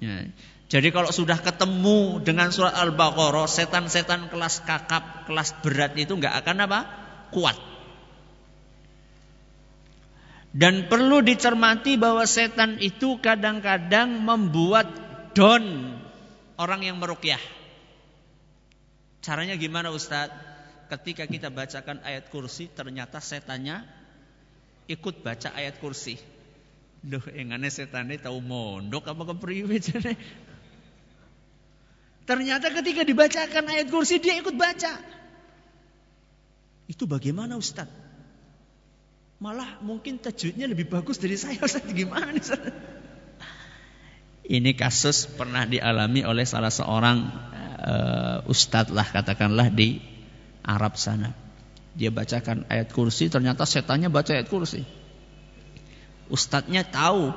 [0.00, 0.24] Ya.
[0.72, 6.64] Jadi kalau sudah ketemu dengan surat Al-Baqarah, setan-setan kelas kakap, kelas berat itu nggak akan
[6.64, 6.80] apa?
[7.28, 7.60] Kuat.
[10.56, 14.88] Dan perlu dicermati bahwa setan itu kadang-kadang membuat
[15.36, 15.92] don
[16.56, 17.40] orang yang merukyah.
[19.20, 20.32] Caranya gimana Ustadz?
[20.88, 24.01] Ketika kita bacakan ayat kursi, ternyata setannya
[24.92, 26.20] ikut baca ayat kursi.
[27.02, 30.14] Duh, engane setane tahu mondok apa kepriwe jane.
[32.22, 35.02] Ternyata ketika dibacakan ayat kursi dia ikut baca.
[36.86, 37.90] Itu bagaimana Ustaz?
[39.42, 41.82] Malah mungkin tajwidnya lebih bagus dari saya Ustaz.
[41.90, 42.62] Gimana nih Ustaz?
[44.46, 47.30] Ini kasus pernah dialami oleh salah seorang
[47.82, 50.02] uh, ustadz lah katakanlah di
[50.62, 51.34] Arab sana.
[51.92, 54.84] Dia bacakan ayat kursi, ternyata setannya baca ayat kursi.
[56.32, 57.28] Ustadznya tahu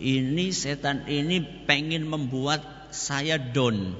[0.00, 3.92] ini setan ini pengen membuat saya down.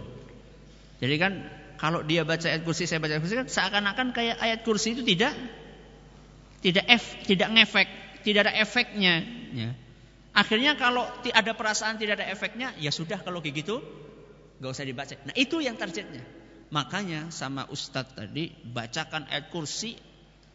[0.97, 1.33] Jadi kan
[1.77, 5.05] kalau dia baca ayat kursi, saya baca ayat kursi kan seakan-akan kayak ayat kursi itu
[5.05, 5.37] tidak
[6.65, 7.89] tidak ef, tidak ngefek,
[8.25, 9.15] tidak ada efeknya.
[9.53, 9.71] Ya.
[10.37, 13.81] Akhirnya kalau ada perasaan tidak ada efeknya, ya sudah kalau kayak gitu
[14.61, 15.15] nggak usah dibaca.
[15.29, 16.25] Nah itu yang targetnya.
[16.67, 19.95] Makanya sama Ustadz tadi bacakan ayat kursi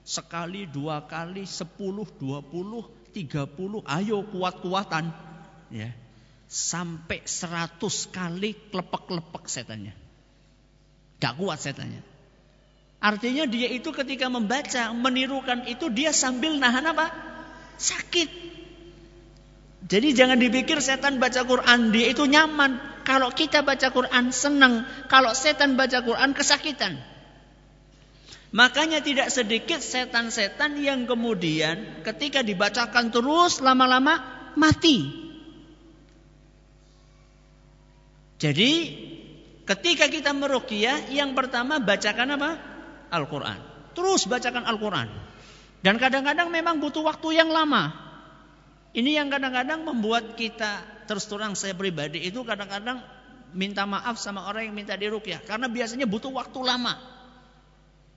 [0.04, 2.84] sekali, dua kali, sepuluh, dua puluh,
[3.16, 5.08] tiga puluh, ayo kuat-kuatan.
[5.72, 5.96] Ya.
[6.52, 9.96] Sampai seratus kali klepek-klepek setannya.
[11.24, 12.04] Gak kuat setannya.
[13.00, 17.08] Artinya dia itu ketika membaca, menirukan itu dia sambil nahan apa?
[17.80, 18.51] Sakit.
[19.92, 23.04] Jadi jangan dipikir setan baca Quran dia itu nyaman.
[23.04, 24.88] Kalau kita baca Quran senang.
[25.12, 26.96] Kalau setan baca Quran kesakitan.
[28.56, 34.16] Makanya tidak sedikit setan-setan yang kemudian ketika dibacakan terus lama-lama
[34.56, 35.12] mati.
[38.40, 38.72] Jadi
[39.68, 42.52] ketika kita meruqyah yang pertama bacakan apa?
[43.12, 43.60] Al-Qur'an.
[43.92, 45.12] Terus bacakan Al-Qur'an.
[45.84, 48.01] Dan kadang-kadang memang butuh waktu yang lama.
[48.92, 53.00] Ini yang kadang-kadang membuat kita terus terang saya pribadi itu kadang-kadang
[53.56, 57.00] minta maaf sama orang yang minta diruqyah karena biasanya butuh waktu lama.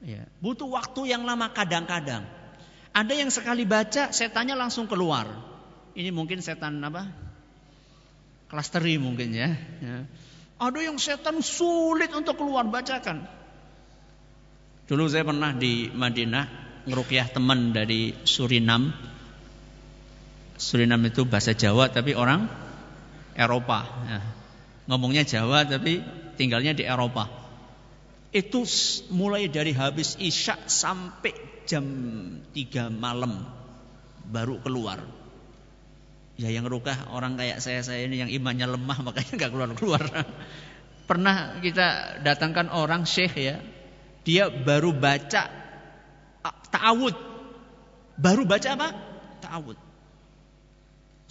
[0.05, 2.27] Ya, butuh waktu yang lama kadang-kadang.
[2.95, 5.27] Ada yang sekali baca setannya langsung keluar.
[5.95, 7.07] Ini mungkin setan apa?
[8.51, 9.51] Klasteri mungkin ya.
[9.83, 10.07] ya.
[10.59, 13.27] Ada yang setan sulit untuk keluar bacakan.
[14.85, 16.45] Dulu saya pernah di Madinah
[16.85, 19.14] ngerukyah teman dari Surinam.
[20.55, 22.47] Surinam itu bahasa Jawa tapi orang
[23.35, 23.87] Eropa.
[24.07, 24.21] Ya.
[24.87, 26.05] Ngomongnya Jawa tapi
[26.39, 27.45] tinggalnya di Eropa
[28.35, 28.67] itu
[29.15, 31.31] mulai dari habis isya sampai
[31.71, 31.87] jam
[32.51, 33.47] 3 malam
[34.27, 34.99] baru keluar.
[36.35, 40.03] Ya yang rukah orang kayak saya saya ini yang imannya lemah makanya nggak keluar keluar.
[41.07, 43.63] Pernah kita datangkan orang syekh ya,
[44.27, 45.47] dia baru baca
[46.75, 47.15] ta'awud.
[48.19, 48.89] Baru baca apa?
[49.47, 49.79] Ta'awud.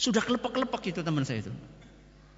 [0.03, 1.51] Sudah kelepek-kelepek itu teman saya itu.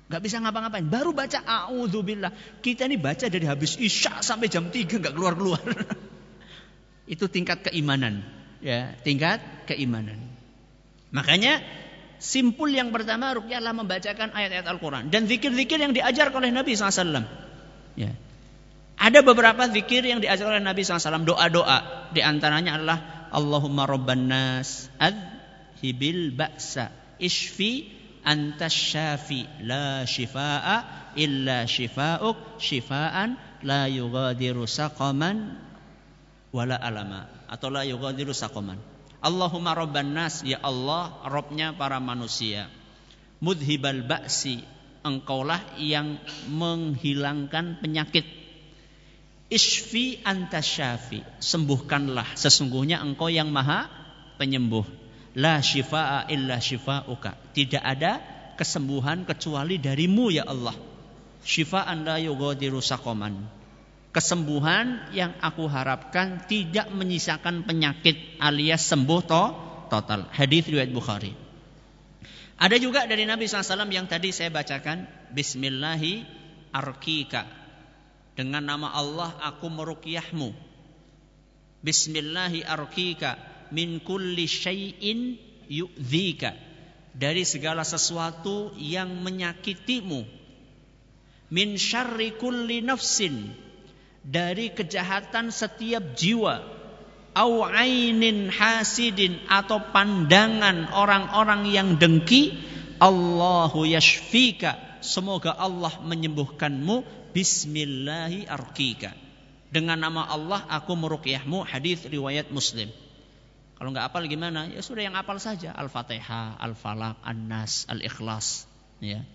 [0.06, 0.86] Gak bisa ngapa-ngapain.
[0.86, 2.62] Baru baca a'udzubillah.
[2.62, 5.66] Kita ini baca dari habis isya sampai jam 3 gak keluar-keluar.
[7.14, 8.22] Itu tingkat keimanan.
[8.62, 10.22] Ya, tingkat keimanan.
[11.10, 11.66] Makanya
[12.22, 15.10] simpul yang pertama rukyahlah membacakan ayat-ayat Al-Quran.
[15.10, 17.26] Dan zikir-zikir yang diajar oleh Nabi SAW.
[17.98, 18.14] Ya.
[19.02, 21.26] Ada beberapa zikir yang diajar oleh Nabi SAW.
[21.26, 22.10] Doa-doa.
[22.14, 22.98] Di antaranya adalah
[23.34, 27.90] Allahumma rabban nas adhibil ba'sa ishfi
[28.26, 35.56] anta syafi la shifaa illa shifauk shifaan la yughadiru saqaman
[36.52, 38.80] wala alama atau la yughadiru saqaman.
[39.26, 42.70] Allahumma rabban nas ya Allah Robnya para manusia.
[43.42, 44.62] Mudhibal ba'si
[45.02, 48.26] engkaulah yang menghilangkan penyakit.
[49.50, 52.38] Ishfi anta syafi sembuhkanlah.
[52.38, 53.90] Sesungguhnya engkau yang maha
[54.38, 54.86] penyembuh
[55.36, 57.52] La shifa'a illa shifa'uka.
[57.52, 58.24] Tidak ada
[58.56, 60.76] kesembuhan kecuali darimu ya Allah.
[61.44, 63.44] Shifa'an la yughadiru saqaman.
[64.16, 69.44] Kesembuhan yang aku harapkan tidak menyisakan penyakit alias sembuh to
[69.92, 70.32] total.
[70.32, 71.36] Hadis riwayat Bukhari.
[72.56, 75.04] Ada juga dari Nabi SAW yang tadi saya bacakan.
[75.36, 76.24] Bismillahi
[76.72, 77.44] arkika.
[78.40, 80.56] Dengan nama Allah aku merukyahmu.
[81.84, 85.38] Bismillahi arkika min kulli syai'in
[85.70, 86.54] yu'dzika.
[87.16, 90.28] Dari segala sesuatu yang menyakitimu.
[91.56, 93.56] Min syarri kulli nafsin.
[94.26, 96.76] Dari kejahatan setiap jiwa.
[97.36, 102.60] Au ainin hasidin atau pandangan orang-orang yang dengki.
[103.00, 105.00] Allahu yashfika.
[105.00, 107.28] Semoga Allah menyembuhkanmu.
[107.36, 109.12] Bismillahi arkika
[109.76, 111.68] dengan nama Allah aku meruqyahmu.
[111.68, 112.88] Hadis riwayat Muslim
[113.76, 114.72] kalau nggak apal gimana?
[114.72, 115.76] Ya sudah yang apal saja.
[115.76, 118.64] Al-Fatihah, Al-Falaq, An-Nas, Al-Ikhlas.
[119.04, 119.28] Ya.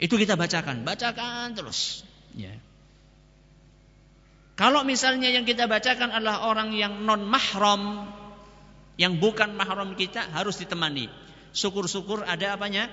[0.00, 2.02] Itu kita bacakan, bacakan terus.
[2.32, 2.56] Ya.
[4.56, 8.08] Kalau misalnya yang kita bacakan adalah orang yang non mahram,
[8.96, 11.12] yang bukan mahram kita harus ditemani.
[11.52, 12.88] Syukur-syukur ada apanya?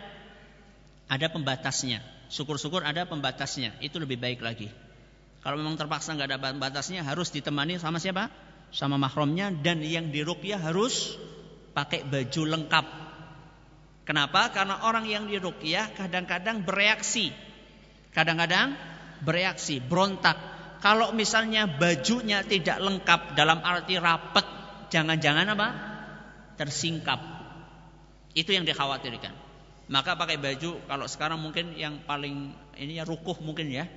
[1.07, 2.03] Ada pembatasnya.
[2.27, 3.79] Syukur-syukur ada pembatasnya.
[3.79, 4.67] Itu lebih baik lagi.
[5.39, 8.27] Kalau memang terpaksa nggak ada pembatasnya harus ditemani sama siapa?
[8.69, 11.17] Sama mahramnya dan yang diruqyah harus
[11.73, 12.85] pakai baju lengkap.
[14.05, 14.49] Kenapa?
[14.49, 17.29] Karena orang yang diruqyah kadang-kadang bereaksi.
[18.09, 18.73] Kadang-kadang
[19.21, 20.37] bereaksi, berontak.
[20.79, 24.45] Kalau misalnya bajunya tidak lengkap dalam arti rapet,
[24.89, 25.67] jangan-jangan apa?
[26.57, 27.19] Tersingkap.
[28.33, 29.33] Itu yang dikhawatirkan.
[29.89, 33.89] Maka pakai baju kalau sekarang mungkin yang paling ini ya rukuh mungkin ya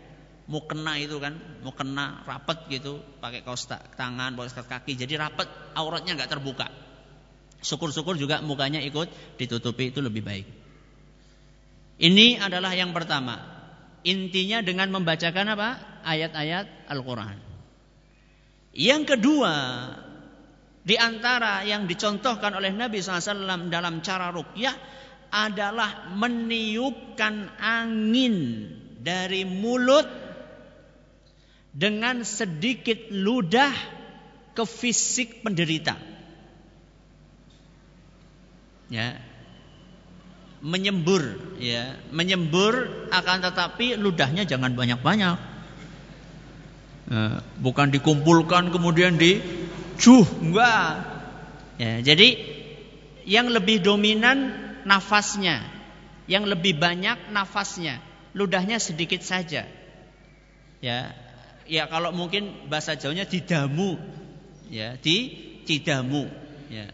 [0.51, 5.47] mau kena itu kan, mau kena rapet gitu, pakai kaos tangan, kaos kaki, jadi rapet,
[5.79, 6.67] auratnya nggak terbuka.
[7.63, 10.47] Syukur-syukur juga mukanya ikut ditutupi itu lebih baik.
[12.03, 13.39] Ini adalah yang pertama.
[14.03, 15.69] Intinya dengan membacakan apa?
[16.03, 17.39] Ayat-ayat Al-Quran.
[18.75, 19.55] Yang kedua,
[20.83, 24.75] di antara yang dicontohkan oleh Nabi SAW dalam cara rukyah
[25.31, 28.67] adalah meniupkan angin
[28.99, 30.22] dari mulut
[31.73, 33.73] dengan sedikit ludah
[34.53, 35.97] ke fisik penderita.
[38.93, 39.17] Ya.
[40.63, 45.37] Menyembur, ya, menyembur akan tetapi ludahnya jangan banyak-banyak.
[47.11, 49.43] Ya, bukan dikumpulkan kemudian di
[49.99, 51.03] juh, enggak.
[51.83, 52.39] Ya, jadi
[53.27, 54.55] yang lebih dominan
[54.87, 55.67] nafasnya,
[56.31, 57.99] yang lebih banyak nafasnya,
[58.39, 59.67] ludahnya sedikit saja.
[60.79, 61.11] Ya,
[61.73, 63.97] ya kalau mungkin bahasa Jawanya didamu.
[64.69, 65.33] Ya di
[65.65, 66.29] didamu.
[66.69, 66.93] Ya.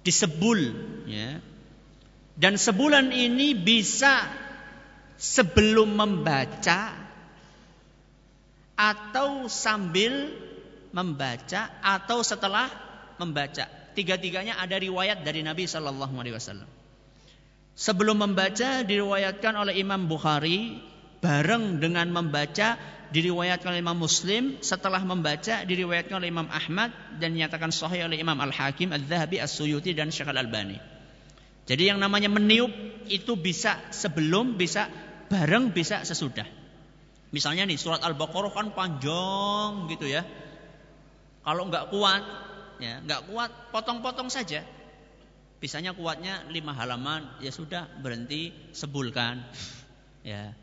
[0.00, 0.72] Disebul.
[1.04, 1.44] Ya.
[2.36, 4.24] Dan sebulan ini bisa
[5.20, 6.92] sebelum membaca
[8.76, 10.32] atau sambil
[10.92, 12.68] membaca atau setelah
[13.16, 13.68] membaca.
[13.96, 16.68] Tiga-tiganya ada riwayat dari Nabi Shallallahu Alaihi Wasallam.
[17.76, 20.80] Sebelum membaca diriwayatkan oleh Imam Bukhari
[21.24, 22.76] bareng dengan membaca
[23.14, 26.90] diriwayatkan oleh Imam Muslim setelah membaca diriwayatkan oleh Imam Ahmad
[27.22, 30.78] dan dinyatakan sahih oleh Imam Al-Hakim Al-Zahabi As-Suyuti dan Syekh Al-Albani.
[31.66, 32.70] Jadi yang namanya meniup
[33.10, 34.86] itu bisa sebelum, bisa
[35.26, 36.46] bareng, bisa sesudah.
[37.34, 40.22] Misalnya nih surat Al-Baqarah kan panjang gitu ya.
[41.42, 42.22] Kalau nggak kuat,
[42.82, 44.62] ya nggak kuat, potong-potong saja.
[45.58, 49.42] Bisanya kuatnya lima halaman, ya sudah berhenti, sebulkan.
[50.26, 50.54] Ya,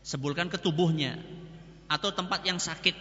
[0.00, 1.20] sebulkan ke tubuhnya
[1.88, 2.94] atau tempat yang sakit.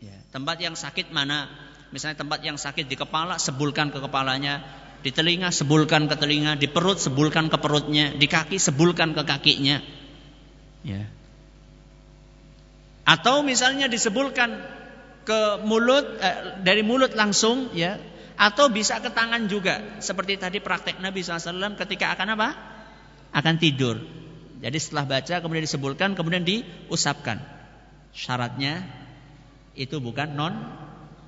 [0.00, 1.48] Ya, tempat yang sakit mana?
[1.90, 4.62] Misalnya tempat yang sakit di kepala, sebulkan ke kepalanya.
[5.00, 6.54] Di telinga, sebulkan ke telinga.
[6.54, 8.14] Di perut, sebulkan ke perutnya.
[8.14, 9.80] Di kaki, sebulkan ke kakinya.
[10.86, 11.08] Ya.
[13.08, 14.60] Atau misalnya disebulkan
[15.26, 17.98] ke mulut, eh, dari mulut langsung, ya.
[18.38, 19.98] Atau bisa ke tangan juga.
[19.98, 22.48] Seperti tadi praktek Nabi SAW ketika akan apa?
[23.34, 24.00] Akan tidur.
[24.60, 27.59] Jadi setelah baca kemudian disebulkan, kemudian diusapkan
[28.10, 28.84] syaratnya
[29.78, 30.54] itu bukan non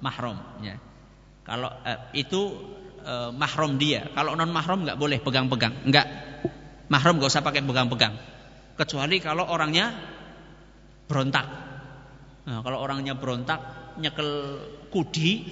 [0.02, 0.76] mahram ya.
[1.42, 2.40] Kalau eh, itu
[3.02, 4.10] eh, mahram dia.
[4.14, 5.86] Kalau non mahram nggak boleh pegang-pegang.
[5.88, 6.06] Nggak.
[6.90, 8.14] Mahram nggak usah pakai pegang-pegang.
[8.76, 9.94] Kecuali kalau orangnya
[11.06, 11.46] berontak.
[12.42, 13.60] Nah, kalau orangnya berontak
[14.00, 15.44] nyekel kudi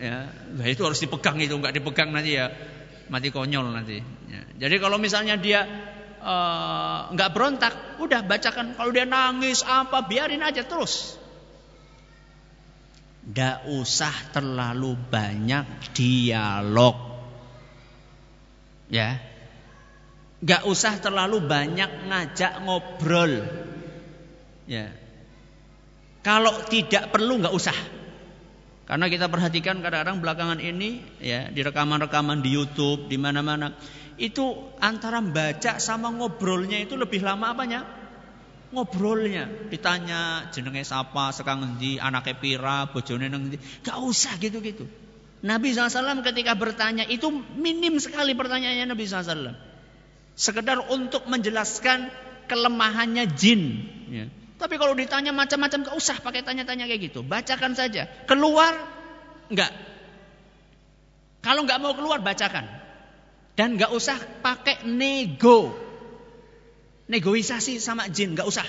[0.00, 0.24] ya,
[0.56, 2.48] nah itu harus dipegang itu nggak dipegang nanti ya
[3.12, 4.00] mati konyol nanti.
[4.28, 4.42] Ya.
[4.66, 5.64] Jadi kalau misalnya dia
[7.14, 8.76] nggak uh, berontak, udah bacakan.
[8.76, 11.16] Kalau dia nangis apa, biarin aja terus.
[13.28, 16.96] Tidak usah terlalu banyak dialog.
[18.88, 19.20] Ya.
[20.38, 23.44] Gak usah terlalu banyak ngajak ngobrol.
[24.64, 24.96] Ya.
[26.24, 27.76] Kalau tidak perlu nggak usah.
[28.88, 33.76] Karena kita perhatikan kadang-kadang belakangan ini ya di rekaman-rekaman di YouTube di mana-mana
[34.18, 37.86] itu antara baca sama ngobrolnya itu lebih lama apanya?
[38.68, 43.48] Ngobrolnya ditanya jenenge siapa, sekarang ngendi, anaknya pira, bojone nang
[43.80, 44.84] Gak usah gitu-gitu.
[45.38, 49.54] Nabi SAW ketika bertanya itu minim sekali pertanyaannya Nabi SAW.
[50.34, 52.10] Sekedar untuk menjelaskan
[52.50, 53.62] kelemahannya jin.
[54.10, 54.26] Ya.
[54.58, 57.22] Tapi kalau ditanya macam-macam gak usah pakai tanya-tanya kayak gitu.
[57.22, 58.10] Bacakan saja.
[58.26, 58.74] Keluar
[59.48, 59.70] enggak.
[61.40, 62.77] Kalau enggak mau keluar bacakan.
[63.58, 65.74] Dan enggak usah pakai nego.
[67.10, 68.62] Negosiasi sama jin enggak usah.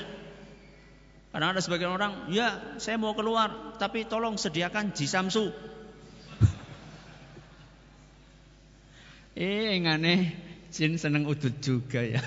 [1.29, 5.53] Karena ada sebagian orang, ya saya mau keluar, tapi tolong sediakan jisamsu.
[9.37, 10.33] eh, ngane
[10.73, 12.25] jin seneng udut juga ya.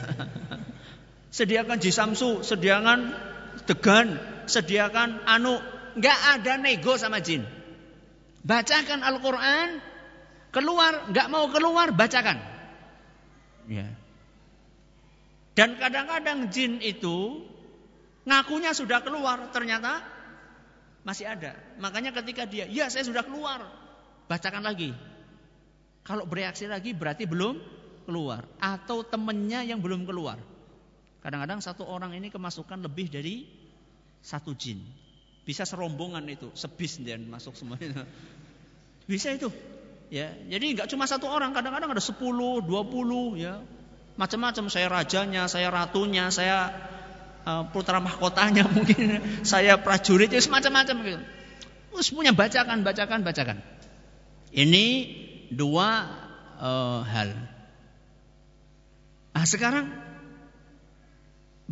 [1.43, 3.11] sediakan jisamsu, sediakan
[3.67, 5.59] degan, sediakan anu,
[5.99, 7.43] nggak ada nego sama jin.
[8.47, 9.83] Bacakan Al-Quran,
[10.53, 12.52] Keluar, nggak mau keluar, bacakan.
[13.71, 13.89] Ya.
[15.53, 17.45] Dan kadang-kadang jin itu
[18.25, 20.01] ngakunya sudah keluar, ternyata
[21.05, 21.53] masih ada.
[21.83, 23.61] Makanya ketika dia, ya saya sudah keluar,
[24.31, 24.95] bacakan lagi.
[26.03, 27.61] Kalau bereaksi lagi berarti belum
[28.09, 28.49] keluar.
[28.59, 30.41] Atau temennya yang belum keluar.
[31.23, 33.47] Kadang-kadang satu orang ini kemasukan lebih dari
[34.19, 34.83] satu jin.
[35.43, 38.07] Bisa serombongan itu, sebis dan masuk semuanya.
[39.11, 39.51] Bisa itu.
[40.13, 43.65] Ya, jadi nggak cuma satu orang, kadang-kadang ada sepuluh, dua puluh, ya.
[44.21, 46.69] Macam-macam saya rajanya saya ratunya saya
[47.49, 51.21] uh, putra mahkotanya mungkin saya prajuritnya semacam-macam gitu.
[51.97, 53.65] Terus punya bacakan bacakan bacakan.
[54.53, 54.87] Ini
[55.49, 56.13] dua
[56.61, 57.33] uh, hal.
[59.33, 59.89] Ah sekarang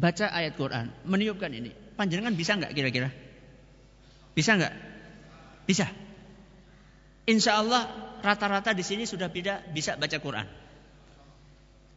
[0.01, 1.77] baca ayat Quran meniupkan ini.
[2.01, 3.13] Panjenengan bisa nggak kira-kira?
[4.33, 4.73] Bisa nggak?
[5.69, 5.85] Bisa.
[7.29, 10.71] Insya Allah rata-rata di sini sudah tidak bisa baca Quran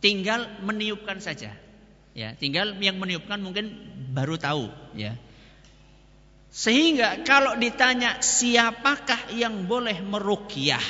[0.03, 1.55] tinggal meniupkan saja.
[2.13, 3.71] Ya, tinggal yang meniupkan mungkin
[4.11, 5.15] baru tahu, ya.
[6.53, 10.83] Sehingga kalau ditanya siapakah yang boleh merukyah?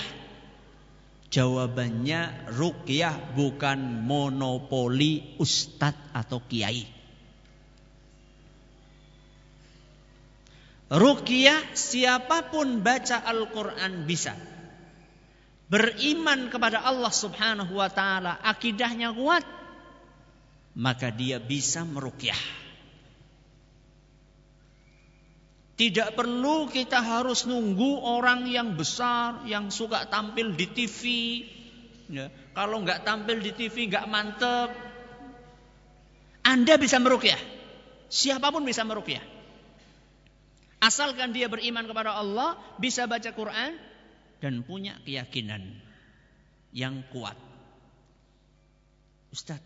[1.32, 6.84] Jawabannya rukyah bukan monopoli ustadz atau kiai.
[10.92, 14.36] Rukyah siapa pun baca Al-Quran bisa
[15.74, 19.42] beriman kepada Allah Subhanahu wa taala, akidahnya kuat,
[20.78, 22.38] maka dia bisa merukyah.
[25.74, 31.02] Tidak perlu kita harus nunggu orang yang besar yang suka tampil di TV.
[32.14, 34.70] Ya, kalau nggak tampil di TV nggak mantep.
[36.46, 37.42] Anda bisa merukyah.
[38.14, 39.26] Siapa pun bisa merukyah.
[40.78, 43.74] Asalkan dia beriman kepada Allah, bisa baca Quran,
[44.44, 45.64] dan punya keyakinan
[46.76, 47.40] yang kuat.
[49.32, 49.64] Ustadz,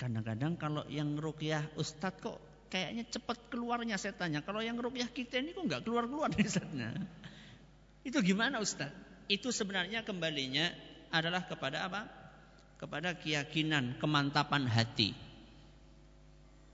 [0.00, 2.40] kadang-kadang kalau yang rukyah Ustadz kok
[2.72, 4.40] kayaknya cepat keluarnya setannya.
[4.40, 6.96] Kalau yang rukyah kita ini kok nggak keluar-keluar Ustadznya.
[8.00, 9.28] Itu gimana Ustadz?
[9.28, 10.72] Itu sebenarnya kembalinya
[11.12, 12.08] adalah kepada apa?
[12.80, 15.12] Kepada keyakinan, kemantapan hati.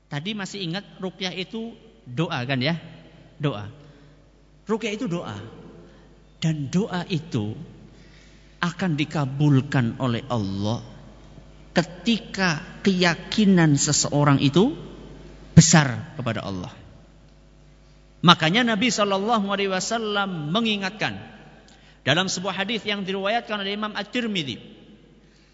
[0.06, 1.74] Tadi masih ingat rukyah itu
[2.06, 2.78] doa kan ya?
[3.42, 3.66] Doa.
[4.70, 5.59] Rukyah itu doa.
[6.40, 7.52] Dan doa itu
[8.60, 10.80] akan dikabulkan oleh Allah
[11.76, 14.72] ketika keyakinan seseorang itu
[15.56, 16.72] besar kepada Allah.
[18.20, 21.16] Makanya Nabi Shallallahu Alaihi Wasallam mengingatkan
[22.04, 24.60] dalam sebuah hadis yang diriwayatkan oleh Imam At-Tirmidzi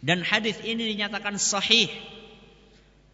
[0.03, 1.91] dan hadis ini dinyatakan sahih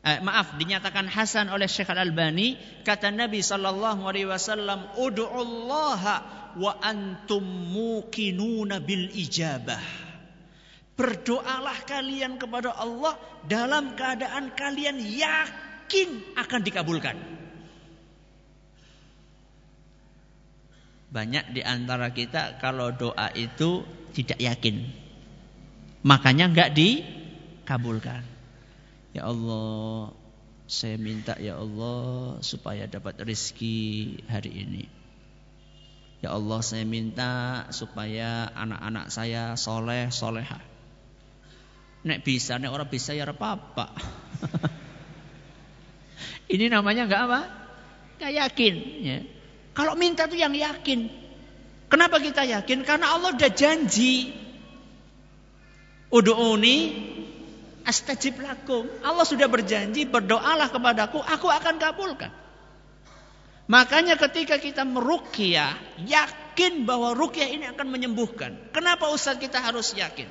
[0.03, 7.43] eh, maaf dinyatakan hasan oleh Syekh Al-Albani kata Nabi sallallahu alaihi wasallam ud'ullaha wa antum
[7.73, 9.81] muqinuna bil ijabah.
[10.93, 13.17] Berdoalah kalian kepada Allah
[13.49, 17.17] dalam keadaan kalian yakin akan dikabulkan.
[21.13, 23.85] Banyak di antara kita kalau doa itu
[24.17, 24.85] tidak yakin.
[26.05, 28.32] Makanya enggak dikabulkan.
[29.13, 30.17] Ya Allah,
[30.65, 34.85] saya minta ya Allah supaya dapat rezeki hari ini.
[36.25, 40.65] Ya Allah saya minta supaya anak-anak saya soleh soleha.
[42.09, 43.93] Nek bisa, nek orang bisa ya apa-apa.
[46.55, 47.41] Ini namanya nggak apa?
[48.17, 48.75] Nggak yakin.
[49.05, 49.19] Ya.
[49.77, 51.13] Kalau minta tuh yang yakin.
[51.93, 52.89] Kenapa kita yakin?
[52.89, 54.33] Karena Allah udah janji.
[56.09, 56.77] Udu'uni
[57.87, 58.87] astajib lakum.
[59.03, 62.33] Allah sudah berjanji berdoalah kepadaku, aku akan kabulkan.
[63.71, 68.59] Makanya ketika kita merukyah, yakin bahwa rukyah ini akan menyembuhkan.
[68.75, 70.27] Kenapa Ustaz kita harus yakin?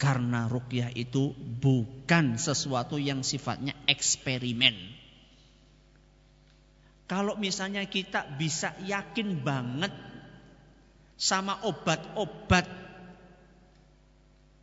[0.00, 4.72] Karena rukyah itu bukan sesuatu yang sifatnya eksperimen.
[7.04, 9.92] Kalau misalnya kita bisa yakin banget
[11.20, 12.79] sama obat-obat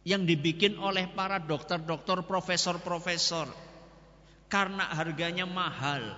[0.08, 3.52] yang dibikin oleh para dokter-dokter, profesor-profesor
[4.48, 6.16] karena harganya mahal,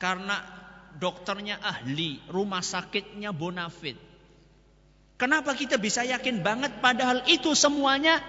[0.00, 0.40] karena
[0.96, 4.00] dokternya ahli, rumah sakitnya bonafit.
[5.20, 8.24] Kenapa kita bisa yakin banget padahal itu semuanya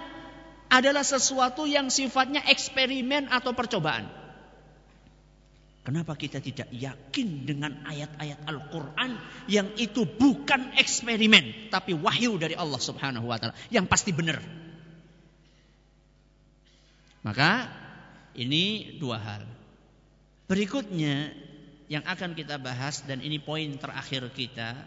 [0.68, 4.21] adalah sesuatu yang sifatnya eksperimen atau percobaan?
[5.82, 9.18] Kenapa kita tidak yakin dengan ayat-ayat Al-Quran
[9.50, 14.38] yang itu bukan eksperimen, tapi wahyu dari Allah Subhanahu wa Ta'ala yang pasti benar?
[17.26, 17.66] Maka
[18.38, 19.42] ini dua hal.
[20.46, 21.34] Berikutnya
[21.90, 24.78] yang akan kita bahas dan ini poin terakhir kita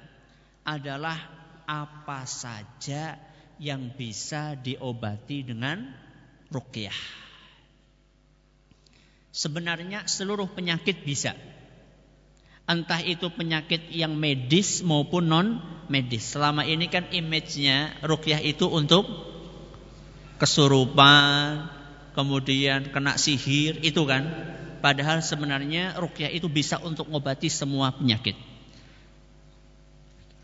[0.64, 1.20] adalah
[1.68, 3.20] apa saja
[3.60, 5.92] yang bisa diobati dengan
[6.48, 7.00] ruqyah.
[9.36, 11.36] Sebenarnya seluruh penyakit bisa.
[12.64, 15.48] Entah itu penyakit yang medis maupun non
[15.91, 16.24] medis.
[16.24, 19.03] Selama ini kan image-nya ruqyah itu untuk
[20.40, 21.68] kesurupan,
[22.16, 24.24] kemudian kena sihir, itu kan.
[24.80, 28.40] Padahal sebenarnya ruqyah itu bisa untuk mengobati semua penyakit.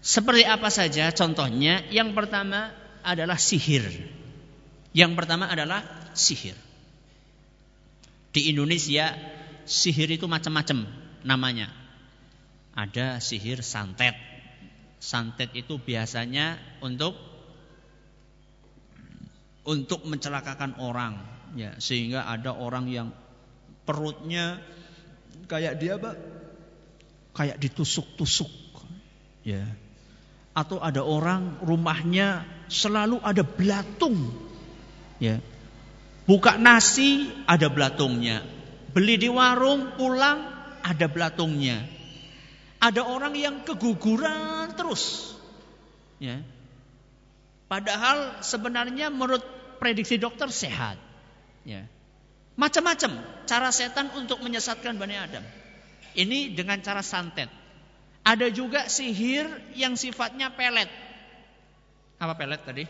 [0.03, 1.87] Seperti apa saja contohnya?
[1.95, 2.75] Yang pertama
[3.07, 3.87] adalah sihir.
[4.91, 5.79] Yang pertama adalah
[6.11, 6.59] sihir.
[8.31, 9.11] Di Indonesia
[9.67, 10.87] sihir itu macam-macam
[11.27, 11.67] namanya.
[12.75, 14.15] Ada sihir santet.
[15.01, 17.17] Santet itu biasanya untuk
[19.61, 21.21] untuk mencelakakan orang
[21.53, 23.13] ya sehingga ada orang yang
[23.85, 24.57] perutnya
[25.45, 26.15] kayak dia Pak
[27.35, 28.49] kayak ditusuk-tusuk
[29.45, 29.61] ya
[30.51, 34.31] atau ada orang rumahnya selalu ada belatung.
[35.21, 35.39] Ya.
[36.31, 38.39] Buka nasi ada belatungnya.
[38.95, 40.39] Beli di warung pulang
[40.79, 41.83] ada belatungnya.
[42.79, 45.35] Ada orang yang keguguran terus.
[46.23, 46.39] Ya.
[47.67, 49.43] Padahal sebenarnya menurut
[49.83, 50.95] prediksi dokter sehat.
[51.67, 51.83] Ya.
[52.55, 55.43] Macam-macam cara setan untuk menyesatkan Bani Adam.
[56.15, 57.51] Ini dengan cara santet.
[58.23, 60.87] Ada juga sihir yang sifatnya pelet.
[62.23, 62.87] Apa pelet tadi?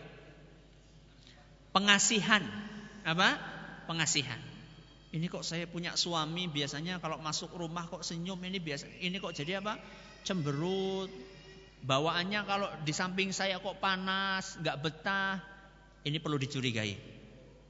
[1.73, 2.69] Pengasihan.
[3.03, 3.38] Apa?
[3.90, 4.40] Pengasihan.
[5.11, 8.88] Ini kok saya punya suami biasanya kalau masuk rumah kok senyum ini biasa.
[9.03, 9.76] Ini kok jadi apa?
[10.23, 11.11] Cemberut.
[11.82, 15.44] Bawaannya kalau di samping saya kok panas, nggak betah.
[16.07, 16.95] Ini perlu dicurigai.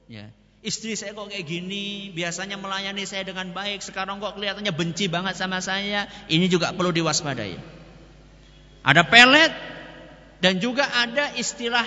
[0.06, 0.30] Ya.
[0.62, 5.34] Istri saya kok kayak gini, biasanya melayani saya dengan baik, sekarang kok kelihatannya benci banget
[5.34, 6.06] sama saya.
[6.30, 7.58] Ini juga perlu diwaspadai.
[8.86, 9.50] Ada pelet
[10.38, 11.86] dan juga ada istilah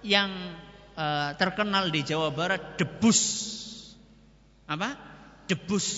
[0.00, 0.32] yang
[1.00, 3.20] uh, terkenal di Jawa Barat debus.
[4.68, 4.94] Apa?
[5.48, 5.88] Debus.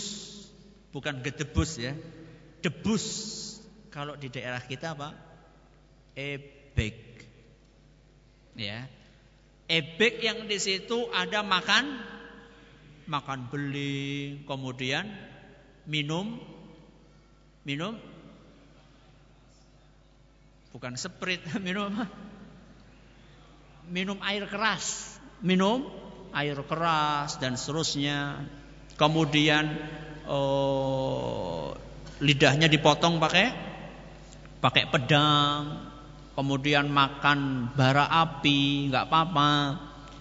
[0.95, 1.93] Bukan gedebus ya.
[2.63, 3.05] Debus.
[3.91, 5.13] Kalau di daerah kita apa?
[6.15, 7.27] Ebek.
[8.55, 8.87] Ya.
[9.67, 12.13] Ebek yang di situ ada makan
[13.03, 15.11] makan beli, kemudian
[15.85, 16.39] minum
[17.67, 17.99] minum
[20.71, 21.93] bukan seprit, minum
[23.89, 25.89] minum air keras, minum
[26.33, 28.47] air keras dan seterusnya.
[28.97, 29.73] Kemudian
[30.29, 31.75] oh,
[32.23, 33.51] lidahnya dipotong pakai
[34.63, 35.91] pakai pedang,
[36.39, 39.53] kemudian makan bara api, nggak apa-apa.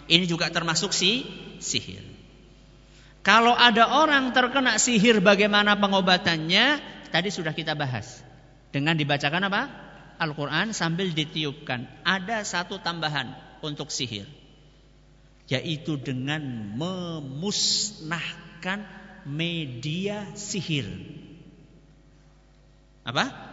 [0.09, 1.23] Ini juga termasuk si
[1.61, 2.03] sihir.
[3.21, 6.81] Kalau ada orang terkena sihir bagaimana pengobatannya?
[7.13, 8.25] Tadi sudah kita bahas.
[8.73, 9.61] Dengan dibacakan apa?
[10.17, 11.85] Al-Quran sambil ditiupkan.
[12.01, 14.25] Ada satu tambahan untuk sihir.
[15.47, 16.41] Yaitu dengan
[16.77, 18.85] memusnahkan
[19.25, 20.85] media sihir.
[23.01, 23.49] Apa?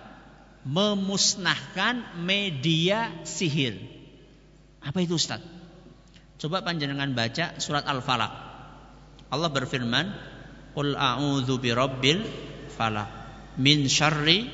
[0.68, 3.80] memusnahkan media sihir.
[4.84, 5.40] Apa itu Ustaz?
[6.36, 8.32] Coba panjenengan baca surat Al-Falaq.
[9.32, 10.12] Allah berfirman,
[10.76, 12.20] "Qul a'udzu birabbil
[12.76, 13.18] falaq
[13.58, 14.46] min syarri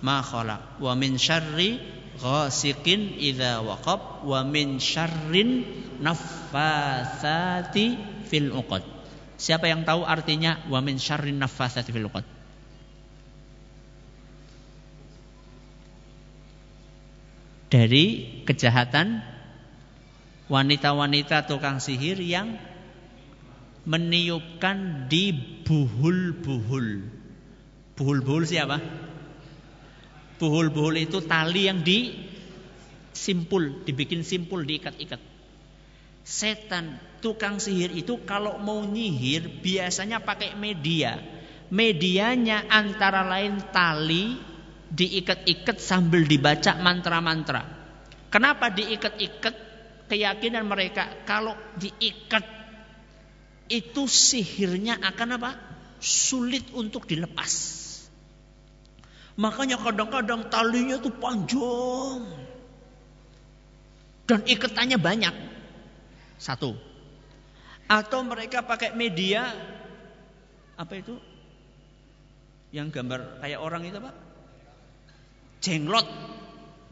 [0.00, 1.76] ma khalaq wa min syarri
[2.16, 5.64] ghasiqin idza waqab wa min syarrin
[6.00, 7.86] naffatsati
[8.26, 8.82] fil uqad."
[9.36, 12.36] Siapa yang tahu artinya wa min syarrin naffatsati fil uqad?
[17.66, 18.04] dari
[18.46, 19.22] kejahatan
[20.46, 22.54] wanita-wanita tukang sihir yang
[23.86, 25.34] meniupkan di
[25.66, 26.88] buhul-buhul.
[27.98, 28.78] Buhul-buhul siapa?
[30.36, 35.20] Buhul-buhul itu tali yang disimpul, dibikin simpul, diikat-ikat.
[36.26, 41.16] Setan tukang sihir itu kalau mau nyihir biasanya pakai media.
[41.70, 44.34] Medianya antara lain tali
[44.90, 47.62] diikat-ikat sambil dibaca mantra-mantra.
[48.30, 49.66] Kenapa diikat-ikat?
[50.06, 52.46] Keyakinan mereka kalau diikat
[53.66, 55.50] itu sihirnya akan apa?
[55.98, 57.82] Sulit untuk dilepas.
[59.36, 62.24] Makanya kadang-kadang talinya tuh panjang.
[64.26, 65.34] Dan ikatannya banyak.
[66.40, 66.74] Satu.
[67.86, 69.54] Atau mereka pakai media
[70.74, 71.14] apa itu?
[72.74, 74.26] Yang gambar kayak orang itu, Pak?
[75.66, 76.06] jenglot.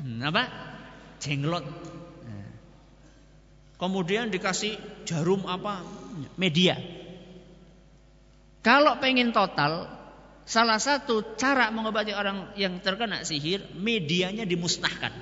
[0.03, 0.43] Hmm, apa?
[1.23, 1.63] Jenglot.
[2.27, 2.51] Nah.
[3.79, 4.75] Kemudian dikasih
[5.07, 5.87] jarum apa?
[6.35, 6.75] Media.
[8.65, 9.87] Kalau pengen total,
[10.45, 15.13] salah satu cara mengobati orang yang terkena sihir, medianya dimusnahkan.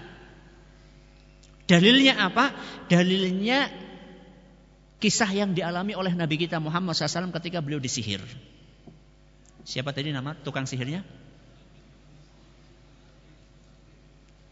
[1.67, 2.53] Dalilnya apa?
[2.91, 3.71] Dalilnya
[5.03, 8.23] kisah yang dialami oleh Nabi kita Muhammad SAW ketika beliau disihir.
[9.63, 11.07] Siapa tadi nama tukang sihirnya?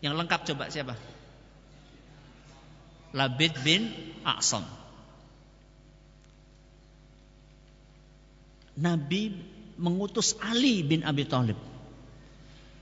[0.00, 0.94] Yang lengkap coba siapa?
[3.10, 3.90] Labid bin
[4.22, 4.64] A'sam.
[8.80, 9.34] Nabi
[9.80, 11.56] mengutus Ali bin Abi Thalib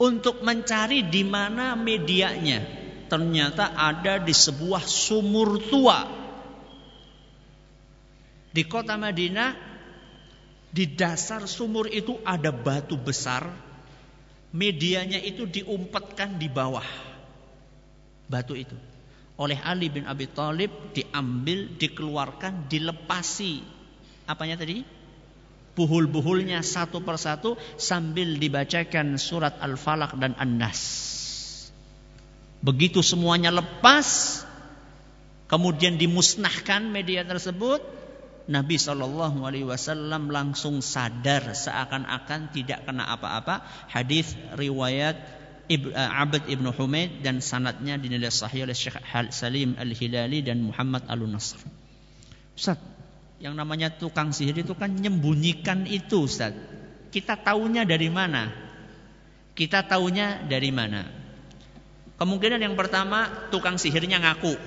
[0.02, 2.86] untuk mencari di mana medianya.
[3.08, 5.98] Ternyata ada di sebuah sumur tua
[8.52, 9.70] di kota Madinah.
[10.68, 13.48] Di dasar sumur itu ada batu besar,
[14.52, 16.84] medianya itu diumpetkan di bawah
[18.28, 18.76] batu itu.
[19.40, 23.64] Oleh Ali bin Abi Thalib diambil, dikeluarkan, dilepasi.
[24.28, 24.84] Apanya tadi?
[25.78, 30.82] Buhul-buhulnya satu persatu sambil dibacakan surat Al-Falaq dan An-Nas.
[32.58, 34.42] Begitu semuanya lepas,
[35.46, 37.78] kemudian dimusnahkan media tersebut,
[38.48, 43.62] Nabi Shallallahu Alaihi Wasallam langsung sadar seakan-akan tidak kena apa-apa.
[43.92, 45.20] Hadis riwayat
[45.68, 49.04] Ibn, eh, Abd ibnu Humaid dan sanatnya dinilai sahih oleh Syekh
[49.36, 51.60] Salim Al Hilali dan Muhammad Al Nasr.
[52.56, 52.80] Ustaz,
[53.38, 56.54] yang namanya tukang sihir itu kan menyembunyikan itu Ustaz.
[57.08, 58.50] Kita tahunya dari mana?
[59.54, 61.06] Kita tahunya dari mana?
[62.18, 64.58] Kemungkinan yang pertama tukang sihirnya ngaku.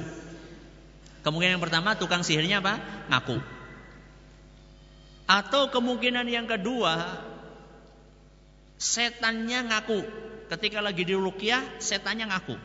[1.22, 2.80] Kemungkinan yang pertama tukang sihirnya apa?
[3.11, 3.38] Ngaku.
[5.27, 7.23] Atau kemungkinan yang kedua
[8.80, 9.99] setannya ngaku.
[10.48, 12.56] Ketika lagi di rukyah setannya ngaku.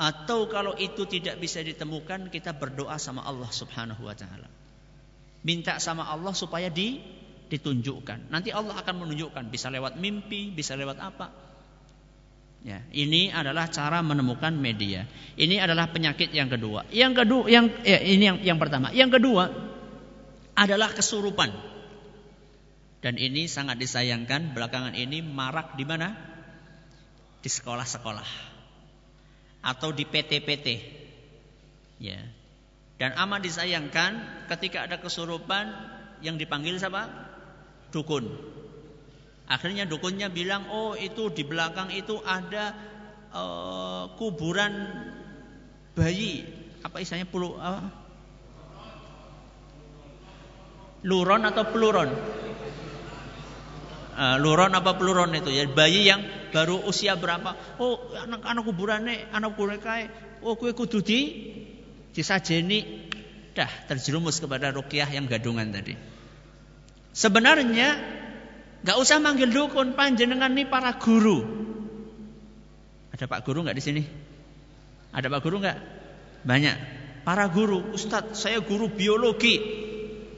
[0.00, 4.48] Atau kalau itu tidak bisa ditemukan kita berdoa sama Allah Subhanahu wa taala.
[5.46, 6.98] Minta sama Allah supaya di,
[7.48, 8.28] ditunjukkan.
[8.28, 9.48] Nanti Allah akan menunjukkan.
[9.48, 11.30] Bisa lewat mimpi, bisa lewat apa.
[12.66, 15.06] Ya, ini adalah cara menemukan media.
[15.38, 16.90] Ini adalah penyakit yang kedua.
[16.90, 18.90] Yang kedua, yang ya, ini yang yang pertama.
[18.90, 19.46] Yang kedua
[20.58, 21.54] adalah kesurupan.
[22.98, 26.18] Dan ini sangat disayangkan belakangan ini marak di mana?
[27.38, 28.58] Di sekolah-sekolah
[29.62, 30.66] atau di PT-PT.
[32.02, 32.18] Ya,
[32.98, 35.70] dan amat disayangkan ketika ada kesurupan
[36.18, 37.06] yang dipanggil siapa?
[37.94, 38.26] Dukun.
[39.46, 42.74] Akhirnya dukunnya bilang, oh itu di belakang itu ada
[43.32, 44.74] uh, kuburan
[45.94, 46.42] bayi.
[46.82, 47.86] Apa istilahnya pulu apa?
[51.06, 52.10] Luron atau peluron?
[54.18, 57.78] Uh, luron apa peluron itu ya bayi yang baru usia berapa?
[57.78, 60.10] Oh anak-anak kuburannya, anak kuburan kayak,
[60.42, 61.20] oh kue kudu di
[62.12, 63.08] disajeni
[63.58, 65.98] dah terjerumus kepada rukyah yang gadungan tadi.
[67.10, 67.98] Sebenarnya
[68.86, 71.42] nggak usah manggil dukun, panjenengan nih para guru.
[73.10, 74.02] Ada Pak Guru nggak di sini?
[75.10, 75.78] Ada Pak Guru nggak?
[76.46, 76.76] Banyak.
[77.26, 79.58] Para guru, Ustadz, saya guru biologi,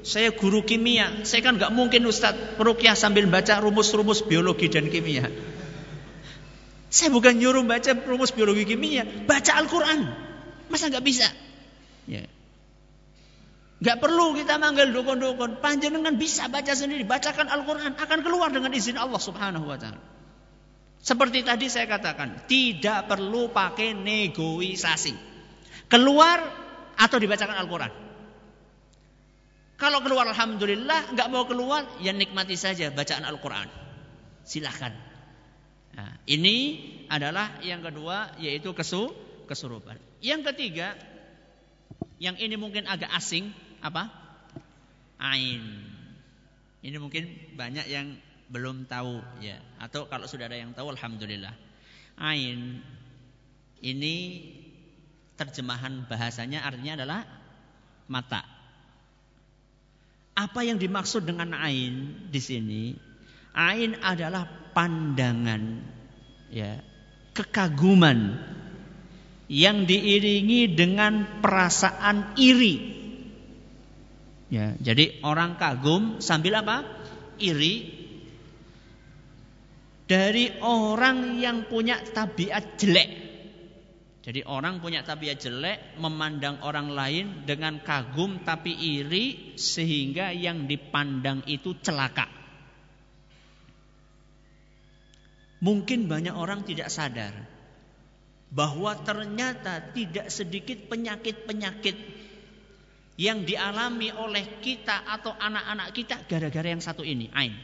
[0.01, 1.23] saya guru kimia.
[1.29, 5.29] Saya kan nggak mungkin Ustadz perukyah sambil baca rumus-rumus biologi dan kimia.
[6.91, 10.01] Saya bukan nyuruh baca rumus biologi kimia, baca Al-Quran.
[10.67, 11.29] Masa nggak bisa?
[12.09, 12.25] Ya.
[13.81, 15.65] Gak perlu kita manggil dukun-dukun.
[15.65, 17.09] Panjenengan bisa baca sendiri.
[17.09, 17.97] Bacakan Al-Quran.
[17.97, 20.01] Akan keluar dengan izin Allah subhanahu wa ta'ala.
[21.01, 22.45] Seperti tadi saya katakan.
[22.45, 25.17] Tidak perlu pakai negosiasi.
[25.89, 26.45] Keluar
[27.01, 27.93] atau dibacakan Al-Quran.
[29.81, 31.17] Kalau keluar Alhamdulillah.
[31.17, 31.89] Gak mau keluar.
[32.05, 33.65] Ya nikmati saja bacaan Al-Quran.
[34.45, 34.93] Silahkan.
[35.97, 38.37] Nah, ini adalah yang kedua.
[38.37, 39.09] Yaitu kesu,
[39.49, 39.97] kesurupan.
[40.21, 41.01] Yang ketiga.
[42.21, 43.49] Yang ini mungkin agak asing,
[43.81, 44.13] apa?
[45.17, 45.65] Ain.
[46.85, 48.21] Ini mungkin banyak yang
[48.53, 49.57] belum tahu ya.
[49.81, 51.57] Atau kalau sudah ada yang tahu alhamdulillah.
[52.21, 52.85] Ain
[53.81, 54.17] ini
[55.41, 57.21] terjemahan bahasanya artinya adalah
[58.05, 58.45] mata.
[60.37, 62.93] Apa yang dimaksud dengan ain di sini?
[63.57, 64.45] Ain adalah
[64.77, 65.81] pandangan
[66.53, 66.85] ya,
[67.33, 68.37] kekaguman
[69.51, 73.03] yang diiringi dengan perasaan iri.
[74.47, 76.87] Ya, jadi orang kagum sambil apa?
[77.43, 77.99] Iri
[80.07, 83.11] dari orang yang punya tabiat jelek.
[84.23, 91.43] Jadi orang punya tabiat jelek memandang orang lain dengan kagum tapi iri sehingga yang dipandang
[91.51, 92.31] itu celaka.
[95.59, 97.50] Mungkin banyak orang tidak sadar
[98.51, 101.97] bahwa ternyata tidak sedikit penyakit-penyakit
[103.21, 107.55] yang dialami oleh kita atau anak-anak kita gara-gara yang satu ini, ain.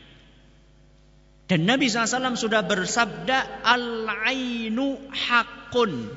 [1.46, 6.10] Dan Nabi SAW sudah bersabda, Al-ainu hakun.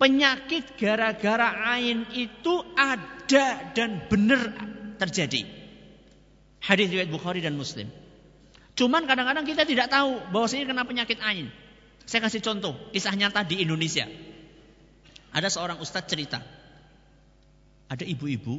[0.00, 4.40] Penyakit gara-gara ain itu ada dan benar
[4.98, 5.46] terjadi.
[6.60, 7.86] Hadis riwayat Bukhari dan Muslim.
[8.74, 11.52] Cuman kadang-kadang kita tidak tahu bahwa ini kena penyakit ain.
[12.10, 14.02] Saya kasih contoh, kisah nyata di Indonesia.
[15.30, 16.42] Ada seorang ustadz cerita.
[17.86, 18.58] Ada ibu-ibu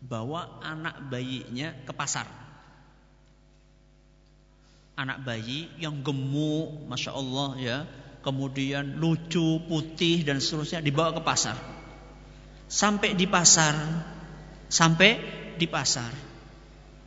[0.00, 2.24] bawa anak bayinya ke pasar.
[4.96, 7.78] Anak bayi yang gemuk, masya Allah ya,
[8.24, 11.60] kemudian lucu, putih dan seterusnya dibawa ke pasar.
[12.64, 13.76] Sampai di pasar,
[14.72, 15.20] sampai
[15.60, 16.29] di pasar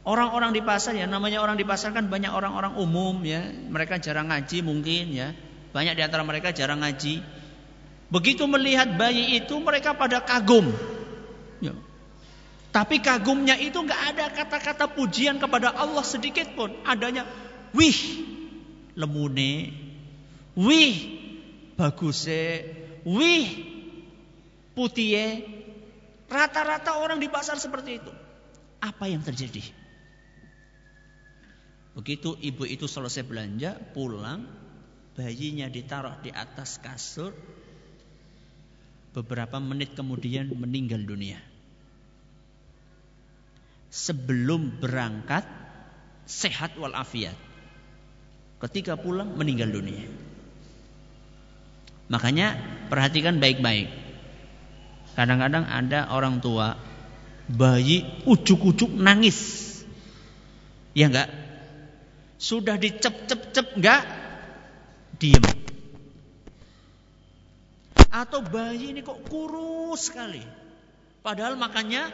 [0.04, 3.40] Orang-orang di pasar ya namanya orang di pasar kan banyak orang-orang umum ya.
[3.48, 5.32] Mereka jarang ngaji mungkin ya.
[5.72, 7.24] Banyak di antara mereka jarang ngaji.
[8.12, 10.76] Begitu melihat bayi itu mereka pada kagum.
[11.64, 11.72] Ya.
[12.76, 16.76] Tapi kagumnya itu nggak ada kata-kata pujian kepada Allah sedikit pun.
[16.84, 17.24] Adanya
[17.72, 18.28] wih
[19.00, 19.72] lemune,
[20.60, 20.96] wih
[21.80, 22.68] baguse,
[23.08, 23.48] wih
[24.76, 25.48] putih.
[26.28, 28.12] Rata-rata orang di pasar seperti itu.
[28.84, 29.83] Apa yang terjadi?
[31.94, 34.50] Begitu ibu itu selesai belanja, pulang,
[35.14, 37.34] bayinya ditaruh di atas kasur.
[39.14, 41.38] Beberapa menit kemudian meninggal dunia.
[43.94, 45.46] Sebelum berangkat
[46.26, 47.38] sehat walafiat.
[48.58, 50.10] Ketika pulang meninggal dunia.
[52.10, 52.58] Makanya
[52.90, 53.94] perhatikan baik-baik.
[55.14, 56.74] Kadang-kadang ada orang tua
[57.46, 59.70] bayi ujuk-ujuk nangis.
[60.98, 61.43] Ya enggak?
[62.44, 64.04] Sudah dicep-cep-cep enggak?
[65.16, 65.40] Diem.
[68.12, 70.44] Atau bayi ini kok kurus sekali.
[71.24, 72.12] Padahal makannya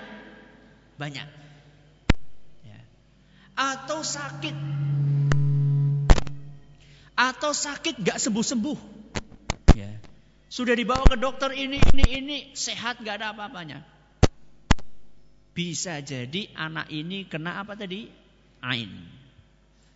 [1.01, 1.27] banyak.
[2.61, 2.79] Ya.
[3.57, 4.53] Atau sakit.
[7.17, 8.79] Atau sakit gak sembuh-sembuh.
[9.73, 9.97] Ya.
[10.45, 12.37] Sudah dibawa ke dokter ini, ini, ini.
[12.53, 13.81] Sehat gak ada apa-apanya.
[15.57, 18.05] Bisa jadi anak ini kena apa tadi?
[18.61, 19.18] Ain.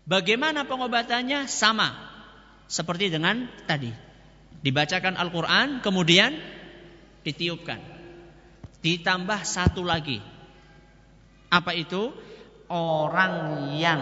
[0.03, 1.47] Bagaimana pengobatannya?
[1.47, 1.95] Sama.
[2.67, 3.91] Seperti dengan tadi.
[4.63, 6.35] Dibacakan Al-Quran, kemudian
[7.23, 7.79] ditiupkan.
[8.83, 10.19] Ditambah satu lagi.
[11.51, 12.11] Apa itu?
[12.67, 14.01] Orang yang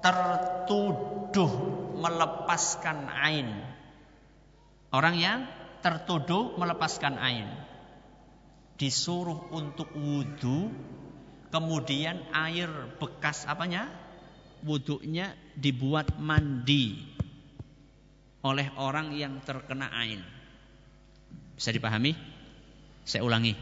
[0.00, 1.52] tertuduh
[2.00, 3.48] melepaskan ain.
[4.90, 5.46] Orang yang
[5.84, 7.48] tertuduh melepaskan ain.
[8.80, 10.72] Disuruh untuk wudhu
[11.50, 12.70] Kemudian air
[13.02, 13.90] bekas apanya?
[14.62, 17.00] Wuduknya dibuat mandi
[18.40, 20.22] oleh orang yang terkena ain.
[21.58, 22.16] Bisa dipahami?
[23.04, 23.52] Saya ulangi.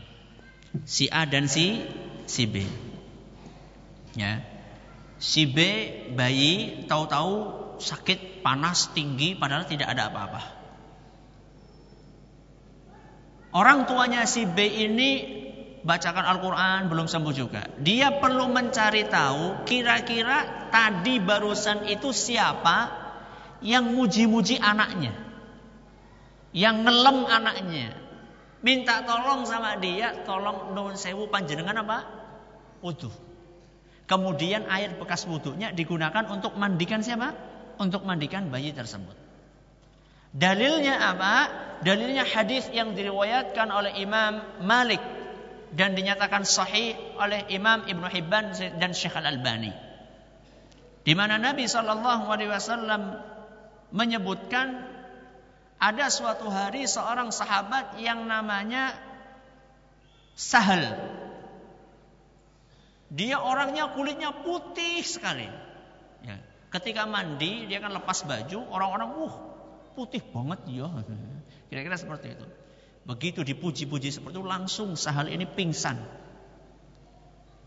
[0.85, 1.81] Si A dan si
[2.28, 2.62] si B.
[4.15, 4.44] Ya.
[5.19, 5.59] Si B
[6.15, 7.35] bayi tahu-tahu
[7.81, 10.43] sakit panas tinggi padahal tidak ada apa-apa.
[13.48, 15.10] Orang tuanya si B ini
[15.89, 17.65] bacakan Al-Quran belum sembuh juga.
[17.81, 22.93] Dia perlu mencari tahu kira-kira tadi barusan itu siapa
[23.65, 25.16] yang muji-muji anaknya.
[26.52, 27.89] Yang ngelem anaknya.
[28.60, 32.05] Minta tolong sama dia, tolong nun sewu panjenengan apa?
[32.85, 33.09] Wudhu.
[34.05, 37.32] Kemudian air bekas wudhunya digunakan untuk mandikan siapa?
[37.81, 39.16] Untuk mandikan bayi tersebut.
[40.36, 41.35] Dalilnya apa?
[41.81, 45.18] Dalilnya hadis yang diriwayatkan oleh Imam Malik
[45.73, 49.73] dan dinyatakan sahih oleh Imam Ibn Hibban dan Syekh Al-Albani.
[51.05, 53.16] Di mana Nabi Shallallahu alaihi wasallam
[53.93, 54.85] menyebutkan
[55.78, 58.93] ada suatu hari seorang sahabat yang namanya
[60.39, 60.95] Sahal.
[63.11, 65.51] Dia orangnya kulitnya putih sekali.
[66.23, 66.39] Ya.
[66.70, 69.35] Ketika mandi dia kan lepas baju, orang-orang uh
[69.99, 70.86] putih banget ya.
[71.66, 72.47] Kira-kira seperti itu.
[73.09, 75.97] Begitu dipuji-puji seperti itu langsung sahal ini pingsan.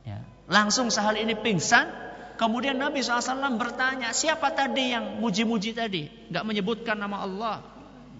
[0.05, 0.21] Ya.
[0.45, 1.89] Langsung sahal ini pingsan.
[2.37, 6.09] Kemudian Nabi SAW bertanya, siapa tadi yang muji-muji tadi?
[6.29, 7.57] Gak menyebutkan nama Allah.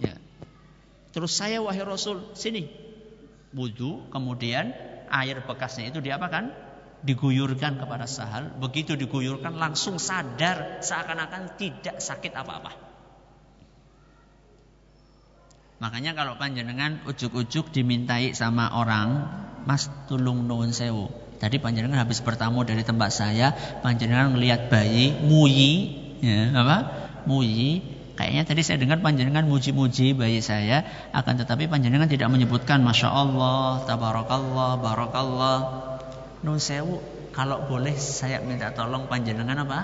[0.02, 0.18] Ya.
[1.14, 2.66] Terus saya wahai Rasul, sini.
[3.54, 4.74] Wudhu, kemudian
[5.06, 6.50] air bekasnya itu diapakan?
[7.06, 8.50] Diguyurkan kepada sahal.
[8.58, 12.91] Begitu diguyurkan langsung sadar seakan-akan tidak sakit apa-apa.
[15.82, 19.26] Makanya kalau panjenengan ujuk-ujuk dimintai sama orang,
[19.66, 21.10] Mas tulung nuwun sewu.
[21.42, 23.50] Tadi panjenengan habis bertamu dari tempat saya,
[23.82, 25.90] panjenengan melihat bayi muyi,
[26.22, 26.78] ya, apa?
[27.26, 27.82] Muyi.
[28.14, 33.82] Kayaknya tadi saya dengar panjenengan muji-muji bayi saya, akan tetapi panjenengan tidak menyebutkan Masya Allah,
[33.82, 35.58] Tabarakallah, Barakallah.
[36.46, 37.02] Nun sewu,
[37.34, 39.82] kalau boleh saya minta tolong panjenengan apa?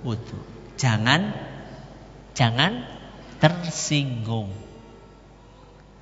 [0.00, 0.40] Wudhu.
[0.80, 1.28] Jangan,
[2.32, 2.88] jangan
[3.36, 4.65] tersinggung.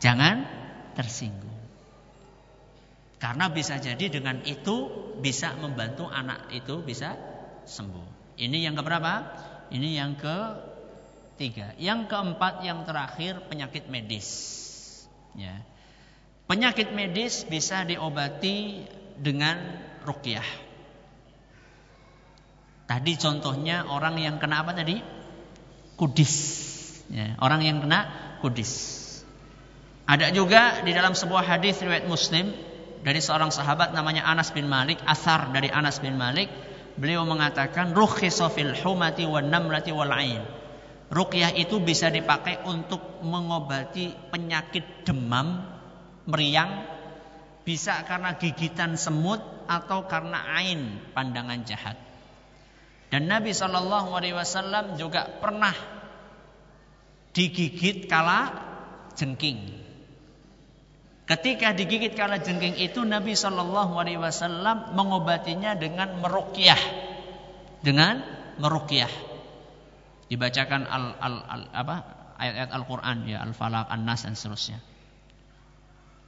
[0.05, 0.45] Jangan
[0.93, 1.57] tersinggung.
[3.17, 7.17] Karena bisa jadi dengan itu bisa membantu anak itu bisa
[7.65, 8.37] sembuh.
[8.37, 9.25] Ini yang keberapa?
[9.73, 11.73] Ini yang ketiga.
[11.81, 14.29] Yang keempat yang terakhir penyakit medis.
[15.33, 15.65] Ya.
[16.45, 18.85] Penyakit medis bisa diobati
[19.17, 19.57] dengan
[20.05, 20.45] rukyah.
[22.85, 25.01] Tadi contohnya orang yang kena apa tadi?
[25.97, 26.37] Kudis.
[27.09, 28.05] Ya, orang yang kena
[28.45, 29.04] kudis.
[30.05, 32.53] Ada juga di dalam sebuah hadis riwayat Muslim
[33.01, 36.53] dari seorang sahabat namanya Anas bin Malik, asar dari Anas bin Malik,
[37.01, 40.45] beliau mengatakan rukhisa fil humati wan namlati wal ain.
[41.09, 45.63] Ruqyah itu bisa dipakai untuk mengobati penyakit demam,
[46.25, 46.85] meriang,
[47.65, 51.97] bisa karena gigitan semut atau karena ain, pandangan jahat.
[53.13, 55.77] Dan Nabi Shallallahu Alaihi Wasallam juga pernah
[57.37, 58.53] digigit kala
[59.15, 59.84] jengking.
[61.25, 66.77] Ketika digigit kala jengking itu Nabi Shallallahu Alaihi Wasallam mengobatinya dengan merukyah,
[67.81, 68.21] dengan
[68.61, 69.09] merukyah.
[70.29, 71.97] Dibacakan al, al, al apa
[72.37, 74.79] ayat-ayat Al-Quran ya Al-Falaq, An-Nas dan seterusnya.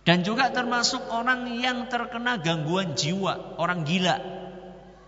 [0.07, 4.17] Dan juga termasuk orang yang terkena gangguan jiwa, orang gila.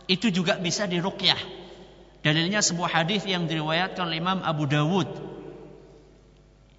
[0.04, 1.38] Itu juga bisa dirukyah.
[2.20, 5.06] Dalilnya sebuah hadis yang diriwayatkan oleh Imam Abu Dawud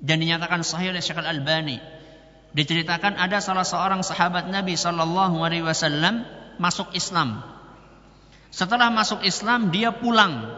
[0.04, 1.80] dan dinyatakan sahih oleh Syekh Al-Albani
[2.50, 6.26] Diceritakan ada salah seorang sahabat Nabi Shallallahu Alaihi Wasallam
[6.58, 7.46] masuk Islam.
[8.50, 10.58] Setelah masuk Islam dia pulang.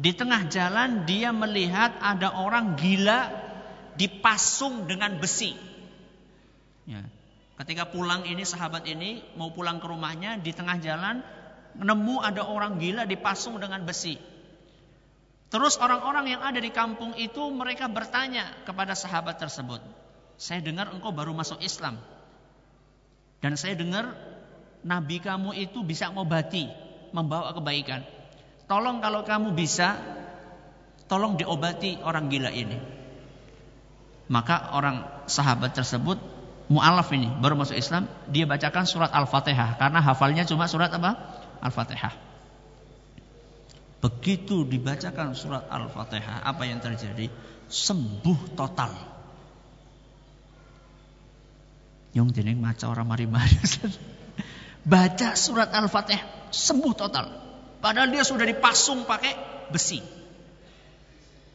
[0.00, 3.28] Di tengah jalan dia melihat ada orang gila
[4.00, 5.52] dipasung dengan besi.
[6.88, 7.04] Ya.
[7.60, 11.20] Ketika pulang ini sahabat ini mau pulang ke rumahnya di tengah jalan
[11.76, 14.16] nemu ada orang gila dipasung dengan besi.
[15.52, 19.82] Terus orang-orang yang ada di kampung itu mereka bertanya kepada sahabat tersebut,
[20.40, 22.00] saya dengar engkau baru masuk Islam.
[23.44, 24.16] Dan saya dengar
[24.80, 26.64] Nabi kamu itu bisa mengobati,
[27.12, 28.00] membawa kebaikan.
[28.64, 30.00] Tolong kalau kamu bisa,
[31.12, 32.80] tolong diobati orang gila ini.
[34.32, 36.16] Maka orang sahabat tersebut,
[36.72, 39.76] mu'alaf ini, baru masuk Islam, dia bacakan surat Al-Fatihah.
[39.76, 41.20] Karena hafalnya cuma surat apa?
[41.60, 42.16] Al-Fatihah.
[44.00, 47.28] Begitu dibacakan surat Al-Fatihah, apa yang terjadi?
[47.68, 49.19] Sembuh total.
[52.10, 53.54] Yang jeneng maca orang mari-mari.
[54.82, 57.26] Baca surat Al-Fatihah sembuh total.
[57.78, 59.32] Padahal dia sudah dipasung pakai
[59.70, 60.02] besi.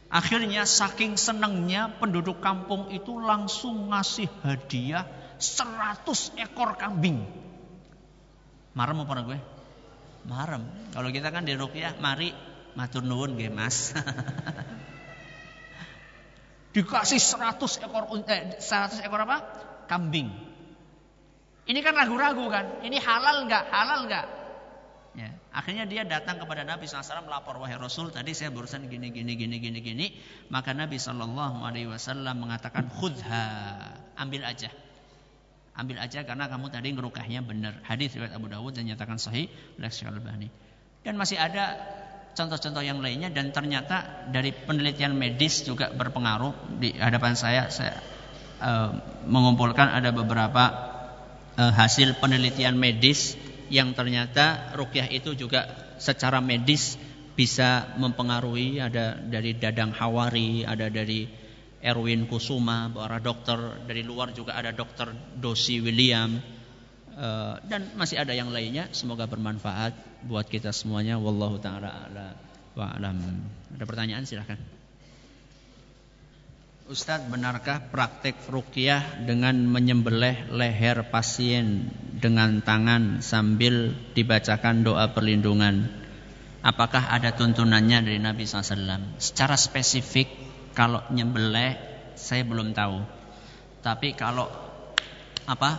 [0.06, 5.04] Akhirnya saking senangnya penduduk kampung itu langsung ngasih hadiah
[5.36, 6.06] 100
[6.40, 7.26] ekor kambing.
[8.72, 9.38] Marem apa gue?
[10.26, 10.62] Marem.
[10.94, 12.32] Kalau kita kan di Rukyah, mari
[12.78, 13.92] matur nuwun nggih Mas.
[16.76, 19.38] Dikasih 100 ekor eh, 100 ekor apa?
[19.86, 20.28] Kambing.
[21.66, 24.26] Ini kan ragu-ragu kan, ini halal nggak, halal nggak?
[25.16, 29.32] Ya, akhirnya dia datang kepada Nabi SAW melapor wahai Rasul tadi saya barusan gini gini
[29.32, 30.06] gini gini gini.
[30.52, 33.48] Maka Nabi Shallallahu Alaihi Wasallam mengatakan khudha
[34.20, 34.68] ambil aja.
[35.72, 37.80] Ambil aja karena kamu tadi ngerukahnya benar.
[37.88, 39.48] Hadis riwayat Abu Dawud dan nyatakan sahih
[39.80, 40.52] oleh
[41.00, 41.80] dan masih ada
[42.36, 47.96] contoh-contoh yang lainnya dan ternyata dari penelitian medis juga berpengaruh di hadapan saya saya
[49.26, 50.64] mengumpulkan ada beberapa
[51.56, 53.34] uh, hasil penelitian medis
[53.72, 55.66] yang ternyata rukyah itu juga
[55.98, 57.00] secara medis
[57.36, 61.28] bisa mempengaruhi ada dari Dadang Hawari, ada dari
[61.84, 66.40] Erwin Kusuma, para dokter dari luar juga ada dokter Dosi William
[67.20, 68.88] uh, dan masih ada yang lainnya.
[68.96, 71.20] Semoga bermanfaat buat kita semuanya.
[71.20, 72.08] Wallahu taala
[72.72, 73.20] wa alam.
[73.76, 74.75] Ada pertanyaan silahkan.
[76.86, 85.90] Ustadz, benarkah praktek rukyah dengan menyembelih leher pasien dengan tangan sambil dibacakan doa perlindungan?
[86.62, 89.18] Apakah ada tuntunannya dari Nabi SAW?
[89.18, 90.30] Secara spesifik,
[90.78, 91.74] kalau nyembelih
[92.14, 93.02] saya belum tahu.
[93.82, 94.46] Tapi kalau
[95.42, 95.70] apa?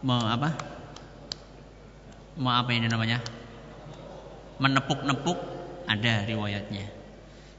[0.00, 0.56] Mau apa?
[2.40, 3.20] Mau apa ini namanya?
[4.56, 5.36] Menepuk-nepuk
[5.84, 6.88] ada riwayatnya.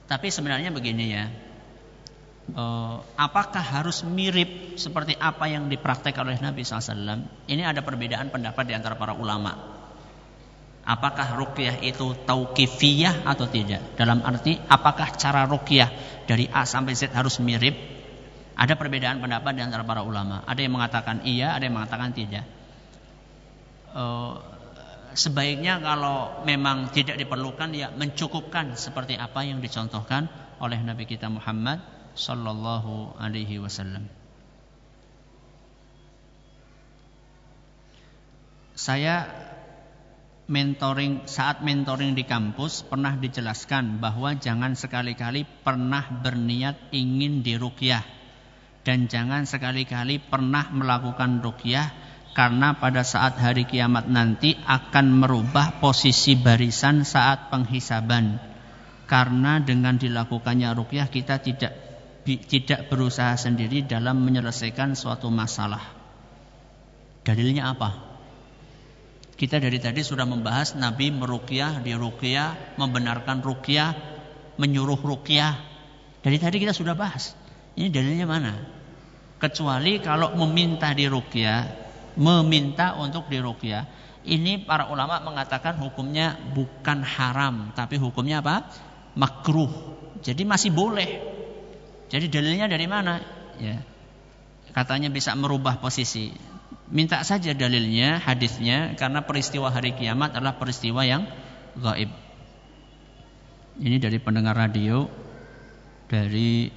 [0.09, 1.29] Tapi sebenarnya begini ya,
[2.51, 7.47] uh, apakah harus mirip seperti apa yang dipraktekkan oleh Nabi SAW?
[7.47, 9.55] Ini ada perbedaan pendapat di antara para ulama.
[10.83, 13.95] Apakah rukyah itu tauqifiyah atau tidak?
[13.95, 15.87] Dalam arti apakah cara rukyah
[16.27, 17.71] dari A sampai Z harus mirip?
[18.53, 20.43] Ada perbedaan pendapat di antara para ulama.
[20.43, 22.43] Ada yang mengatakan iya, ada yang mengatakan tidak.
[23.95, 24.35] Uh,
[25.15, 30.27] sebaiknya kalau memang tidak diperlukan ya mencukupkan seperti apa yang dicontohkan
[30.59, 34.09] oleh Nabi kita Muhammad sallallahu alaihi wasallam.
[38.73, 39.29] Saya
[40.49, 48.03] mentoring saat mentoring di kampus pernah dijelaskan bahwa jangan sekali-kali pernah berniat ingin dirukyah
[48.83, 51.95] dan jangan sekali-kali pernah melakukan rukyah
[52.35, 58.41] karena pada saat hari kiamat nanti akan merubah posisi barisan saat penghisaban
[59.07, 61.82] karena dengan dilakukannya rukyah kita tidak
[62.23, 65.83] tidak berusaha sendiri dalam menyelesaikan suatu masalah
[67.23, 68.13] dalilnya apa
[69.33, 73.91] kita dari tadi sudah membahas Nabi merukyah, dirukyah, membenarkan rukyah,
[74.61, 75.57] menyuruh rukyah.
[76.21, 77.33] Dari tadi kita sudah bahas.
[77.73, 78.53] Ini dalilnya mana?
[79.41, 81.59] Kecuali kalau meminta dirukyah,
[82.15, 83.89] meminta untuk dirukyah.
[84.23, 88.69] Ini para ulama mengatakan hukumnya bukan haram, tapi hukumnya apa?
[89.19, 89.73] Makruh.
[90.23, 91.32] Jadi masih boleh.
[92.09, 93.19] Jadi dalilnya dari mana?
[93.59, 93.83] Ya.
[94.73, 96.33] Katanya bisa merubah posisi.
[96.89, 101.25] Minta saja dalilnya, hadisnya karena peristiwa hari kiamat adalah peristiwa yang
[101.77, 102.09] gaib.
[103.81, 105.09] Ini dari pendengar radio
[106.05, 106.69] dari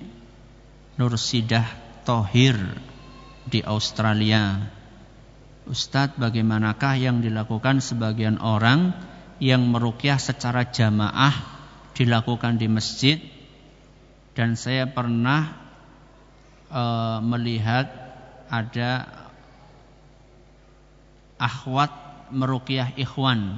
[0.97, 1.69] Nur Sidah
[2.09, 2.57] Tohir
[3.44, 4.73] di Australia.
[5.66, 8.97] Ustadz, bagaimanakah yang dilakukan sebagian orang
[9.43, 11.35] yang merukyah secara jamaah
[11.93, 13.20] dilakukan di masjid
[14.37, 15.57] dan saya pernah
[16.69, 16.83] e,
[17.25, 17.89] melihat
[18.53, 19.09] ada
[21.41, 21.91] akhwat
[22.31, 23.57] merukyah ikhwan.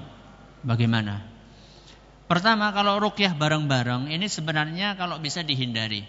[0.63, 1.23] Bagaimana?
[2.29, 6.05] Pertama, kalau rukyah bareng-bareng ini sebenarnya kalau bisa dihindari.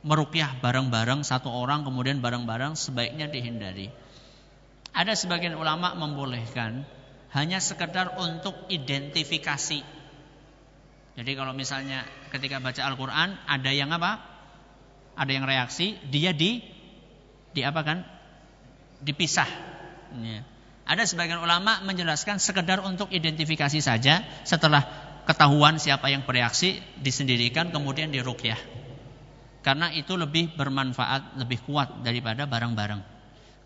[0.00, 3.92] Merukyah bareng-bareng satu orang kemudian bareng-bareng sebaiknya dihindari.
[4.96, 6.88] Ada sebagian ulama membolehkan
[7.36, 9.99] hanya sekedar untuk identifikasi.
[11.20, 14.24] Jadi kalau misalnya ketika baca Al-Qur'an ada yang apa?
[15.20, 16.64] Ada yang reaksi, dia di
[17.52, 18.00] di apa kan?
[19.04, 19.44] Dipisah.
[20.16, 20.48] Ya.
[20.88, 24.80] Ada sebagian ulama menjelaskan sekedar untuk identifikasi saja setelah
[25.28, 28.56] ketahuan siapa yang bereaksi disendirikan kemudian dirukyah.
[29.60, 33.04] Karena itu lebih bermanfaat, lebih kuat daripada bareng-bareng.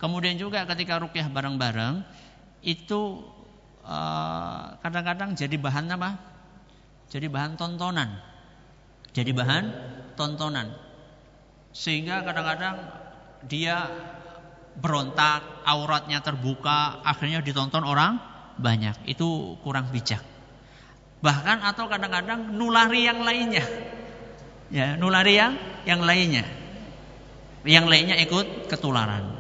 [0.03, 2.03] Kemudian juga ketika rukyah bareng-bareng
[2.67, 3.23] itu
[3.87, 6.34] eh, kadang-kadang uh, jadi bahan apa?
[7.15, 8.11] Jadi bahan tontonan.
[9.15, 9.65] Jadi bahan
[10.19, 10.75] tontonan.
[11.71, 12.91] Sehingga kadang-kadang
[13.47, 13.87] dia
[14.75, 18.19] berontak, auratnya terbuka, akhirnya ditonton orang
[18.59, 19.07] banyak.
[19.07, 20.19] Itu kurang bijak.
[21.23, 23.63] Bahkan atau kadang-kadang nulari yang lainnya.
[24.75, 25.55] Ya, nulari yang
[25.87, 26.43] yang lainnya.
[27.63, 29.39] Yang lainnya ikut ketularan.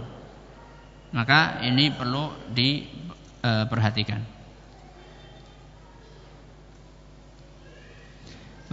[1.10, 4.33] Maka ini perlu diperhatikan.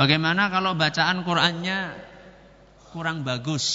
[0.01, 1.93] Bagaimana kalau bacaan Qur'annya
[2.89, 3.65] kurang bagus?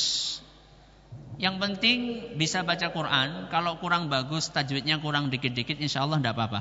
[1.39, 1.98] Yang penting
[2.35, 3.47] bisa baca Quran.
[3.47, 6.61] Kalau kurang bagus, tajwidnya kurang dikit-dikit, insya Allah tidak apa-apa.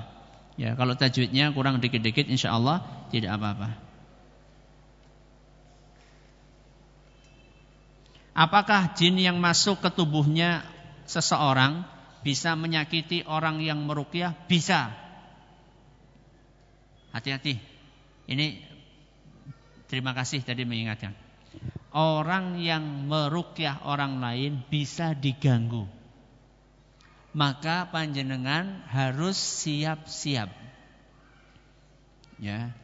[0.54, 3.74] Ya, kalau tajwidnya kurang dikit-dikit, insya Allah tidak apa-apa.
[8.38, 10.62] Apakah jin yang masuk ke tubuhnya
[11.10, 11.90] seseorang
[12.22, 14.38] bisa menyakiti orang yang merukyah?
[14.46, 14.94] Bisa.
[17.18, 17.58] Hati-hati.
[18.30, 18.75] Ini
[19.88, 21.14] terima kasih tadi mengingatkan
[21.96, 25.88] orang yang merukyah orang lain bisa diganggu.
[27.32, 30.52] Maka panjenengan harus siap-siap.
[32.40, 32.76] Ya.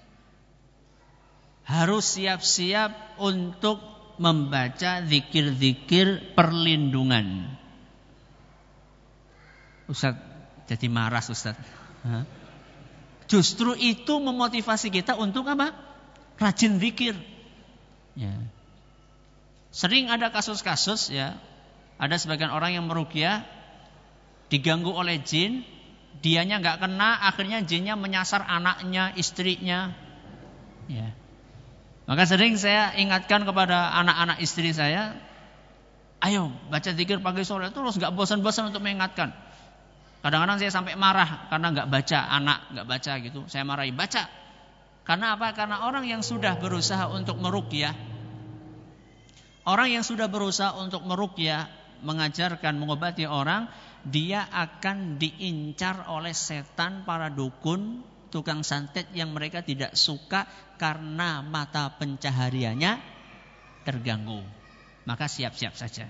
[1.67, 3.79] Harus siap-siap untuk
[4.15, 7.51] membaca zikir-zikir perlindungan.
[9.87, 10.15] Ustaz
[10.67, 11.55] jadi marah Ustaz.
[13.27, 15.90] Justru itu memotivasi kita untuk apa?
[16.37, 17.15] Rajin zikir.
[18.15, 18.31] Ya.
[19.71, 21.39] Sering ada kasus-kasus ya,
[21.95, 23.47] ada sebagian orang yang merukyah
[24.51, 25.63] diganggu oleh jin,
[26.19, 29.95] dianya nggak kena, akhirnya jinnya menyasar anaknya, istrinya.
[30.91, 31.15] Ya.
[32.03, 35.15] Maka sering saya ingatkan kepada anak-anak istri saya,
[36.19, 39.31] ayo baca zikir pagi sore terus nggak bosan-bosan untuk mengingatkan.
[40.21, 43.39] Kadang-kadang saya sampai marah karena nggak baca anak nggak baca gitu.
[43.47, 44.40] Saya marahi baca.
[45.11, 45.51] Karena apa?
[45.51, 47.91] Karena orang yang sudah berusaha untuk merukyah
[49.61, 51.69] Orang yang sudah berusaha untuk merukyah,
[52.01, 53.69] mengajarkan, mengobati orang,
[54.01, 58.01] dia akan diincar oleh setan para dukun,
[58.33, 60.49] tukang santet yang mereka tidak suka
[60.81, 62.97] karena mata pencahariannya
[63.85, 64.41] terganggu.
[65.05, 66.09] Maka siap-siap saja.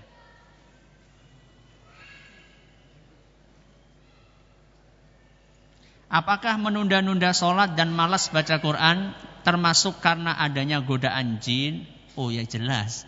[6.12, 9.16] Apakah menunda-nunda sholat dan malas baca Quran
[9.48, 11.88] termasuk karena adanya godaan jin?
[12.20, 13.08] Oh ya jelas.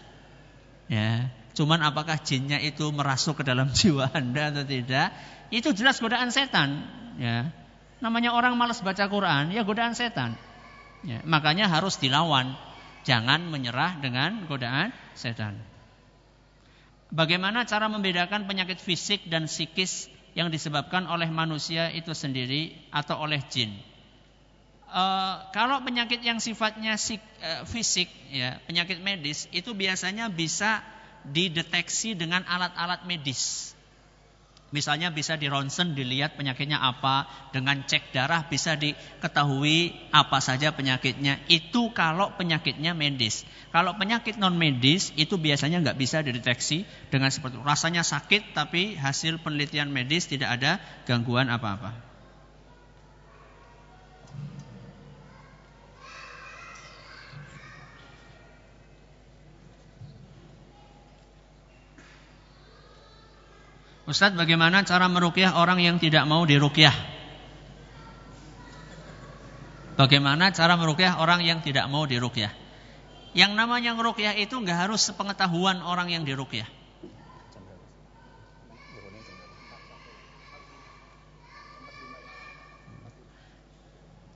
[0.88, 1.28] Ya.
[1.52, 5.12] Cuman apakah jinnya itu merasuk ke dalam jiwa Anda atau tidak?
[5.52, 6.88] Itu jelas godaan setan,
[7.20, 7.52] ya.
[8.00, 10.40] Namanya orang malas baca Quran, ya godaan setan.
[11.04, 12.56] Ya, makanya harus dilawan.
[13.04, 15.60] Jangan menyerah dengan godaan setan.
[17.12, 23.42] Bagaimana cara membedakan penyakit fisik dan psikis yang disebabkan oleh manusia itu sendiri atau oleh
[23.50, 23.74] jin?
[24.94, 30.86] Uh, kalau penyakit yang sifatnya sik, uh, fisik, ya penyakit medis itu biasanya bisa
[31.26, 33.74] dideteksi dengan alat-alat medis.
[34.74, 41.38] Misalnya bisa di ronsen dilihat penyakitnya apa, dengan cek darah bisa diketahui apa saja penyakitnya.
[41.46, 43.46] Itu kalau penyakitnya medis.
[43.70, 47.62] Kalau penyakit non medis itu biasanya nggak bisa dideteksi dengan seperti.
[47.62, 52.13] Rasanya sakit tapi hasil penelitian medis tidak ada gangguan apa-apa.
[64.04, 66.92] Ustadz bagaimana cara merukyah orang yang tidak mau dirukyah?
[69.96, 72.52] Bagaimana cara merukyah orang yang tidak mau dirukyah?
[73.32, 76.68] Yang namanya merukyah itu nggak harus sepengetahuan orang yang dirukyah.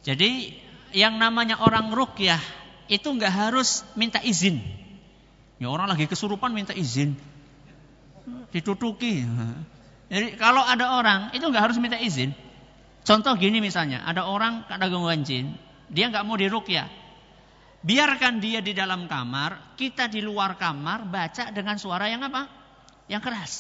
[0.08, 0.56] Jadi
[0.96, 2.40] yang namanya orang rukyah
[2.88, 4.64] itu nggak harus minta izin.
[5.60, 7.20] Ya orang lagi kesurupan minta izin
[8.52, 9.24] ditutuki.
[10.08, 12.32] Jadi kalau ada orang itu nggak harus minta izin.
[13.08, 15.56] Contoh gini misalnya, ada orang ada gangguan jin,
[15.88, 16.92] dia nggak mau dirukyah.
[17.88, 22.52] Biarkan dia di dalam kamar, kita di luar kamar baca dengan suara yang apa?
[23.08, 23.54] Yang keras.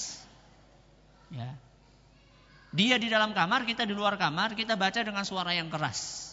[1.31, 1.55] Ya.
[2.75, 6.27] Dia di dalam kamar, kita di luar kamar, kita baca dengan suara yang keras.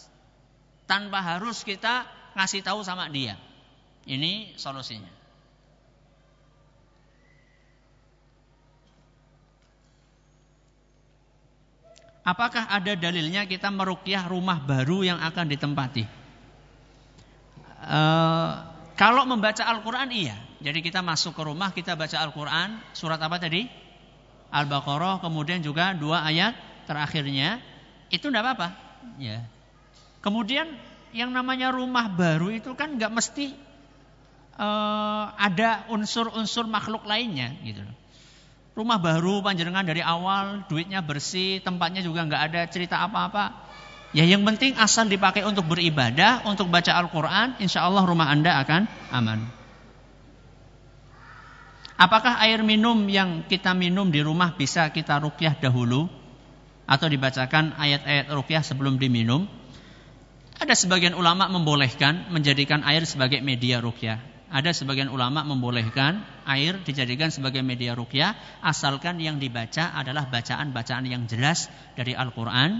[0.83, 2.03] Tanpa harus kita
[2.35, 3.39] ngasih tahu sama dia.
[4.03, 5.24] Ini solusinya.
[12.25, 16.03] Apakah ada dalilnya kita merukyah rumah baru yang akan ditempati?
[17.85, 18.65] Uh,
[18.97, 20.33] kalau membaca Al-Quran iya.
[20.57, 22.81] Jadi kita masuk ke rumah, kita baca Al-Quran.
[22.97, 23.69] Surat apa tadi?
[24.49, 26.57] Al-Baqarah, kemudian juga dua ayat
[26.89, 27.61] terakhirnya.
[28.09, 28.69] Itu tidak apa-apa.
[29.21, 29.45] Ya.
[30.25, 30.65] Kemudian
[31.13, 33.53] yang namanya rumah baru itu kan nggak mesti
[34.57, 38.04] uh, ada unsur-unsur makhluk lainnya gitu loh
[38.75, 43.65] rumah baru panjenengan dari awal, duitnya bersih, tempatnya juga nggak ada cerita apa-apa.
[44.11, 48.87] Ya yang penting asal dipakai untuk beribadah, untuk baca Al-Quran, insya Allah rumah anda akan
[49.11, 49.39] aman.
[51.95, 56.11] Apakah air minum yang kita minum di rumah bisa kita rukyah dahulu?
[56.85, 59.47] Atau dibacakan ayat-ayat rukyah sebelum diminum?
[60.59, 64.34] Ada sebagian ulama membolehkan menjadikan air sebagai media rukyah.
[64.55, 71.27] Ada sebagian ulama membolehkan air dijadikan sebagai media rukyah asalkan yang dibaca adalah bacaan-bacaan yang
[71.27, 71.67] jelas
[71.99, 72.79] dari Al-Qur'an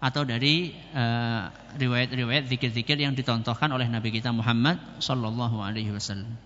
[0.00, 1.42] atau dari eh,
[1.76, 6.40] riwayat-riwayat uh, zikir-zikir yang ditontohkan oleh Nabi kita Muhammad sallallahu alaihi wasallam.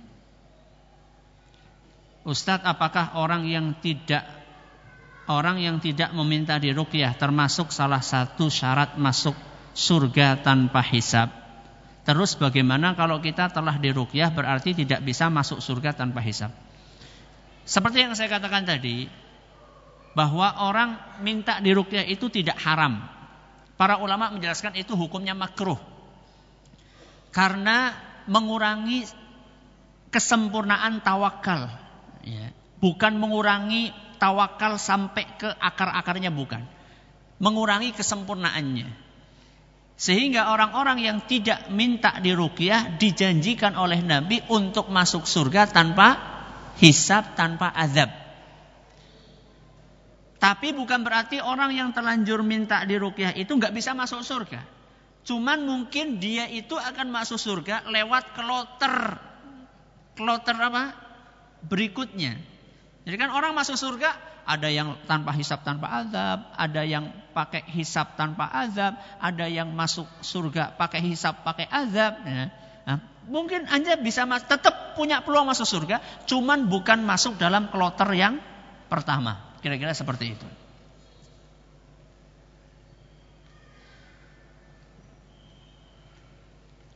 [2.26, 4.26] Ustadz, apakah orang yang tidak
[5.30, 9.39] orang yang tidak meminta dirukyah termasuk salah satu syarat masuk
[9.70, 11.48] surga tanpa hisab?
[12.09, 16.48] Terus bagaimana kalau kita telah dirukyah berarti tidak bisa masuk surga tanpa hisab.
[17.68, 19.12] Seperti yang saya katakan tadi,
[20.16, 23.05] bahwa orang minta dirukyah itu tidak haram.
[23.76, 25.76] Para ulama menjelaskan itu hukumnya makruh.
[27.28, 27.93] Karena
[28.24, 29.05] mengurangi
[30.09, 31.70] kesempurnaan tawakal.
[32.24, 32.51] Ya.
[32.80, 36.64] Bukan mengurangi tawakal sampai ke akar-akarnya bukan.
[37.39, 39.07] Mengurangi kesempurnaannya.
[39.99, 46.15] Sehingga orang-orang yang tidak minta dirukyah dijanjikan oleh Nabi untuk masuk surga tanpa
[46.79, 48.07] hisab, tanpa azab.
[50.39, 54.62] Tapi bukan berarti orang yang terlanjur minta dirukyah itu nggak bisa masuk surga.
[55.27, 59.19] Cuman mungkin dia itu akan masuk surga lewat kloter.
[60.15, 60.95] Kloter apa?
[61.66, 62.39] Berikutnya.
[63.09, 68.20] Jadi kan orang masuk surga ada yang tanpa hisap tanpa azab, ada yang pakai hisap
[68.20, 72.20] tanpa azab, ada yang masuk surga pakai hisap pakai azab.
[72.28, 72.52] Ya.
[72.85, 78.44] Nah, mungkin anda bisa tetap punya peluang masuk surga, cuman bukan masuk dalam kloter yang
[78.93, 79.56] pertama.
[79.64, 80.44] Kira-kira seperti itu.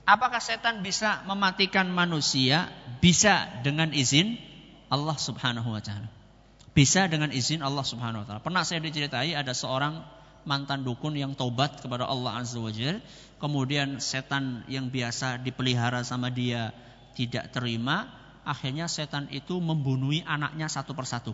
[0.04, 2.68] Apakah setan bisa mematikan manusia?
[3.00, 4.51] Bisa dengan izin
[4.92, 6.12] Allah Subhanahu wa taala.
[6.76, 8.40] Bisa dengan izin Allah Subhanahu wa taala.
[8.44, 10.04] Pernah saya diceritai ada seorang
[10.44, 13.00] mantan dukun yang tobat kepada Allah Azza wa Jalla,
[13.40, 16.76] kemudian setan yang biasa dipelihara sama dia
[17.16, 18.12] tidak terima,
[18.44, 21.32] akhirnya setan itu membunuhi anaknya satu persatu.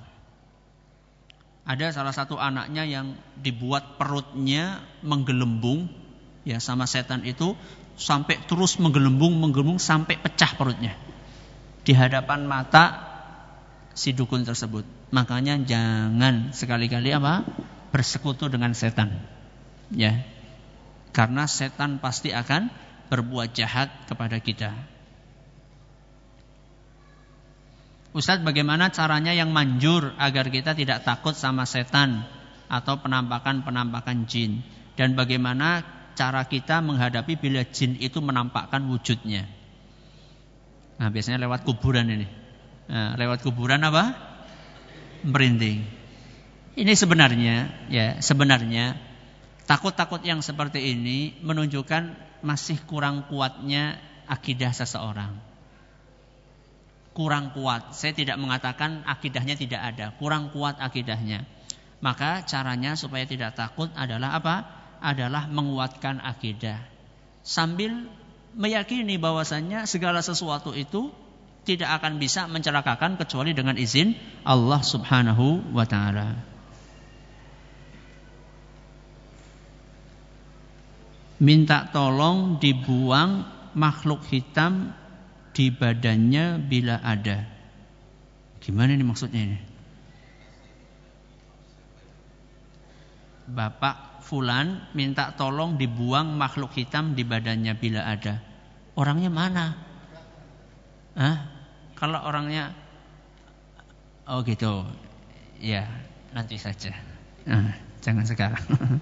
[1.69, 5.91] Ada salah satu anaknya yang dibuat perutnya menggelembung
[6.49, 7.53] ya sama setan itu
[7.99, 10.97] sampai terus menggelembung menggelembung sampai pecah perutnya
[11.85, 13.08] di hadapan mata
[13.99, 14.87] si dukun tersebut.
[15.11, 17.43] Makanya jangan sekali-kali apa?
[17.89, 19.11] bersekutu dengan setan.
[19.91, 20.23] Ya.
[21.11, 22.71] Karena setan pasti akan
[23.09, 24.77] berbuat jahat kepada kita.
[28.13, 32.29] Ustadz bagaimana caranya yang manjur agar kita tidak takut sama setan
[32.69, 34.61] atau penampakan-penampakan jin
[35.01, 39.49] dan bagaimana cara kita menghadapi bila jin itu menampakkan wujudnya.
[41.01, 42.48] Nah biasanya lewat kuburan ini.
[42.89, 44.17] Nah, lewat kuburan apa?
[45.25, 45.85] Merinding.
[46.79, 48.97] Ini sebenarnya ya sebenarnya
[49.67, 53.99] takut-takut yang seperti ini menunjukkan masih kurang kuatnya
[54.31, 55.49] akidah seseorang
[57.19, 57.99] kurang kuat.
[57.99, 61.43] Saya tidak mengatakan akidahnya tidak ada, kurang kuat akidahnya.
[61.99, 64.63] Maka caranya supaya tidak takut adalah apa?
[65.03, 66.79] Adalah menguatkan akidah.
[67.43, 68.07] Sambil
[68.55, 71.11] meyakini bahwasannya segala sesuatu itu
[71.69, 74.17] tidak akan bisa mencelakakan kecuali dengan izin
[74.49, 76.41] Allah Subhanahu wa taala.
[81.45, 83.45] Minta tolong dibuang
[83.77, 84.97] makhluk hitam
[85.53, 87.45] di badannya bila ada.
[88.65, 89.59] Gimana ini maksudnya ini?
[93.49, 98.41] Bapak Fulan minta tolong dibuang makhluk hitam di badannya bila ada.
[98.99, 99.79] Orangnya mana?
[101.17, 101.58] Hah?
[101.99, 102.71] Kalau orangnya
[104.29, 104.85] Oh gitu.
[105.57, 105.89] Ya,
[106.37, 106.93] nanti saja.
[107.49, 107.73] Nah,
[108.05, 108.61] jangan sekarang.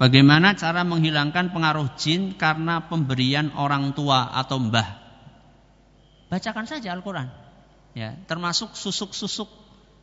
[0.00, 4.96] Bagaimana cara menghilangkan pengaruh jin karena pemberian orang tua atau mbah?
[6.30, 7.26] Bacakan saja Al-Quran.
[7.92, 9.50] Ya, termasuk susuk-susuk.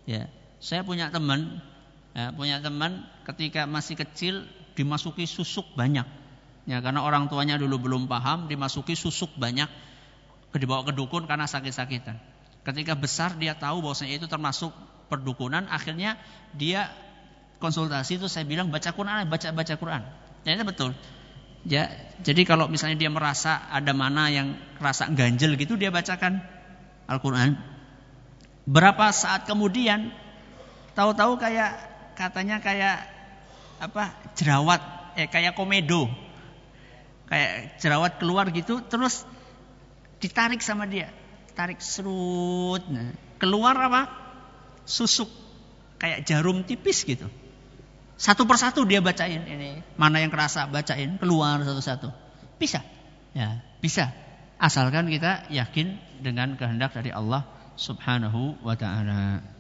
[0.04, 0.28] Ya,
[0.60, 1.64] saya punya teman,
[2.12, 4.44] ya, punya teman ketika masih kecil
[4.76, 6.06] dimasuki susuk banyak.
[6.68, 9.72] Ya, karena orang tuanya dulu belum paham, dimasuki susuk banyak,
[10.52, 12.20] dibawa ke dukun karena sakit-sakitan.
[12.68, 14.76] Ketika besar dia tahu bahwasanya itu termasuk
[15.08, 16.20] perdukunan, akhirnya
[16.52, 16.92] dia
[17.64, 20.04] konsultasi itu saya bilang baca Quran, baca baca Quran.
[20.44, 20.92] Ternyata betul.
[21.64, 21.88] Ya,
[22.20, 26.44] jadi kalau misalnya dia merasa ada mana yang rasa ganjel gitu dia bacakan
[27.08, 27.56] Al-Qur'an.
[28.68, 30.12] Berapa saat kemudian
[30.92, 31.72] tahu-tahu kayak
[32.20, 33.08] katanya kayak
[33.80, 34.12] apa?
[34.36, 34.84] jerawat,
[35.16, 36.26] eh kayak komedo.
[37.27, 39.27] Kayak jerawat keluar gitu terus
[40.23, 41.11] ditarik sama dia.
[41.53, 42.83] Tarik serut.
[42.88, 44.07] Nah, keluar apa?
[44.88, 45.27] Susuk
[45.97, 47.27] kayak jarum tipis gitu.
[48.17, 49.81] Satu persatu dia bacain ini.
[49.99, 52.09] Mana yang kerasa bacain keluar satu-satu.
[52.57, 52.81] Bisa.
[53.38, 54.09] Ya, bisa.
[54.57, 57.45] Asalkan kita yakin dengan kehendak dari Allah
[57.77, 59.57] Subhanahu wa taala.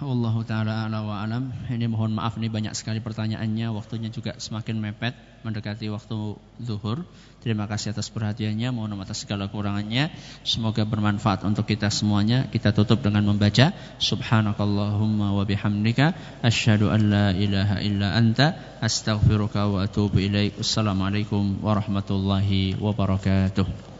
[0.00, 1.52] Allah taala ala wa alam.
[1.68, 5.12] Ini mohon maaf nih banyak sekali pertanyaannya, waktunya juga semakin mepet
[5.44, 7.04] mendekati waktu zuhur.
[7.42, 10.14] Terima kasih atas perhatiannya, mohon maaf atas segala kurangannya.
[10.46, 12.48] Semoga bermanfaat untuk kita semuanya.
[12.48, 19.84] Kita tutup dengan membaca Subhanakallahumma wa bihamdika asyhadu an la ilaha illa anta astaghfiruka wa
[19.84, 20.62] atubu ilaik.
[20.62, 23.91] Assalamualaikum warahmatullahi wabarakatuh.